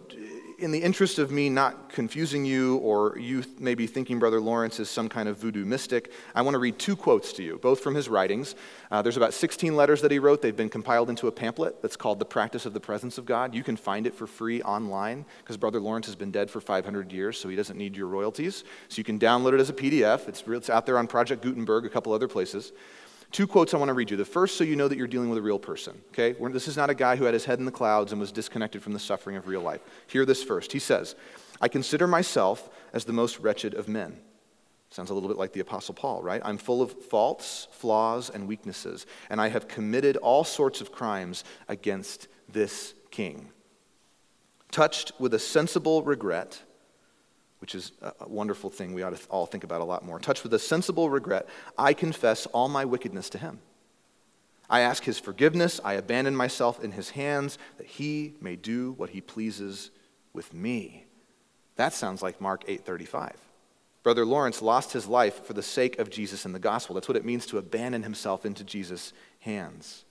in 0.62 0.70
the 0.70 0.78
interest 0.78 1.18
of 1.18 1.32
me 1.32 1.50
not 1.50 1.90
confusing 1.90 2.44
you 2.44 2.76
or 2.76 3.18
you 3.18 3.42
maybe 3.58 3.88
thinking 3.88 4.20
Brother 4.20 4.40
Lawrence 4.40 4.78
is 4.78 4.88
some 4.88 5.08
kind 5.08 5.28
of 5.28 5.36
voodoo 5.36 5.64
mystic, 5.64 6.12
I 6.36 6.42
want 6.42 6.54
to 6.54 6.60
read 6.60 6.78
two 6.78 6.94
quotes 6.94 7.32
to 7.34 7.42
you, 7.42 7.58
both 7.58 7.80
from 7.80 7.96
his 7.96 8.08
writings. 8.08 8.54
Uh, 8.88 9.02
there's 9.02 9.16
about 9.16 9.34
16 9.34 9.74
letters 9.74 10.00
that 10.02 10.12
he 10.12 10.20
wrote. 10.20 10.40
They've 10.40 10.54
been 10.54 10.68
compiled 10.68 11.10
into 11.10 11.26
a 11.26 11.32
pamphlet 11.32 11.82
that's 11.82 11.96
called 11.96 12.20
The 12.20 12.24
Practice 12.24 12.64
of 12.64 12.74
the 12.74 12.80
Presence 12.80 13.18
of 13.18 13.26
God. 13.26 13.56
You 13.56 13.64
can 13.64 13.76
find 13.76 14.06
it 14.06 14.14
for 14.14 14.28
free 14.28 14.62
online 14.62 15.24
because 15.38 15.56
Brother 15.56 15.80
Lawrence 15.80 16.06
has 16.06 16.14
been 16.14 16.30
dead 16.30 16.48
for 16.48 16.60
500 16.60 17.10
years, 17.10 17.38
so 17.38 17.48
he 17.48 17.56
doesn't 17.56 17.76
need 17.76 17.96
your 17.96 18.06
royalties. 18.06 18.62
So 18.88 18.98
you 18.98 19.04
can 19.04 19.18
download 19.18 19.54
it 19.54 19.60
as 19.60 19.68
a 19.68 19.74
PDF. 19.74 20.28
It's, 20.28 20.44
it's 20.46 20.70
out 20.70 20.86
there 20.86 20.96
on 20.96 21.08
Project 21.08 21.42
Gutenberg, 21.42 21.86
a 21.86 21.90
couple 21.90 22.12
other 22.12 22.28
places. 22.28 22.72
Two 23.32 23.46
quotes 23.46 23.72
I 23.72 23.78
want 23.78 23.88
to 23.88 23.94
read 23.94 24.10
you. 24.10 24.18
The 24.18 24.26
first, 24.26 24.58
so 24.58 24.64
you 24.64 24.76
know 24.76 24.88
that 24.88 24.98
you're 24.98 25.06
dealing 25.06 25.30
with 25.30 25.38
a 25.38 25.42
real 25.42 25.58
person, 25.58 25.98
okay? 26.10 26.36
This 26.52 26.68
is 26.68 26.76
not 26.76 26.90
a 26.90 26.94
guy 26.94 27.16
who 27.16 27.24
had 27.24 27.32
his 27.32 27.46
head 27.46 27.58
in 27.58 27.64
the 27.64 27.72
clouds 27.72 28.12
and 28.12 28.20
was 28.20 28.30
disconnected 28.30 28.82
from 28.82 28.92
the 28.92 28.98
suffering 28.98 29.36
of 29.36 29.48
real 29.48 29.62
life. 29.62 29.80
Hear 30.06 30.26
this 30.26 30.44
first. 30.44 30.72
He 30.72 30.78
says, 30.78 31.16
I 31.58 31.68
consider 31.68 32.06
myself 32.06 32.68
as 32.92 33.06
the 33.06 33.12
most 33.14 33.38
wretched 33.38 33.72
of 33.72 33.88
men. 33.88 34.18
Sounds 34.90 35.08
a 35.08 35.14
little 35.14 35.30
bit 35.30 35.38
like 35.38 35.54
the 35.54 35.60
Apostle 35.60 35.94
Paul, 35.94 36.22
right? 36.22 36.42
I'm 36.44 36.58
full 36.58 36.82
of 36.82 36.92
faults, 37.04 37.68
flaws, 37.72 38.28
and 38.28 38.46
weaknesses, 38.46 39.06
and 39.30 39.40
I 39.40 39.48
have 39.48 39.66
committed 39.66 40.18
all 40.18 40.44
sorts 40.44 40.82
of 40.82 40.92
crimes 40.92 41.44
against 41.68 42.28
this 42.50 42.92
king. 43.10 43.48
Touched 44.70 45.12
with 45.18 45.32
a 45.32 45.38
sensible 45.38 46.02
regret, 46.02 46.60
which 47.62 47.76
is 47.76 47.92
a 48.02 48.28
wonderful 48.28 48.68
thing 48.70 48.92
we 48.92 49.04
ought 49.04 49.16
to 49.16 49.28
all 49.28 49.46
think 49.46 49.62
about 49.62 49.80
a 49.80 49.84
lot 49.84 50.04
more. 50.04 50.18
Touched 50.18 50.42
with 50.42 50.52
a 50.52 50.58
sensible 50.58 51.08
regret, 51.08 51.48
I 51.78 51.94
confess 51.94 52.46
all 52.46 52.68
my 52.68 52.84
wickedness 52.84 53.30
to 53.30 53.38
him. 53.38 53.60
I 54.68 54.80
ask 54.80 55.04
his 55.04 55.20
forgiveness. 55.20 55.80
I 55.84 55.92
abandon 55.92 56.34
myself 56.34 56.82
in 56.82 56.90
his 56.90 57.10
hands 57.10 57.58
that 57.78 57.86
he 57.86 58.34
may 58.40 58.56
do 58.56 58.94
what 58.94 59.10
he 59.10 59.20
pleases 59.20 59.92
with 60.32 60.52
me. 60.52 61.06
That 61.76 61.92
sounds 61.92 62.20
like 62.20 62.40
Mark 62.40 62.64
8:35. 62.66 63.36
Brother 64.02 64.26
Lawrence 64.26 64.60
lost 64.60 64.92
his 64.92 65.06
life 65.06 65.44
for 65.44 65.52
the 65.52 65.62
sake 65.62 66.00
of 66.00 66.10
Jesus 66.10 66.44
and 66.44 66.52
the 66.52 66.58
gospel. 66.58 66.96
That's 66.96 67.06
what 67.06 67.16
it 67.16 67.24
means 67.24 67.46
to 67.46 67.58
abandon 67.58 68.02
himself 68.02 68.44
into 68.44 68.64
Jesus' 68.64 69.12
hands. 69.38 70.04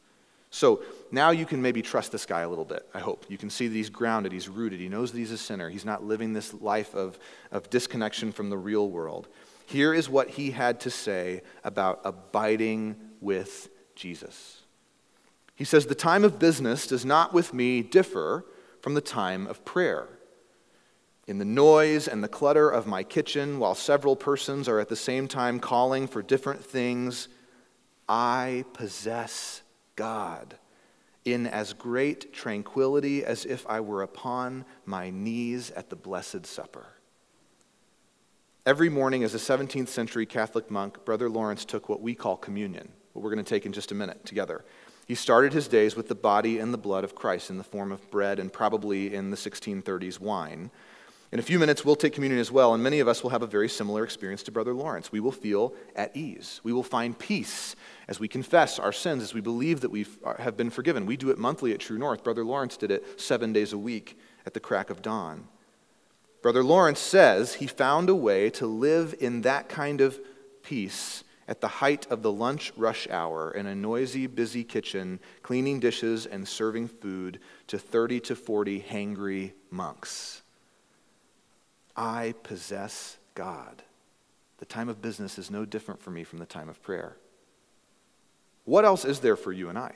So 0.53 0.83
now 1.11 1.31
you 1.31 1.45
can 1.45 1.61
maybe 1.61 1.81
trust 1.81 2.11
this 2.11 2.25
guy 2.25 2.41
a 2.41 2.49
little 2.49 2.65
bit, 2.65 2.85
I 2.93 2.99
hope. 2.99 3.25
You 3.29 3.37
can 3.37 3.49
see 3.49 3.69
that 3.69 3.73
he's 3.73 3.89
grounded, 3.89 4.33
he's 4.33 4.49
rooted, 4.49 4.81
he 4.81 4.89
knows 4.89 5.13
that 5.13 5.17
he's 5.17 5.31
a 5.31 5.37
sinner, 5.37 5.69
he's 5.69 5.85
not 5.85 6.03
living 6.03 6.33
this 6.33 6.53
life 6.53 6.93
of, 6.93 7.17
of 7.51 7.69
disconnection 7.69 8.33
from 8.33 8.49
the 8.49 8.57
real 8.57 8.89
world. 8.89 9.29
Here 9.65 9.93
is 9.93 10.09
what 10.09 10.31
he 10.31 10.51
had 10.51 10.81
to 10.81 10.89
say 10.89 11.41
about 11.63 12.01
abiding 12.03 12.97
with 13.21 13.69
Jesus. 13.95 14.59
He 15.55 15.63
says, 15.63 15.85
The 15.85 15.95
time 15.95 16.25
of 16.25 16.37
business 16.37 16.85
does 16.85 17.05
not 17.05 17.33
with 17.33 17.53
me 17.53 17.81
differ 17.81 18.45
from 18.81 18.93
the 18.93 19.01
time 19.01 19.47
of 19.47 19.63
prayer. 19.63 20.09
In 21.27 21.37
the 21.37 21.45
noise 21.45 22.09
and 22.09 22.21
the 22.21 22.27
clutter 22.27 22.69
of 22.69 22.87
my 22.87 23.03
kitchen, 23.03 23.57
while 23.59 23.75
several 23.75 24.17
persons 24.17 24.67
are 24.67 24.79
at 24.79 24.89
the 24.89 24.97
same 24.97 25.29
time 25.29 25.61
calling 25.61 26.07
for 26.07 26.21
different 26.21 26.65
things, 26.65 27.29
I 28.09 28.65
possess 28.73 29.61
God 29.95 30.55
in 31.23 31.45
as 31.47 31.73
great 31.73 32.33
tranquility 32.33 33.23
as 33.23 33.45
if 33.45 33.65
I 33.67 33.79
were 33.79 34.01
upon 34.01 34.65
my 34.85 35.09
knees 35.09 35.71
at 35.71 35.89
the 35.89 35.95
Blessed 35.95 36.45
Supper. 36.45 36.87
Every 38.65 38.89
morning, 38.89 39.23
as 39.23 39.33
a 39.33 39.39
17th 39.39 39.87
century 39.87 40.25
Catholic 40.25 40.69
monk, 40.69 41.03
Brother 41.03 41.29
Lawrence 41.29 41.65
took 41.65 41.89
what 41.89 42.01
we 42.01 42.13
call 42.13 42.37
communion, 42.37 42.89
what 43.13 43.23
we're 43.23 43.33
going 43.33 43.43
to 43.43 43.49
take 43.49 43.65
in 43.65 43.73
just 43.73 43.91
a 43.91 43.95
minute 43.95 44.23
together. 44.25 44.63
He 45.07 45.15
started 45.15 45.51
his 45.51 45.67
days 45.67 45.95
with 45.95 46.07
the 46.07 46.15
body 46.15 46.59
and 46.59 46.73
the 46.73 46.77
blood 46.77 47.03
of 47.03 47.15
Christ 47.15 47.49
in 47.49 47.57
the 47.57 47.63
form 47.63 47.91
of 47.91 48.09
bread 48.11 48.39
and 48.39 48.53
probably 48.53 49.13
in 49.13 49.29
the 49.29 49.37
1630s 49.37 50.19
wine. 50.19 50.71
In 51.31 51.39
a 51.39 51.43
few 51.43 51.59
minutes, 51.59 51.85
we'll 51.85 51.95
take 51.95 52.11
communion 52.11 52.41
as 52.41 52.51
well, 52.51 52.73
and 52.73 52.83
many 52.83 52.99
of 52.99 53.07
us 53.07 53.23
will 53.23 53.29
have 53.29 53.41
a 53.41 53.47
very 53.47 53.69
similar 53.69 54.03
experience 54.03 54.43
to 54.43 54.51
Brother 54.51 54.73
Lawrence. 54.73 55.13
We 55.13 55.21
will 55.21 55.31
feel 55.31 55.73
at 55.95 56.15
ease. 56.15 56.59
We 56.61 56.73
will 56.73 56.83
find 56.83 57.17
peace 57.17 57.77
as 58.09 58.19
we 58.19 58.27
confess 58.27 58.79
our 58.79 58.91
sins, 58.91 59.23
as 59.23 59.33
we 59.33 59.39
believe 59.39 59.79
that 59.79 59.91
we 59.91 60.05
have 60.39 60.57
been 60.57 60.69
forgiven. 60.69 61.05
We 61.05 61.15
do 61.15 61.29
it 61.29 61.37
monthly 61.37 61.71
at 61.71 61.79
True 61.79 61.97
North. 61.97 62.25
Brother 62.25 62.43
Lawrence 62.43 62.75
did 62.75 62.91
it 62.91 63.21
seven 63.21 63.53
days 63.53 63.71
a 63.71 63.77
week 63.77 64.19
at 64.45 64.53
the 64.53 64.59
crack 64.59 64.89
of 64.89 65.01
dawn. 65.01 65.47
Brother 66.41 66.63
Lawrence 66.63 66.99
says 66.99 67.53
he 67.53 67.67
found 67.67 68.09
a 68.09 68.15
way 68.15 68.49
to 68.49 68.67
live 68.67 69.15
in 69.21 69.41
that 69.43 69.69
kind 69.69 70.01
of 70.01 70.19
peace 70.63 71.23
at 71.47 71.61
the 71.61 71.67
height 71.67 72.07
of 72.11 72.23
the 72.23 72.31
lunch 72.31 72.73
rush 72.75 73.07
hour 73.09 73.51
in 73.51 73.67
a 73.67 73.75
noisy, 73.75 74.27
busy 74.27 74.65
kitchen, 74.65 75.19
cleaning 75.43 75.79
dishes 75.79 76.25
and 76.25 76.45
serving 76.45 76.89
food 76.89 77.39
to 77.67 77.79
30 77.79 78.19
to 78.19 78.35
40 78.35 78.81
hangry 78.81 79.53
monks. 79.69 80.40
I 81.95 82.33
possess 82.43 83.17
God. 83.35 83.83
The 84.57 84.65
time 84.65 84.89
of 84.89 85.01
business 85.01 85.39
is 85.39 85.49
no 85.49 85.65
different 85.65 86.01
for 86.01 86.11
me 86.11 86.23
from 86.23 86.39
the 86.39 86.45
time 86.45 86.69
of 86.69 86.81
prayer. 86.81 87.17
What 88.65 88.85
else 88.85 89.05
is 89.05 89.19
there 89.19 89.35
for 89.35 89.51
you 89.51 89.69
and 89.69 89.77
I? 89.77 89.93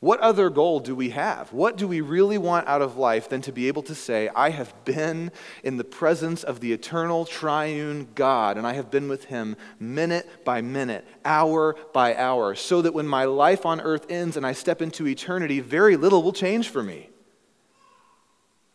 What 0.00 0.20
other 0.20 0.50
goal 0.50 0.80
do 0.80 0.94
we 0.94 1.10
have? 1.10 1.52
What 1.52 1.76
do 1.76 1.88
we 1.88 2.02
really 2.02 2.36
want 2.36 2.68
out 2.68 2.82
of 2.82 2.98
life 2.98 3.30
than 3.30 3.40
to 3.42 3.52
be 3.52 3.66
able 3.68 3.82
to 3.84 3.94
say, 3.94 4.28
I 4.36 4.50
have 4.50 4.74
been 4.84 5.32
in 5.64 5.78
the 5.78 5.84
presence 5.84 6.44
of 6.44 6.60
the 6.60 6.72
eternal 6.72 7.24
triune 7.24 8.08
God, 8.14 8.58
and 8.58 8.66
I 8.66 8.74
have 8.74 8.90
been 8.90 9.08
with 9.08 9.24
him 9.24 9.56
minute 9.80 10.44
by 10.44 10.60
minute, 10.60 11.06
hour 11.24 11.76
by 11.94 12.14
hour, 12.14 12.54
so 12.54 12.82
that 12.82 12.92
when 12.92 13.08
my 13.08 13.24
life 13.24 13.64
on 13.64 13.80
earth 13.80 14.06
ends 14.10 14.36
and 14.36 14.46
I 14.46 14.52
step 14.52 14.82
into 14.82 15.06
eternity, 15.06 15.60
very 15.60 15.96
little 15.96 16.22
will 16.22 16.32
change 16.32 16.68
for 16.68 16.82
me. 16.82 17.08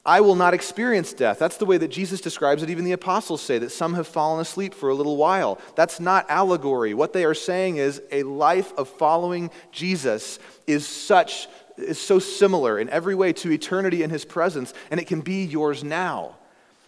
I 0.06 0.22
will 0.22 0.36
not 0.36 0.56
experience 0.56 1.14
death. 1.14 1.38
That's 1.38 1.58
the 1.58 1.66
way 1.66 1.78
that 1.78 1.90
Jesus 1.90 2.22
describes 2.22 2.64
it. 2.64 2.72
Even 2.72 2.86
the 2.86 2.92
apostles 2.92 3.42
say 3.42 3.60
that 3.60 3.72
some 3.72 3.94
have 3.94 4.08
fallen 4.08 4.42
asleep 4.42 4.74
for 4.74 4.90
a 4.90 4.96
little 4.96 5.16
while. 5.16 5.60
That's 5.76 6.00
not 6.00 6.30
allegory. 6.30 6.96
What 6.96 7.14
they 7.14 7.24
are 7.24 7.36
saying 7.36 7.78
is 7.78 8.02
a 8.12 8.24
life 8.24 8.74
of 8.78 8.90
following 8.90 9.52
Jesus 9.72 10.40
is 10.66 10.88
such 10.88 11.48
is 11.78 12.00
so 12.00 12.20
similar 12.20 12.80
in 12.80 12.90
every 12.90 13.16
way 13.16 13.34
to 13.34 13.52
eternity 13.52 14.04
in 14.04 14.10
his 14.10 14.26
presence 14.26 14.74
and 14.92 15.00
it 15.00 15.08
can 15.08 15.22
be 15.22 15.46
yours 15.46 15.84
now. 15.84 16.36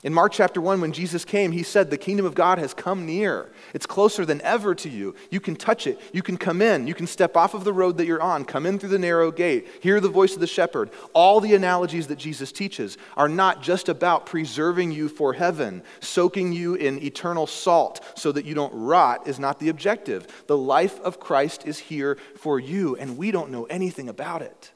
In 0.04 0.14
Mark 0.14 0.34
chapter 0.34 0.60
1, 0.60 0.82
when 0.82 0.92
Jesus 0.92 1.24
came, 1.24 1.54
he 1.54 1.64
said, 1.64 1.90
The 1.90 1.98
kingdom 1.98 2.26
of 2.26 2.36
God 2.36 2.60
has 2.60 2.74
come 2.74 3.06
near. 3.06 3.50
It's 3.74 3.86
closer 3.86 4.26
than 4.26 4.42
ever 4.42 4.76
to 4.76 4.90
you. 4.90 5.16
You 5.32 5.40
can 5.40 5.56
touch 5.56 5.88
it. 5.88 5.98
You 6.12 6.22
can 6.22 6.36
come 6.36 6.62
in. 6.62 6.88
You 6.88 6.94
can 6.94 7.08
step 7.08 7.38
off 7.38 7.54
of 7.54 7.64
the 7.64 7.72
road 7.72 7.98
that 7.98 8.06
you're 8.06 8.22
on, 8.22 8.44
come 8.44 8.66
in 8.66 8.80
through 8.80 8.90
the 8.90 9.00
narrow 9.00 9.32
gate, 9.32 9.70
hear 9.82 10.02
the 10.02 10.10
voice 10.10 10.34
of 10.34 10.42
the 10.42 10.48
shepherd. 10.48 10.92
All 11.14 11.40
the 11.40 11.56
analogies 11.56 12.08
that 12.08 12.18
Jesus 12.18 12.52
teaches 12.52 12.98
are 13.16 13.30
not 13.30 13.64
just 13.64 13.88
about 13.88 14.26
preserving 14.26 14.92
you 14.92 15.08
for 15.08 15.32
heaven, 15.32 15.82
soaking 16.02 16.52
you 16.52 16.76
in 16.76 17.02
eternal 17.02 17.48
salt 17.48 18.02
so 18.16 18.34
that 18.34 18.44
you 18.44 18.56
don't 18.56 18.74
rot, 18.74 19.26
is 19.26 19.40
not 19.40 19.58
the 19.60 19.70
objective. 19.70 20.44
The 20.48 20.58
life 20.58 21.00
of 21.00 21.22
Christ 21.22 21.66
is 21.66 21.80
here 21.80 22.18
for 22.36 22.60
you, 22.60 22.98
and 22.98 23.18
we 23.18 23.32
don't 23.32 23.52
know 23.52 23.64
anything 23.66 24.10
about 24.10 24.42
it. 24.42 24.74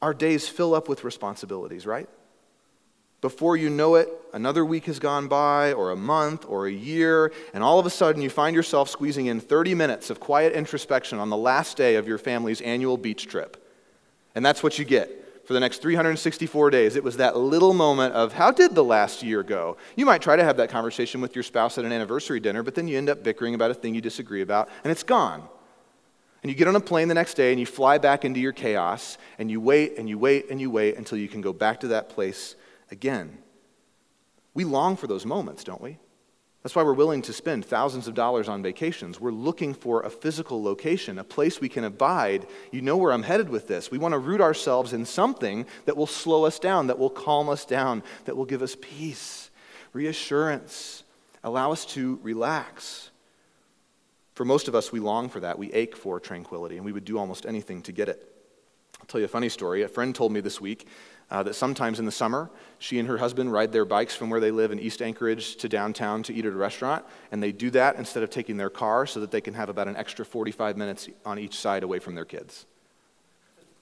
Our 0.00 0.14
days 0.14 0.48
fill 0.48 0.74
up 0.74 0.88
with 0.88 1.04
responsibilities, 1.04 1.86
right? 1.86 2.08
Before 3.20 3.56
you 3.56 3.68
know 3.68 3.96
it, 3.96 4.08
another 4.32 4.64
week 4.64 4.84
has 4.84 5.00
gone 5.00 5.26
by, 5.26 5.72
or 5.72 5.90
a 5.90 5.96
month, 5.96 6.44
or 6.46 6.66
a 6.66 6.72
year, 6.72 7.32
and 7.52 7.64
all 7.64 7.80
of 7.80 7.86
a 7.86 7.90
sudden 7.90 8.22
you 8.22 8.30
find 8.30 8.54
yourself 8.54 8.88
squeezing 8.88 9.26
in 9.26 9.40
30 9.40 9.74
minutes 9.74 10.08
of 10.08 10.20
quiet 10.20 10.52
introspection 10.52 11.18
on 11.18 11.28
the 11.28 11.36
last 11.36 11.76
day 11.76 11.96
of 11.96 12.06
your 12.06 12.18
family's 12.18 12.60
annual 12.60 12.96
beach 12.96 13.26
trip. 13.26 13.56
And 14.36 14.46
that's 14.46 14.62
what 14.62 14.78
you 14.78 14.84
get 14.84 15.46
for 15.48 15.52
the 15.52 15.58
next 15.60 15.82
364 15.82 16.70
days. 16.70 16.94
It 16.94 17.02
was 17.02 17.16
that 17.16 17.36
little 17.36 17.72
moment 17.72 18.14
of, 18.14 18.34
how 18.34 18.52
did 18.52 18.76
the 18.76 18.84
last 18.84 19.24
year 19.24 19.42
go? 19.42 19.78
You 19.96 20.06
might 20.06 20.22
try 20.22 20.36
to 20.36 20.44
have 20.44 20.58
that 20.58 20.70
conversation 20.70 21.20
with 21.20 21.34
your 21.34 21.42
spouse 21.42 21.76
at 21.76 21.84
an 21.84 21.90
anniversary 21.90 22.38
dinner, 22.38 22.62
but 22.62 22.76
then 22.76 22.86
you 22.86 22.98
end 22.98 23.08
up 23.08 23.24
bickering 23.24 23.54
about 23.54 23.72
a 23.72 23.74
thing 23.74 23.96
you 23.96 24.00
disagree 24.00 24.42
about, 24.42 24.68
and 24.84 24.92
it's 24.92 25.02
gone. 25.02 25.42
And 26.48 26.54
you 26.54 26.58
get 26.58 26.66
on 26.66 26.76
a 26.76 26.80
plane 26.80 27.08
the 27.08 27.14
next 27.14 27.34
day 27.34 27.50
and 27.50 27.60
you 27.60 27.66
fly 27.66 27.98
back 27.98 28.24
into 28.24 28.40
your 28.40 28.54
chaos 28.54 29.18
and 29.38 29.50
you 29.50 29.60
wait 29.60 29.98
and 29.98 30.08
you 30.08 30.18
wait 30.18 30.48
and 30.48 30.58
you 30.58 30.70
wait 30.70 30.96
until 30.96 31.18
you 31.18 31.28
can 31.28 31.42
go 31.42 31.52
back 31.52 31.80
to 31.80 31.88
that 31.88 32.08
place 32.08 32.56
again. 32.90 33.36
We 34.54 34.64
long 34.64 34.96
for 34.96 35.06
those 35.06 35.26
moments, 35.26 35.62
don't 35.62 35.82
we? 35.82 35.98
That's 36.62 36.74
why 36.74 36.84
we're 36.84 36.94
willing 36.94 37.20
to 37.20 37.34
spend 37.34 37.66
thousands 37.66 38.08
of 38.08 38.14
dollars 38.14 38.48
on 38.48 38.62
vacations. 38.62 39.20
We're 39.20 39.30
looking 39.30 39.74
for 39.74 40.00
a 40.00 40.08
physical 40.08 40.62
location, 40.62 41.18
a 41.18 41.22
place 41.22 41.60
we 41.60 41.68
can 41.68 41.84
abide. 41.84 42.46
You 42.72 42.80
know 42.80 42.96
where 42.96 43.12
I'm 43.12 43.24
headed 43.24 43.50
with 43.50 43.68
this. 43.68 43.90
We 43.90 43.98
want 43.98 44.12
to 44.12 44.18
root 44.18 44.40
ourselves 44.40 44.94
in 44.94 45.04
something 45.04 45.66
that 45.84 45.98
will 45.98 46.06
slow 46.06 46.46
us 46.46 46.58
down, 46.58 46.86
that 46.86 46.98
will 46.98 47.10
calm 47.10 47.50
us 47.50 47.66
down, 47.66 48.02
that 48.24 48.38
will 48.38 48.46
give 48.46 48.62
us 48.62 48.74
peace, 48.80 49.50
reassurance, 49.92 51.04
allow 51.44 51.72
us 51.72 51.84
to 51.84 52.18
relax. 52.22 53.10
For 54.38 54.44
most 54.44 54.68
of 54.68 54.76
us, 54.76 54.92
we 54.92 55.00
long 55.00 55.28
for 55.28 55.40
that. 55.40 55.58
We 55.58 55.72
ache 55.72 55.96
for 55.96 56.20
tranquility, 56.20 56.76
and 56.76 56.84
we 56.84 56.92
would 56.92 57.04
do 57.04 57.18
almost 57.18 57.44
anything 57.44 57.82
to 57.82 57.90
get 57.90 58.08
it. 58.08 58.24
I'll 59.00 59.06
tell 59.06 59.20
you 59.20 59.24
a 59.24 59.28
funny 59.28 59.48
story. 59.48 59.82
A 59.82 59.88
friend 59.88 60.14
told 60.14 60.30
me 60.30 60.38
this 60.38 60.60
week 60.60 60.86
uh, 61.28 61.42
that 61.42 61.54
sometimes 61.54 61.98
in 61.98 62.04
the 62.04 62.12
summer, 62.12 62.48
she 62.78 63.00
and 63.00 63.08
her 63.08 63.18
husband 63.18 63.52
ride 63.52 63.72
their 63.72 63.84
bikes 63.84 64.14
from 64.14 64.30
where 64.30 64.38
they 64.38 64.52
live 64.52 64.70
in 64.70 64.78
East 64.78 65.02
Anchorage 65.02 65.56
to 65.56 65.68
downtown 65.68 66.22
to 66.22 66.32
eat 66.32 66.46
at 66.46 66.52
a 66.52 66.56
restaurant, 66.56 67.04
and 67.32 67.42
they 67.42 67.50
do 67.50 67.68
that 67.70 67.96
instead 67.96 68.22
of 68.22 68.30
taking 68.30 68.56
their 68.56 68.70
car 68.70 69.06
so 69.06 69.18
that 69.18 69.32
they 69.32 69.40
can 69.40 69.54
have 69.54 69.70
about 69.70 69.88
an 69.88 69.96
extra 69.96 70.24
45 70.24 70.76
minutes 70.76 71.08
on 71.26 71.40
each 71.40 71.58
side 71.58 71.82
away 71.82 71.98
from 71.98 72.14
their 72.14 72.24
kids. 72.24 72.64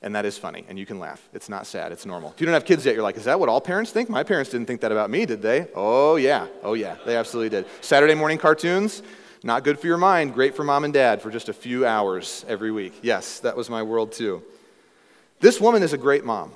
And 0.00 0.14
that 0.14 0.24
is 0.24 0.38
funny, 0.38 0.64
and 0.70 0.78
you 0.78 0.86
can 0.86 0.98
laugh. 0.98 1.28
It's 1.34 1.50
not 1.50 1.66
sad, 1.66 1.92
it's 1.92 2.06
normal. 2.06 2.30
If 2.30 2.40
you 2.40 2.46
don't 2.46 2.54
have 2.54 2.64
kids 2.64 2.86
yet, 2.86 2.94
you're 2.94 3.04
like, 3.04 3.18
is 3.18 3.24
that 3.24 3.38
what 3.38 3.50
all 3.50 3.60
parents 3.60 3.90
think? 3.90 4.08
My 4.08 4.22
parents 4.22 4.52
didn't 4.52 4.68
think 4.68 4.80
that 4.80 4.90
about 4.90 5.10
me, 5.10 5.26
did 5.26 5.42
they? 5.42 5.68
Oh, 5.74 6.16
yeah. 6.16 6.46
Oh, 6.62 6.72
yeah. 6.72 6.96
They 7.04 7.14
absolutely 7.14 7.50
did. 7.50 7.66
Saturday 7.82 8.14
morning 8.14 8.38
cartoons, 8.38 9.02
not 9.42 9.64
good 9.64 9.78
for 9.78 9.86
your 9.86 9.98
mind, 9.98 10.34
great 10.34 10.54
for 10.54 10.64
mom 10.64 10.84
and 10.84 10.92
dad 10.92 11.22
for 11.22 11.30
just 11.30 11.48
a 11.48 11.52
few 11.52 11.86
hours 11.86 12.44
every 12.48 12.70
week. 12.70 12.94
Yes, 13.02 13.40
that 13.40 13.56
was 13.56 13.70
my 13.70 13.82
world 13.82 14.12
too. 14.12 14.42
This 15.40 15.60
woman 15.60 15.82
is 15.82 15.92
a 15.92 15.98
great 15.98 16.24
mom. 16.24 16.52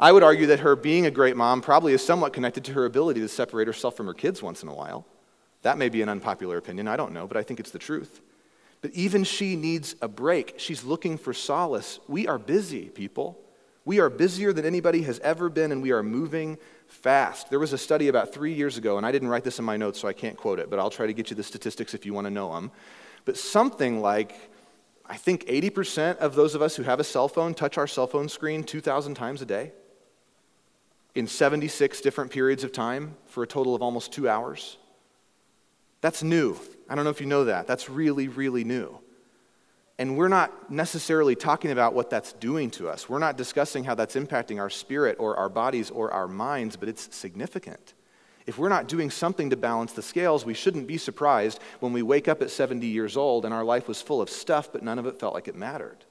I 0.00 0.10
would 0.10 0.22
argue 0.22 0.46
that 0.46 0.60
her 0.60 0.74
being 0.76 1.06
a 1.06 1.10
great 1.10 1.36
mom 1.36 1.60
probably 1.60 1.92
is 1.92 2.04
somewhat 2.04 2.32
connected 2.32 2.64
to 2.64 2.72
her 2.72 2.84
ability 2.84 3.20
to 3.20 3.28
separate 3.28 3.66
herself 3.66 3.96
from 3.96 4.06
her 4.06 4.14
kids 4.14 4.42
once 4.42 4.62
in 4.62 4.68
a 4.68 4.74
while. 4.74 5.06
That 5.62 5.78
may 5.78 5.88
be 5.88 6.02
an 6.02 6.08
unpopular 6.08 6.56
opinion, 6.56 6.88
I 6.88 6.96
don't 6.96 7.12
know, 7.12 7.26
but 7.26 7.36
I 7.36 7.42
think 7.42 7.60
it's 7.60 7.70
the 7.70 7.78
truth. 7.78 8.20
But 8.82 8.90
even 8.92 9.24
she 9.24 9.56
needs 9.56 9.94
a 10.02 10.08
break. 10.08 10.54
She's 10.58 10.84
looking 10.84 11.16
for 11.16 11.32
solace. 11.32 12.00
We 12.06 12.26
are 12.26 12.38
busy, 12.38 12.90
people. 12.90 13.38
We 13.86 14.00
are 14.00 14.10
busier 14.10 14.52
than 14.52 14.66
anybody 14.66 15.02
has 15.02 15.20
ever 15.20 15.48
been, 15.48 15.72
and 15.72 15.82
we 15.82 15.92
are 15.92 16.02
moving 16.02 16.58
fast. 16.94 17.50
There 17.50 17.58
was 17.58 17.72
a 17.72 17.78
study 17.78 18.08
about 18.08 18.32
three 18.32 18.54
years 18.54 18.78
ago, 18.78 18.96
and 18.96 19.04
I 19.04 19.12
didn't 19.12 19.28
write 19.28 19.44
this 19.44 19.58
in 19.58 19.64
my 19.64 19.76
notes, 19.76 20.00
so 20.00 20.08
I 20.08 20.12
can't 20.12 20.36
quote 20.36 20.58
it, 20.58 20.70
but 20.70 20.78
I'll 20.78 20.90
try 20.90 21.06
to 21.06 21.12
get 21.12 21.30
you 21.30 21.36
the 21.36 21.42
statistics 21.42 21.92
if 21.92 22.06
you 22.06 22.14
want 22.14 22.26
to 22.26 22.30
know 22.30 22.52
them. 22.54 22.70
But 23.24 23.36
something 23.36 24.00
like, 24.00 24.34
I 25.04 25.16
think 25.16 25.44
80% 25.46 26.18
of 26.18 26.34
those 26.34 26.54
of 26.54 26.62
us 26.62 26.76
who 26.76 26.82
have 26.82 27.00
a 27.00 27.04
cell 27.04 27.28
phone 27.28 27.52
touch 27.54 27.76
our 27.76 27.86
cell 27.86 28.06
phone 28.06 28.28
screen 28.28 28.64
2,000 28.64 29.14
times 29.14 29.42
a 29.42 29.46
day 29.46 29.72
in 31.14 31.26
76 31.26 32.00
different 32.00 32.30
periods 32.30 32.64
of 32.64 32.72
time 32.72 33.16
for 33.26 33.42
a 33.42 33.46
total 33.46 33.74
of 33.74 33.82
almost 33.82 34.12
two 34.12 34.28
hours. 34.28 34.78
That's 36.00 36.22
new. 36.22 36.58
I 36.88 36.94
don't 36.94 37.04
know 37.04 37.10
if 37.10 37.20
you 37.20 37.26
know 37.26 37.44
that. 37.44 37.66
That's 37.66 37.88
really, 37.88 38.28
really 38.28 38.64
new. 38.64 38.98
And 39.98 40.16
we're 40.16 40.28
not 40.28 40.70
necessarily 40.70 41.36
talking 41.36 41.70
about 41.70 41.94
what 41.94 42.10
that's 42.10 42.32
doing 42.32 42.70
to 42.72 42.88
us. 42.88 43.08
We're 43.08 43.20
not 43.20 43.36
discussing 43.36 43.84
how 43.84 43.94
that's 43.94 44.16
impacting 44.16 44.58
our 44.58 44.70
spirit 44.70 45.16
or 45.20 45.36
our 45.36 45.48
bodies 45.48 45.90
or 45.90 46.12
our 46.12 46.26
minds, 46.26 46.76
but 46.76 46.88
it's 46.88 47.14
significant. 47.14 47.94
If 48.46 48.58
we're 48.58 48.68
not 48.68 48.88
doing 48.88 49.10
something 49.10 49.50
to 49.50 49.56
balance 49.56 49.92
the 49.92 50.02
scales, 50.02 50.44
we 50.44 50.52
shouldn't 50.52 50.86
be 50.86 50.98
surprised 50.98 51.60
when 51.80 51.92
we 51.92 52.02
wake 52.02 52.28
up 52.28 52.42
at 52.42 52.50
70 52.50 52.86
years 52.86 53.16
old 53.16 53.44
and 53.44 53.54
our 53.54 53.64
life 53.64 53.88
was 53.88 54.02
full 54.02 54.20
of 54.20 54.28
stuff, 54.28 54.72
but 54.72 54.82
none 54.82 54.98
of 54.98 55.06
it 55.06 55.18
felt 55.18 55.32
like 55.32 55.48
it 55.48 55.54
mattered. 55.54 56.04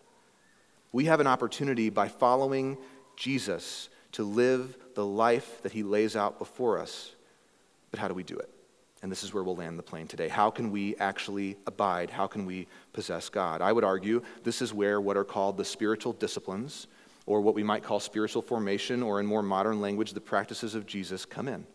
We 0.92 1.06
have 1.06 1.20
an 1.20 1.28
opportunity 1.28 1.90
by 1.90 2.08
following 2.08 2.78
Jesus 3.16 3.90
to 4.14 4.24
live 4.24 4.78
the 4.96 5.06
life 5.06 5.62
that 5.64 5.74
he 5.74 5.84
lays 5.84 6.16
out 6.16 6.40
before 6.40 6.80
us. 6.80 7.12
But 7.92 8.00
how 8.00 8.08
do 8.08 8.14
we 8.14 8.24
do 8.24 8.38
it? 8.38 8.50
And 9.04 9.12
this 9.12 9.24
is 9.24 9.34
where 9.34 9.44
we'll 9.44 9.58
land 9.58 9.78
the 9.78 9.84
plane 9.84 10.08
today. 10.08 10.30
How 10.30 10.50
can 10.50 10.72
we 10.72 10.96
actually 10.96 11.58
abide? 11.68 12.10
How 12.10 12.26
can 12.26 12.46
we 12.46 12.68
possess 12.94 13.28
God? 13.28 13.62
I 13.62 13.74
would 13.74 13.84
argue 13.84 14.24
this 14.44 14.62
is 14.62 14.74
where 14.74 15.02
what 15.02 15.18
are 15.18 15.26
called 15.26 15.58
the 15.58 15.66
spiritual 15.66 16.14
disciplines, 16.14 16.88
or 17.26 17.42
what 17.42 17.54
we 17.54 17.64
might 17.64 17.84
call 17.84 18.00
spiritual 18.00 18.42
formation, 18.42 19.04
or 19.04 19.20
in 19.20 19.26
more 19.26 19.44
modern 19.44 19.82
language, 19.82 20.14
the 20.14 20.22
practices 20.22 20.74
of 20.74 20.88
Jesus 20.88 21.26
come 21.26 21.50
in. 21.50 21.66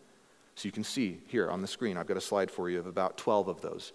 So 0.55 0.67
you 0.67 0.71
can 0.71 0.83
see 0.83 1.19
here 1.27 1.51
on 1.51 1.61
the 1.61 1.67
screen, 1.67 1.97
I've 1.97 2.07
got 2.07 2.17
a 2.17 2.21
slide 2.21 2.49
for 2.49 2.67
you 2.67 2.79
of 2.79 2.87
about 2.87 3.15
12 3.17 3.47
of 3.47 3.61
those. 3.61 3.93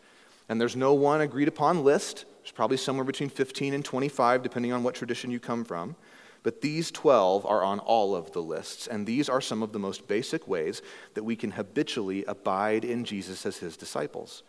And 0.49 0.61
there's 0.61 0.77
no 0.77 0.95
one 0.95 1.21
agreed 1.21 1.49
upon 1.49 1.83
list. 1.83 2.27
There's 2.43 2.53
probably 2.53 2.77
somewhere 2.77 3.05
between 3.05 3.31
15 3.31 3.75
and 3.75 3.85
25, 3.85 4.45
depending 4.45 4.73
on 4.73 4.85
what 4.85 4.95
tradition 4.95 5.33
you 5.33 5.41
come 5.41 5.65
from. 5.65 5.97
But 6.45 6.61
these 6.61 6.91
12 6.91 7.47
are 7.47 7.65
on 7.65 7.81
all 7.81 8.15
of 8.15 8.33
the 8.33 8.43
lists, 8.43 8.87
and 8.87 9.07
these 9.07 9.31
are 9.31 9.41
some 9.41 9.63
of 9.63 9.73
the 9.73 9.79
most 9.79 10.07
basic 10.07 10.47
ways 10.47 10.83
that 11.15 11.25
we 11.25 11.37
can 11.37 11.53
habitually 11.53 12.25
abide 12.27 12.85
in 12.85 13.05
Jesus 13.05 13.45
as 13.47 13.57
his 13.57 13.79
disciples. 13.79 14.43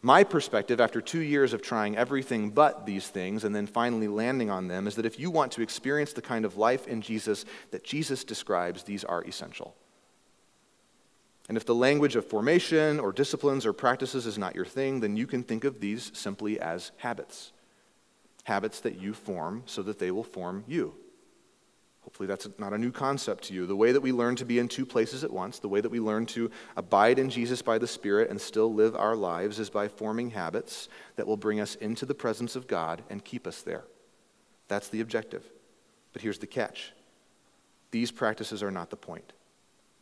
My 0.00 0.22
perspective, 0.22 0.80
after 0.80 1.00
two 1.00 1.20
years 1.20 1.52
of 1.52 1.60
trying 1.60 1.96
everything 1.96 2.50
but 2.50 2.86
these 2.86 3.08
things 3.08 3.42
and 3.42 3.54
then 3.54 3.66
finally 3.66 4.06
landing 4.06 4.50
on 4.50 4.68
them, 4.68 4.86
is 4.86 4.94
that 4.94 5.06
if 5.06 5.18
you 5.18 5.32
want 5.32 5.50
to 5.52 5.62
experience 5.62 6.12
the 6.12 6.22
kind 6.22 6.44
of 6.44 6.56
life 6.56 6.86
in 6.86 7.02
Jesus 7.02 7.44
that 7.72 7.84
Jesus 7.84 8.22
describes, 8.22 8.84
these 8.84 9.04
are 9.04 9.22
essential. 9.24 9.74
And 11.48 11.56
if 11.56 11.66
the 11.66 11.74
language 11.74 12.14
of 12.14 12.24
formation 12.24 13.00
or 13.00 13.12
disciplines 13.12 13.66
or 13.66 13.72
practices 13.72 14.26
is 14.26 14.38
not 14.38 14.54
your 14.54 14.64
thing, 14.64 15.00
then 15.00 15.16
you 15.16 15.26
can 15.26 15.42
think 15.42 15.64
of 15.64 15.80
these 15.80 16.12
simply 16.14 16.60
as 16.60 16.92
habits. 16.98 17.50
Habits 18.44 18.78
that 18.80 19.00
you 19.00 19.12
form 19.12 19.64
so 19.66 19.82
that 19.82 19.98
they 19.98 20.12
will 20.12 20.24
form 20.24 20.62
you. 20.68 20.94
Hopefully, 22.12 22.26
that's 22.26 22.46
not 22.58 22.74
a 22.74 22.78
new 22.78 22.92
concept 22.92 23.44
to 23.44 23.54
you. 23.54 23.64
The 23.64 23.74
way 23.74 23.90
that 23.90 24.02
we 24.02 24.12
learn 24.12 24.36
to 24.36 24.44
be 24.44 24.58
in 24.58 24.68
two 24.68 24.84
places 24.84 25.24
at 25.24 25.32
once, 25.32 25.58
the 25.58 25.68
way 25.68 25.80
that 25.80 25.90
we 25.90 25.98
learn 25.98 26.26
to 26.26 26.50
abide 26.76 27.18
in 27.18 27.30
Jesus 27.30 27.62
by 27.62 27.78
the 27.78 27.86
Spirit 27.86 28.28
and 28.28 28.38
still 28.38 28.74
live 28.74 28.94
our 28.94 29.16
lives, 29.16 29.58
is 29.58 29.70
by 29.70 29.88
forming 29.88 30.28
habits 30.28 30.90
that 31.16 31.26
will 31.26 31.38
bring 31.38 31.58
us 31.58 31.74
into 31.76 32.04
the 32.04 32.12
presence 32.12 32.54
of 32.54 32.66
God 32.66 33.02
and 33.08 33.24
keep 33.24 33.46
us 33.46 33.62
there. 33.62 33.84
That's 34.68 34.88
the 34.88 35.00
objective. 35.00 35.50
But 36.12 36.20
here's 36.20 36.38
the 36.38 36.46
catch 36.46 36.92
these 37.92 38.10
practices 38.10 38.62
are 38.62 38.70
not 38.70 38.90
the 38.90 38.96
point. 38.96 39.32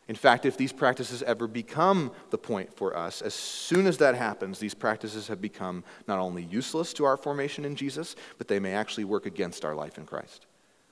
In 0.08 0.16
fact, 0.16 0.46
if 0.46 0.56
these 0.56 0.72
practices 0.72 1.22
ever 1.22 1.46
become 1.46 2.11
the 2.30 2.38
point 2.38 2.74
for 2.74 2.96
us, 2.96 3.22
as 3.22 3.34
soon 3.34 3.86
as 3.86 3.98
that 3.98 4.16
happens, 4.16 4.58
these 4.58 4.74
practices 4.74 5.28
have 5.28 5.40
become 5.40 5.84
not 6.08 6.18
only 6.18 6.42
useless 6.42 6.92
to 6.94 7.04
our 7.04 7.16
formation 7.16 7.64
in 7.64 7.76
Jesus, 7.76 8.16
but 8.36 8.48
they 8.48 8.58
may 8.58 8.72
actually 8.72 9.04
work 9.04 9.26
against 9.26 9.64
our 9.64 9.76
life 9.76 9.96
in 9.96 10.06
Christ. 10.06 10.46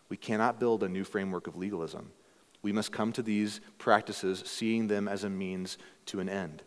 We 0.09 0.17
cannot 0.17 0.59
build 0.61 0.83
a 0.83 0.89
new 0.89 1.05
framework 1.05 1.47
of 1.47 1.57
legalism. 1.57 2.11
We 2.63 2.73
must 2.73 2.93
come 2.93 3.13
to 3.13 3.23
these 3.23 3.61
practices 3.79 4.43
seeing 4.47 4.89
them 4.89 5.07
as 5.09 5.25
a 5.25 5.31
means 5.31 5.79
to 6.07 6.21
an 6.21 6.29
end. 6.29 6.63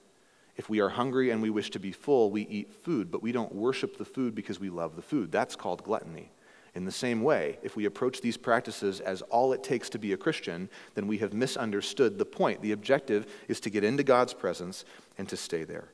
If 0.58 0.70
we 0.70 0.80
are 0.80 0.90
hungry 0.90 1.32
and 1.32 1.42
we 1.42 1.50
wish 1.50 1.72
to 1.72 1.80
be 1.80 1.92
full, 1.92 2.30
we 2.30 2.44
eat 2.44 2.74
food, 2.74 3.12
but 3.12 3.24
we 3.24 3.32
don't 3.32 3.54
worship 3.56 3.98
the 3.98 4.06
food 4.06 4.36
because 4.36 4.60
we 4.60 4.70
love 4.70 4.96
the 4.96 5.02
food. 5.02 5.32
That's 5.32 5.56
called 5.56 5.84
gluttony. 5.84 6.32
In 6.74 6.86
the 6.86 6.92
same 6.92 7.22
way, 7.22 7.58
if 7.64 7.76
we 7.76 7.86
approach 7.86 8.22
these 8.22 8.38
practices 8.38 9.02
as 9.02 9.22
all 9.24 9.52
it 9.52 9.64
takes 9.64 9.90
to 9.90 10.00
be 10.00 10.14
a 10.14 10.18
Christian, 10.18 10.70
then 10.96 11.08
we 11.08 11.18
have 11.18 11.34
misunderstood 11.34 12.18
the 12.18 12.26
point. 12.26 12.62
The 12.62 12.72
objective 12.72 13.26
is 13.50 13.60
to 13.62 13.70
get 13.70 13.84
into 13.84 14.04
God's 14.04 14.34
presence 14.34 14.86
and 15.18 15.28
to 15.30 15.36
stay 15.36 15.64
there. 15.64 15.90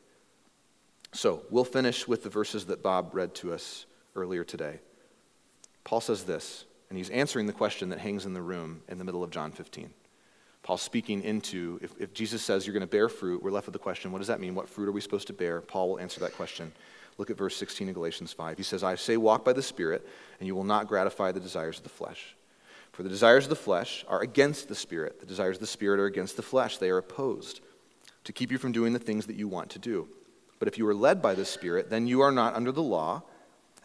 So, 1.14 1.44
we'll 1.50 1.64
finish 1.64 2.08
with 2.08 2.24
the 2.24 2.30
verses 2.30 2.66
that 2.66 2.84
Bob 2.84 3.16
read 3.16 3.34
to 3.36 3.54
us 3.54 3.86
earlier 4.16 4.44
today. 4.44 4.80
Paul 5.84 6.02
says 6.02 6.26
this 6.26 6.66
and 6.90 6.98
he's 6.98 7.10
answering 7.10 7.48
the 7.48 7.54
question 7.54 7.90
that 7.90 8.00
hangs 8.00 8.26
in 8.26 8.34
the 8.34 8.42
room 8.42 8.82
in 8.88 8.98
the 8.98 9.04
middle 9.04 9.24
of 9.24 9.30
John 9.30 9.52
15. 9.52 9.90
Paul's 10.64 10.82
speaking 10.82 11.24
into 11.24 11.80
if, 11.82 11.94
if 12.00 12.14
Jesus 12.14 12.42
says 12.42 12.66
you're 12.66 12.74
going 12.74 12.82
to 12.82 12.88
bear 12.88 13.10
fruit, 13.10 13.42
we're 13.42 13.52
left 13.52 13.68
with 13.68 13.74
the 13.74 13.80
question 13.80 14.12
what 14.12 14.20
does 14.20 14.28
that 14.28 14.40
mean? 14.40 14.56
What 14.56 14.68
fruit 14.68 14.90
are 14.90 14.92
we 14.92 15.02
supposed 15.02 15.28
to 15.28 15.34
bear? 15.34 15.62
Paul 15.62 15.90
will 15.90 16.00
answer 16.00 16.20
that 16.22 16.36
question. 16.36 16.72
Look 17.18 17.30
at 17.30 17.38
verse 17.38 17.56
16 17.56 17.90
of 17.90 17.96
Galatians 17.96 18.34
5. 18.34 18.58
He 18.58 18.64
says, 18.64 18.84
I 18.84 18.96
say, 18.96 19.18
walk 19.18 19.44
by 19.44 19.54
the 19.54 19.64
Spirit, 19.64 20.08
and 20.40 20.46
you 20.46 20.56
will 20.56 20.64
not 20.64 20.88
gratify 20.88 21.32
the 21.32 21.40
desires 21.40 21.78
of 21.78 21.84
the 21.84 21.90
flesh. 21.90 22.36
For 22.92 23.04
the 23.04 23.10
desires 23.10 23.46
of 23.46 23.50
the 23.50 23.56
flesh 23.56 24.06
are 24.08 24.22
against 24.22 24.68
the 24.68 24.76
Spirit, 24.76 25.20
the 25.20 25.26
desires 25.26 25.58
of 25.58 25.62
the 25.62 25.68
Spirit 25.68 26.00
are 26.00 26.06
against 26.06 26.36
the 26.36 26.44
flesh. 26.44 26.78
They 26.78 26.90
are 26.90 26.98
opposed 26.98 27.62
to 28.24 28.34
keep 28.34 28.52
you 28.52 28.58
from 28.58 28.72
doing 28.72 28.94
the 28.94 29.00
things 29.00 29.26
that 29.28 29.36
you 29.36 29.48
want 29.48 29.70
to 29.72 29.80
do. 29.80 30.08
But 30.60 30.68
if 30.68 30.78
you 30.78 30.88
are 30.88 30.94
led 30.94 31.22
by 31.22 31.34
the 31.34 31.46
Spirit, 31.46 31.90
then 31.90 32.08
you 32.08 32.22
are 32.22 32.32
not 32.32 32.56
under 32.56 32.72
the 32.72 32.84
law. 32.84 33.24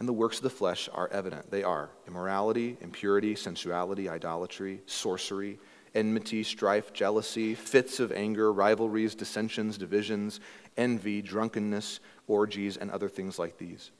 And 0.03 0.07
the 0.09 0.11
works 0.11 0.35
of 0.35 0.43
the 0.43 0.49
flesh 0.49 0.89
are 0.93 1.07
evident. 1.13 1.49
They 1.49 1.63
are 1.63 1.89
immorality, 2.09 2.75
impurity, 2.81 3.35
sensuality, 3.35 4.09
idolatry, 4.09 4.81
sorcery, 4.85 5.57
enmity, 5.95 6.43
strife, 6.43 6.91
jealousy, 6.91 7.55
fits 7.55 8.01
of 8.01 8.11
anger, 8.11 8.51
rivalries, 8.51 9.15
dissensions, 9.15 9.77
divisions, 9.77 10.41
envy, 10.75 11.21
drunkenness, 11.21 12.01
orgies, 12.27 12.75
and 12.75 12.91
other 12.91 13.07
things 13.07 13.39
like 13.39 13.57
these. 13.57 13.91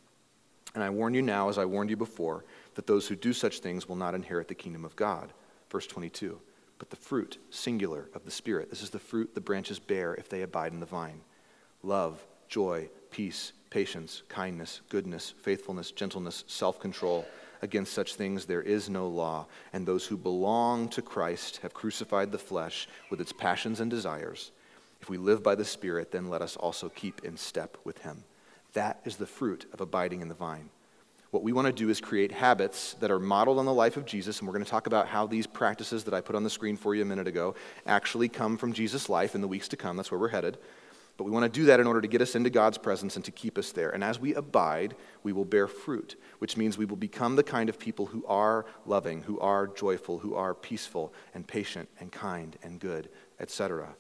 And 0.76 0.84
I 0.84 0.90
warn 0.90 1.14
you 1.14 1.22
now, 1.22 1.48
as 1.48 1.58
I 1.58 1.64
warned 1.64 1.90
you 1.90 1.96
before, 1.96 2.44
that 2.76 2.86
those 2.86 3.08
who 3.08 3.16
do 3.16 3.32
such 3.32 3.60
things 3.60 3.88
will 3.88 3.96
not 3.96 4.14
inherit 4.14 4.50
the 4.50 4.56
kingdom 4.56 4.84
of 4.84 4.98
God. 4.98 5.32
Verse 5.72 5.88
22. 5.88 6.38
But 6.80 6.90
the 6.90 6.98
fruit, 6.98 7.38
singular, 7.50 8.10
of 8.14 8.26
the 8.26 8.32
Spirit, 8.32 8.70
this 8.70 8.82
is 8.82 8.90
the 8.90 9.00
fruit 9.00 9.34
the 9.36 9.40
branches 9.40 9.80
bear 9.80 10.16
if 10.16 10.28
they 10.28 10.42
abide 10.42 10.74
in 10.74 10.82
the 10.82 10.86
vine 10.86 11.22
love, 11.82 12.22
joy, 12.50 12.90
peace 13.10 13.54
patience, 13.74 14.22
kindness, 14.30 14.82
goodness, 14.90 15.34
faithfulness, 15.42 15.90
gentleness, 15.90 16.44
self 16.46 16.80
control. 16.80 17.26
Against 17.64 17.94
such 17.94 18.16
things 18.16 18.46
there 18.46 18.62
is 18.62 18.90
no 18.90 19.08
law, 19.08 19.48
and 19.72 19.86
those 19.86 20.06
who 20.06 20.16
belong 20.16 20.90
to 20.90 21.02
Christ 21.02 21.58
have 21.64 21.74
crucified 21.74 22.32
the 22.32 22.38
flesh 22.38 22.88
with 23.10 23.20
its 23.20 23.34
passions 23.34 23.80
and 23.80 23.90
desires. 23.90 24.52
If 25.02 25.10
we 25.10 25.18
live 25.18 25.42
by 25.42 25.56
the 25.56 25.66
Spirit, 25.66 26.12
then 26.12 26.30
let 26.30 26.42
us 26.42 26.56
also 26.56 26.90
keep 26.90 27.24
in 27.24 27.36
step 27.36 27.78
with 27.84 27.98
Him. 28.00 28.24
That 28.74 29.00
is 29.06 29.16
the 29.16 29.26
fruit 29.26 29.66
of 29.74 29.82
abiding 29.82 30.22
in 30.22 30.28
the 30.28 30.36
vine. 30.36 30.70
What 31.32 31.42
we 31.42 31.54
want 31.54 31.66
to 31.66 31.74
do 31.74 31.90
is 31.90 32.00
create 32.00 32.32
habits 32.32 32.94
that 33.00 33.10
are 33.10 33.20
modeled 33.20 33.58
on 33.58 33.66
the 33.66 33.74
life 33.74 33.98
of 33.98 34.06
Jesus, 34.06 34.38
and 34.38 34.48
we're 34.48 34.54
going 34.54 34.66
to 34.66 34.70
talk 34.70 34.86
about 34.86 35.08
how 35.08 35.26
these 35.26 35.48
practices 35.48 36.04
that 36.04 36.14
I 36.14 36.22
put 36.22 36.36
on 36.36 36.44
the 36.44 36.50
screen 36.50 36.78
for 36.78 36.94
you 36.94 37.02
a 37.02 37.06
minute 37.06 37.28
ago 37.28 37.56
actually 37.88 38.30
come 38.30 38.56
from 38.56 38.74
Jesus' 38.74 39.10
life 39.10 39.34
in 39.34 39.42
the 39.42 39.48
weeks 39.48 39.68
to 39.70 39.78
come. 39.78 39.98
That's 39.98 40.12
where 40.12 40.20
we're 40.20 40.28
headed. 40.28 40.60
But 41.16 41.26
we 41.26 41.32
want 41.32 41.44
to 41.44 41.60
do 41.60 41.66
that 41.66 41.80
in 41.80 41.86
order 41.86 42.02
to 42.02 42.08
get 42.08 42.22
us 42.22 42.36
into 42.36 42.50
God's 42.50 42.78
presence 42.78 43.16
and 43.16 43.24
to 43.26 43.32
keep 43.32 43.58
us 43.58 43.72
there. 43.72 43.92
And 43.92 44.04
as 44.04 44.20
we 44.20 44.34
abide, 44.34 44.96
we 45.22 45.32
will 45.32 45.46
bear 45.46 45.68
fruit, 45.68 46.16
which 46.40 46.58
means 46.58 46.78
we 46.78 46.86
will 46.86 46.96
become 46.96 47.36
the 47.36 47.44
kind 47.44 47.70
of 47.70 47.78
people 47.78 48.08
who 48.08 48.26
are 48.26 48.66
loving, 48.86 49.22
who 49.22 49.40
are 49.40 49.68
joyful, 49.68 50.20
who 50.20 50.34
are 50.34 50.56
peaceful 50.56 51.14
and 51.36 51.48
patient 51.48 51.88
and 52.00 52.12
kind 52.12 52.58
and 52.64 52.80
good, 52.80 53.10
etc. 53.40 53.96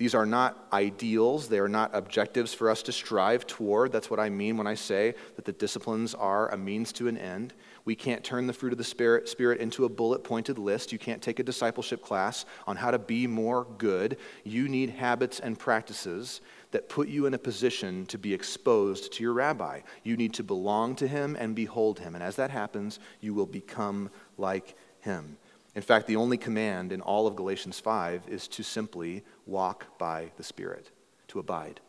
These 0.00 0.14
are 0.14 0.24
not 0.24 0.66
ideals. 0.72 1.48
They 1.48 1.58
are 1.58 1.68
not 1.68 1.90
objectives 1.92 2.54
for 2.54 2.70
us 2.70 2.82
to 2.84 2.92
strive 2.92 3.46
toward. 3.46 3.92
That's 3.92 4.08
what 4.08 4.18
I 4.18 4.30
mean 4.30 4.56
when 4.56 4.66
I 4.66 4.74
say 4.74 5.14
that 5.36 5.44
the 5.44 5.52
disciplines 5.52 6.14
are 6.14 6.48
a 6.48 6.56
means 6.56 6.92
to 6.92 7.08
an 7.08 7.18
end. 7.18 7.52
We 7.84 7.94
can't 7.94 8.22
turn 8.22 8.46
the 8.46 8.52
fruit 8.52 8.72
of 8.72 8.78
the 8.78 8.84
Spirit, 8.84 9.28
Spirit 9.28 9.60
into 9.60 9.84
a 9.84 9.88
bullet 9.88 10.22
pointed 10.22 10.58
list. 10.58 10.92
You 10.92 10.98
can't 10.98 11.22
take 11.22 11.38
a 11.38 11.42
discipleship 11.42 12.02
class 12.02 12.44
on 12.66 12.76
how 12.76 12.90
to 12.90 12.98
be 12.98 13.26
more 13.26 13.66
good. 13.78 14.18
You 14.44 14.68
need 14.68 14.90
habits 14.90 15.40
and 15.40 15.58
practices 15.58 16.40
that 16.72 16.88
put 16.88 17.08
you 17.08 17.26
in 17.26 17.34
a 17.34 17.38
position 17.38 18.06
to 18.06 18.18
be 18.18 18.32
exposed 18.34 19.12
to 19.14 19.22
your 19.22 19.32
rabbi. 19.32 19.80
You 20.04 20.16
need 20.16 20.34
to 20.34 20.42
belong 20.44 20.94
to 20.96 21.08
him 21.08 21.36
and 21.38 21.56
behold 21.56 21.98
him. 21.98 22.14
And 22.14 22.22
as 22.22 22.36
that 22.36 22.50
happens, 22.50 23.00
you 23.20 23.34
will 23.34 23.46
become 23.46 24.10
like 24.36 24.76
him. 25.00 25.36
In 25.74 25.82
fact, 25.82 26.06
the 26.06 26.16
only 26.16 26.36
command 26.36 26.92
in 26.92 27.00
all 27.00 27.26
of 27.26 27.36
Galatians 27.36 27.80
5 27.80 28.24
is 28.28 28.48
to 28.48 28.62
simply 28.62 29.24
walk 29.46 29.98
by 29.98 30.32
the 30.36 30.42
Spirit, 30.42 30.90
to 31.28 31.38
abide. 31.38 31.80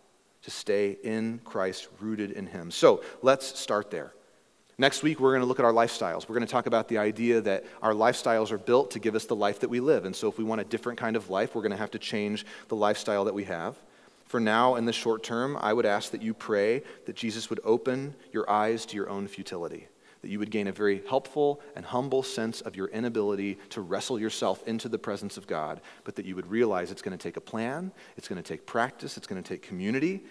to 0.43 0.51
stay 0.51 0.97
in 1.03 1.39
Christ, 1.43 1.87
rooted 1.99 2.31
in 2.31 2.47
Him. 2.47 2.71
So 2.71 3.03
let's 3.21 3.59
start 3.59 3.91
there. 3.91 4.13
Next 4.81 5.03
week, 5.03 5.19
we're 5.19 5.29
going 5.29 5.41
to 5.41 5.45
look 5.45 5.59
at 5.59 5.65
our 5.65 5.71
lifestyles. 5.71 6.27
We're 6.27 6.33
going 6.33 6.47
to 6.47 6.51
talk 6.51 6.65
about 6.65 6.87
the 6.87 6.97
idea 6.97 7.39
that 7.41 7.65
our 7.83 7.93
lifestyles 7.93 8.49
are 8.49 8.57
built 8.57 8.89
to 8.91 8.99
give 8.99 9.13
us 9.13 9.25
the 9.25 9.35
life 9.35 9.59
that 9.59 9.69
we 9.69 9.79
live. 9.79 10.05
And 10.05 10.15
so, 10.15 10.27
if 10.27 10.39
we 10.39 10.43
want 10.43 10.59
a 10.59 10.63
different 10.63 10.97
kind 10.97 11.15
of 11.15 11.29
life, 11.29 11.53
we're 11.53 11.61
going 11.61 11.69
to 11.69 11.77
have 11.77 11.91
to 11.91 11.99
change 11.99 12.47
the 12.67 12.75
lifestyle 12.75 13.23
that 13.25 13.33
we 13.35 13.43
have. 13.43 13.75
For 14.25 14.39
now, 14.39 14.77
in 14.77 14.85
the 14.85 14.91
short 14.91 15.21
term, 15.21 15.55
I 15.61 15.71
would 15.71 15.85
ask 15.85 16.09
that 16.13 16.23
you 16.23 16.33
pray 16.33 16.81
that 17.05 17.15
Jesus 17.15 17.47
would 17.51 17.59
open 17.63 18.15
your 18.33 18.49
eyes 18.49 18.87
to 18.87 18.95
your 18.95 19.07
own 19.07 19.27
futility, 19.27 19.87
that 20.23 20.31
you 20.31 20.39
would 20.39 20.49
gain 20.49 20.65
a 20.65 20.71
very 20.71 21.03
helpful 21.07 21.61
and 21.75 21.85
humble 21.85 22.23
sense 22.23 22.61
of 22.61 22.75
your 22.75 22.87
inability 22.87 23.59
to 23.69 23.81
wrestle 23.81 24.19
yourself 24.19 24.67
into 24.67 24.89
the 24.89 24.97
presence 24.97 25.37
of 25.37 25.45
God, 25.45 25.79
but 26.05 26.15
that 26.15 26.25
you 26.25 26.35
would 26.35 26.49
realize 26.49 26.89
it's 26.89 27.03
going 27.03 27.15
to 27.15 27.21
take 27.23 27.37
a 27.37 27.41
plan, 27.41 27.91
it's 28.17 28.27
going 28.27 28.41
to 28.41 28.47
take 28.49 28.65
practice, 28.65 29.15
it's 29.15 29.27
going 29.27 29.43
to 29.43 29.47
take 29.47 29.61
community. 29.61 30.23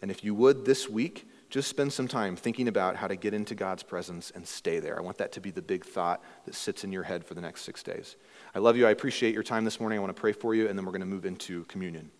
And 0.00 0.10
if 0.10 0.24
you 0.24 0.34
would 0.34 0.64
this 0.64 0.88
week, 0.88 1.26
just 1.50 1.68
spend 1.68 1.92
some 1.92 2.06
time 2.06 2.36
thinking 2.36 2.68
about 2.68 2.96
how 2.96 3.08
to 3.08 3.16
get 3.16 3.32
into 3.32 3.54
God's 3.54 3.82
presence 3.82 4.30
and 4.34 4.46
stay 4.46 4.80
there. 4.80 4.98
I 4.98 5.00
want 5.00 5.18
that 5.18 5.32
to 5.32 5.40
be 5.40 5.50
the 5.50 5.62
big 5.62 5.84
thought 5.84 6.22
that 6.44 6.54
sits 6.54 6.84
in 6.84 6.92
your 6.92 7.04
head 7.04 7.24
for 7.24 7.34
the 7.34 7.40
next 7.40 7.62
six 7.62 7.82
days. 7.82 8.16
I 8.54 8.58
love 8.58 8.76
you. 8.76 8.86
I 8.86 8.90
appreciate 8.90 9.32
your 9.32 9.42
time 9.42 9.64
this 9.64 9.80
morning. 9.80 9.98
I 9.98 10.02
want 10.02 10.14
to 10.14 10.20
pray 10.20 10.32
for 10.32 10.54
you, 10.54 10.68
and 10.68 10.78
then 10.78 10.84
we're 10.84 10.92
going 10.92 11.00
to 11.00 11.06
move 11.06 11.24
into 11.24 11.64
communion. 11.64 12.10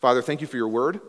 Father, 0.00 0.22
thank 0.22 0.40
you 0.40 0.46
for 0.46 0.56
your 0.56 0.68
word. 0.68 1.00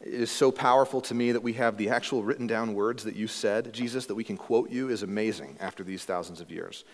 It 0.00 0.14
is 0.14 0.30
so 0.30 0.50
powerful 0.50 1.00
to 1.02 1.14
me 1.14 1.32
that 1.32 1.42
we 1.42 1.52
have 1.52 1.76
the 1.76 1.90
actual 1.90 2.24
written 2.24 2.46
down 2.46 2.74
words 2.74 3.04
that 3.04 3.16
you 3.16 3.26
said, 3.26 3.72
Jesus, 3.72 4.06
that 4.06 4.14
we 4.14 4.24
can 4.24 4.36
quote 4.36 4.70
you 4.70 4.88
is 4.88 5.02
amazing 5.02 5.56
after 5.60 5.84
these 5.84 6.04
thousands 6.04 6.40
of 6.40 6.50
years. 6.50 6.84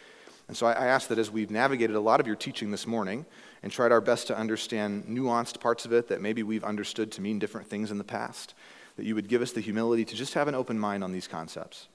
And 0.49 0.57
so 0.57 0.67
I 0.67 0.87
ask 0.87 1.09
that 1.09 1.19
as 1.19 1.31
we've 1.31 1.51
navigated 1.51 1.97
a 1.97 2.01
lot 2.01 2.21
of 2.21 2.27
your 2.27 2.37
teaching 2.37 2.71
this 2.71 2.87
morning 2.87 3.27
and 3.63 3.73
tried 3.73 3.91
our 3.91 4.01
best 4.01 4.27
to 4.29 4.37
understand 4.37 5.07
nuanced 5.07 5.61
parts 5.61 5.85
of 5.85 5.93
it 5.93 6.09
that 6.09 6.21
maybe 6.21 6.43
we've 6.43 6.63
understood 6.63 7.11
to 7.13 7.21
mean 7.21 7.39
different 7.39 7.69
things 7.69 7.91
in 7.91 7.99
the 7.99 8.05
past, 8.05 8.55
that 8.97 9.05
you 9.05 9.15
would 9.15 9.29
give 9.29 9.43
us 9.43 9.53
the 9.53 9.61
humility 9.61 10.05
to 10.05 10.15
just 10.15 10.35
have 10.35 10.49
an 10.49 10.55
open 10.55 10.79
mind 10.79 11.05
on 11.05 11.13
these 11.13 11.29
concepts. 11.29 11.89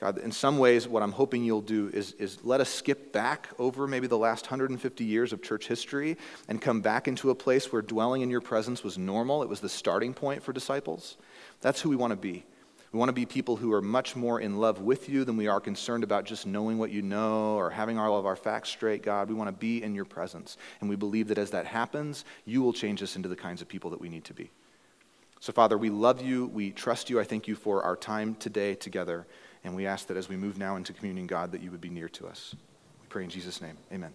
God, 0.00 0.16
in 0.16 0.32
some 0.32 0.58
ways, 0.58 0.88
what 0.88 1.02
I'm 1.02 1.12
hoping 1.12 1.44
you'll 1.44 1.60
do 1.60 1.90
is, 1.92 2.12
is 2.12 2.42
let 2.42 2.62
us 2.62 2.70
skip 2.70 3.12
back 3.12 3.50
over 3.58 3.86
maybe 3.86 4.06
the 4.06 4.16
last 4.16 4.44
150 4.44 5.04
years 5.04 5.34
of 5.34 5.42
church 5.42 5.68
history 5.68 6.16
and 6.48 6.60
come 6.60 6.80
back 6.80 7.06
into 7.06 7.28
a 7.28 7.34
place 7.34 7.70
where 7.70 7.82
dwelling 7.82 8.22
in 8.22 8.30
your 8.30 8.40
presence 8.40 8.82
was 8.82 8.96
normal. 8.96 9.42
It 9.42 9.48
was 9.50 9.60
the 9.60 9.68
starting 9.68 10.14
point 10.14 10.42
for 10.42 10.54
disciples. 10.54 11.18
That's 11.60 11.82
who 11.82 11.90
we 11.90 11.96
want 11.96 12.12
to 12.12 12.16
be. 12.16 12.44
We 12.92 12.98
want 12.98 13.10
to 13.10 13.14
be 13.14 13.26
people 13.26 13.56
who 13.56 13.72
are 13.74 13.82
much 13.82 14.16
more 14.16 14.40
in 14.40 14.56
love 14.56 14.80
with 14.80 15.08
you 15.08 15.24
than 15.24 15.36
we 15.36 15.48
are 15.48 15.60
concerned 15.60 16.02
about 16.02 16.24
just 16.24 16.46
knowing 16.46 16.78
what 16.78 16.90
you 16.90 17.02
know 17.02 17.54
or 17.54 17.70
having 17.70 17.98
all 17.98 18.18
of 18.18 18.26
our 18.26 18.36
facts 18.36 18.70
straight, 18.70 19.02
God. 19.02 19.28
We 19.28 19.34
want 19.34 19.48
to 19.48 19.52
be 19.52 19.82
in 19.82 19.94
your 19.94 20.06
presence. 20.06 20.56
And 20.80 20.88
we 20.88 20.96
believe 20.96 21.28
that 21.28 21.38
as 21.38 21.50
that 21.50 21.66
happens, 21.66 22.24
you 22.46 22.62
will 22.62 22.72
change 22.72 23.02
us 23.02 23.16
into 23.16 23.28
the 23.28 23.36
kinds 23.36 23.60
of 23.60 23.68
people 23.68 23.90
that 23.90 24.00
we 24.00 24.08
need 24.08 24.24
to 24.24 24.34
be. 24.34 24.50
So, 25.40 25.54
Father, 25.54 25.78
we 25.78 25.88
love 25.88 26.20
you. 26.20 26.46
We 26.46 26.70
trust 26.70 27.08
you. 27.08 27.18
I 27.18 27.24
thank 27.24 27.48
you 27.48 27.54
for 27.54 27.82
our 27.82 27.96
time 27.96 28.34
today 28.34 28.74
together. 28.74 29.26
And 29.64 29.74
we 29.74 29.86
ask 29.86 30.06
that 30.08 30.16
as 30.18 30.28
we 30.28 30.36
move 30.36 30.58
now 30.58 30.76
into 30.76 30.92
communion, 30.92 31.26
God, 31.26 31.52
that 31.52 31.62
you 31.62 31.70
would 31.70 31.80
be 31.80 31.90
near 31.90 32.10
to 32.10 32.26
us. 32.26 32.54
We 33.00 33.06
pray 33.08 33.24
in 33.24 33.30
Jesus' 33.30 33.62
name. 33.62 33.78
Amen. 33.90 34.12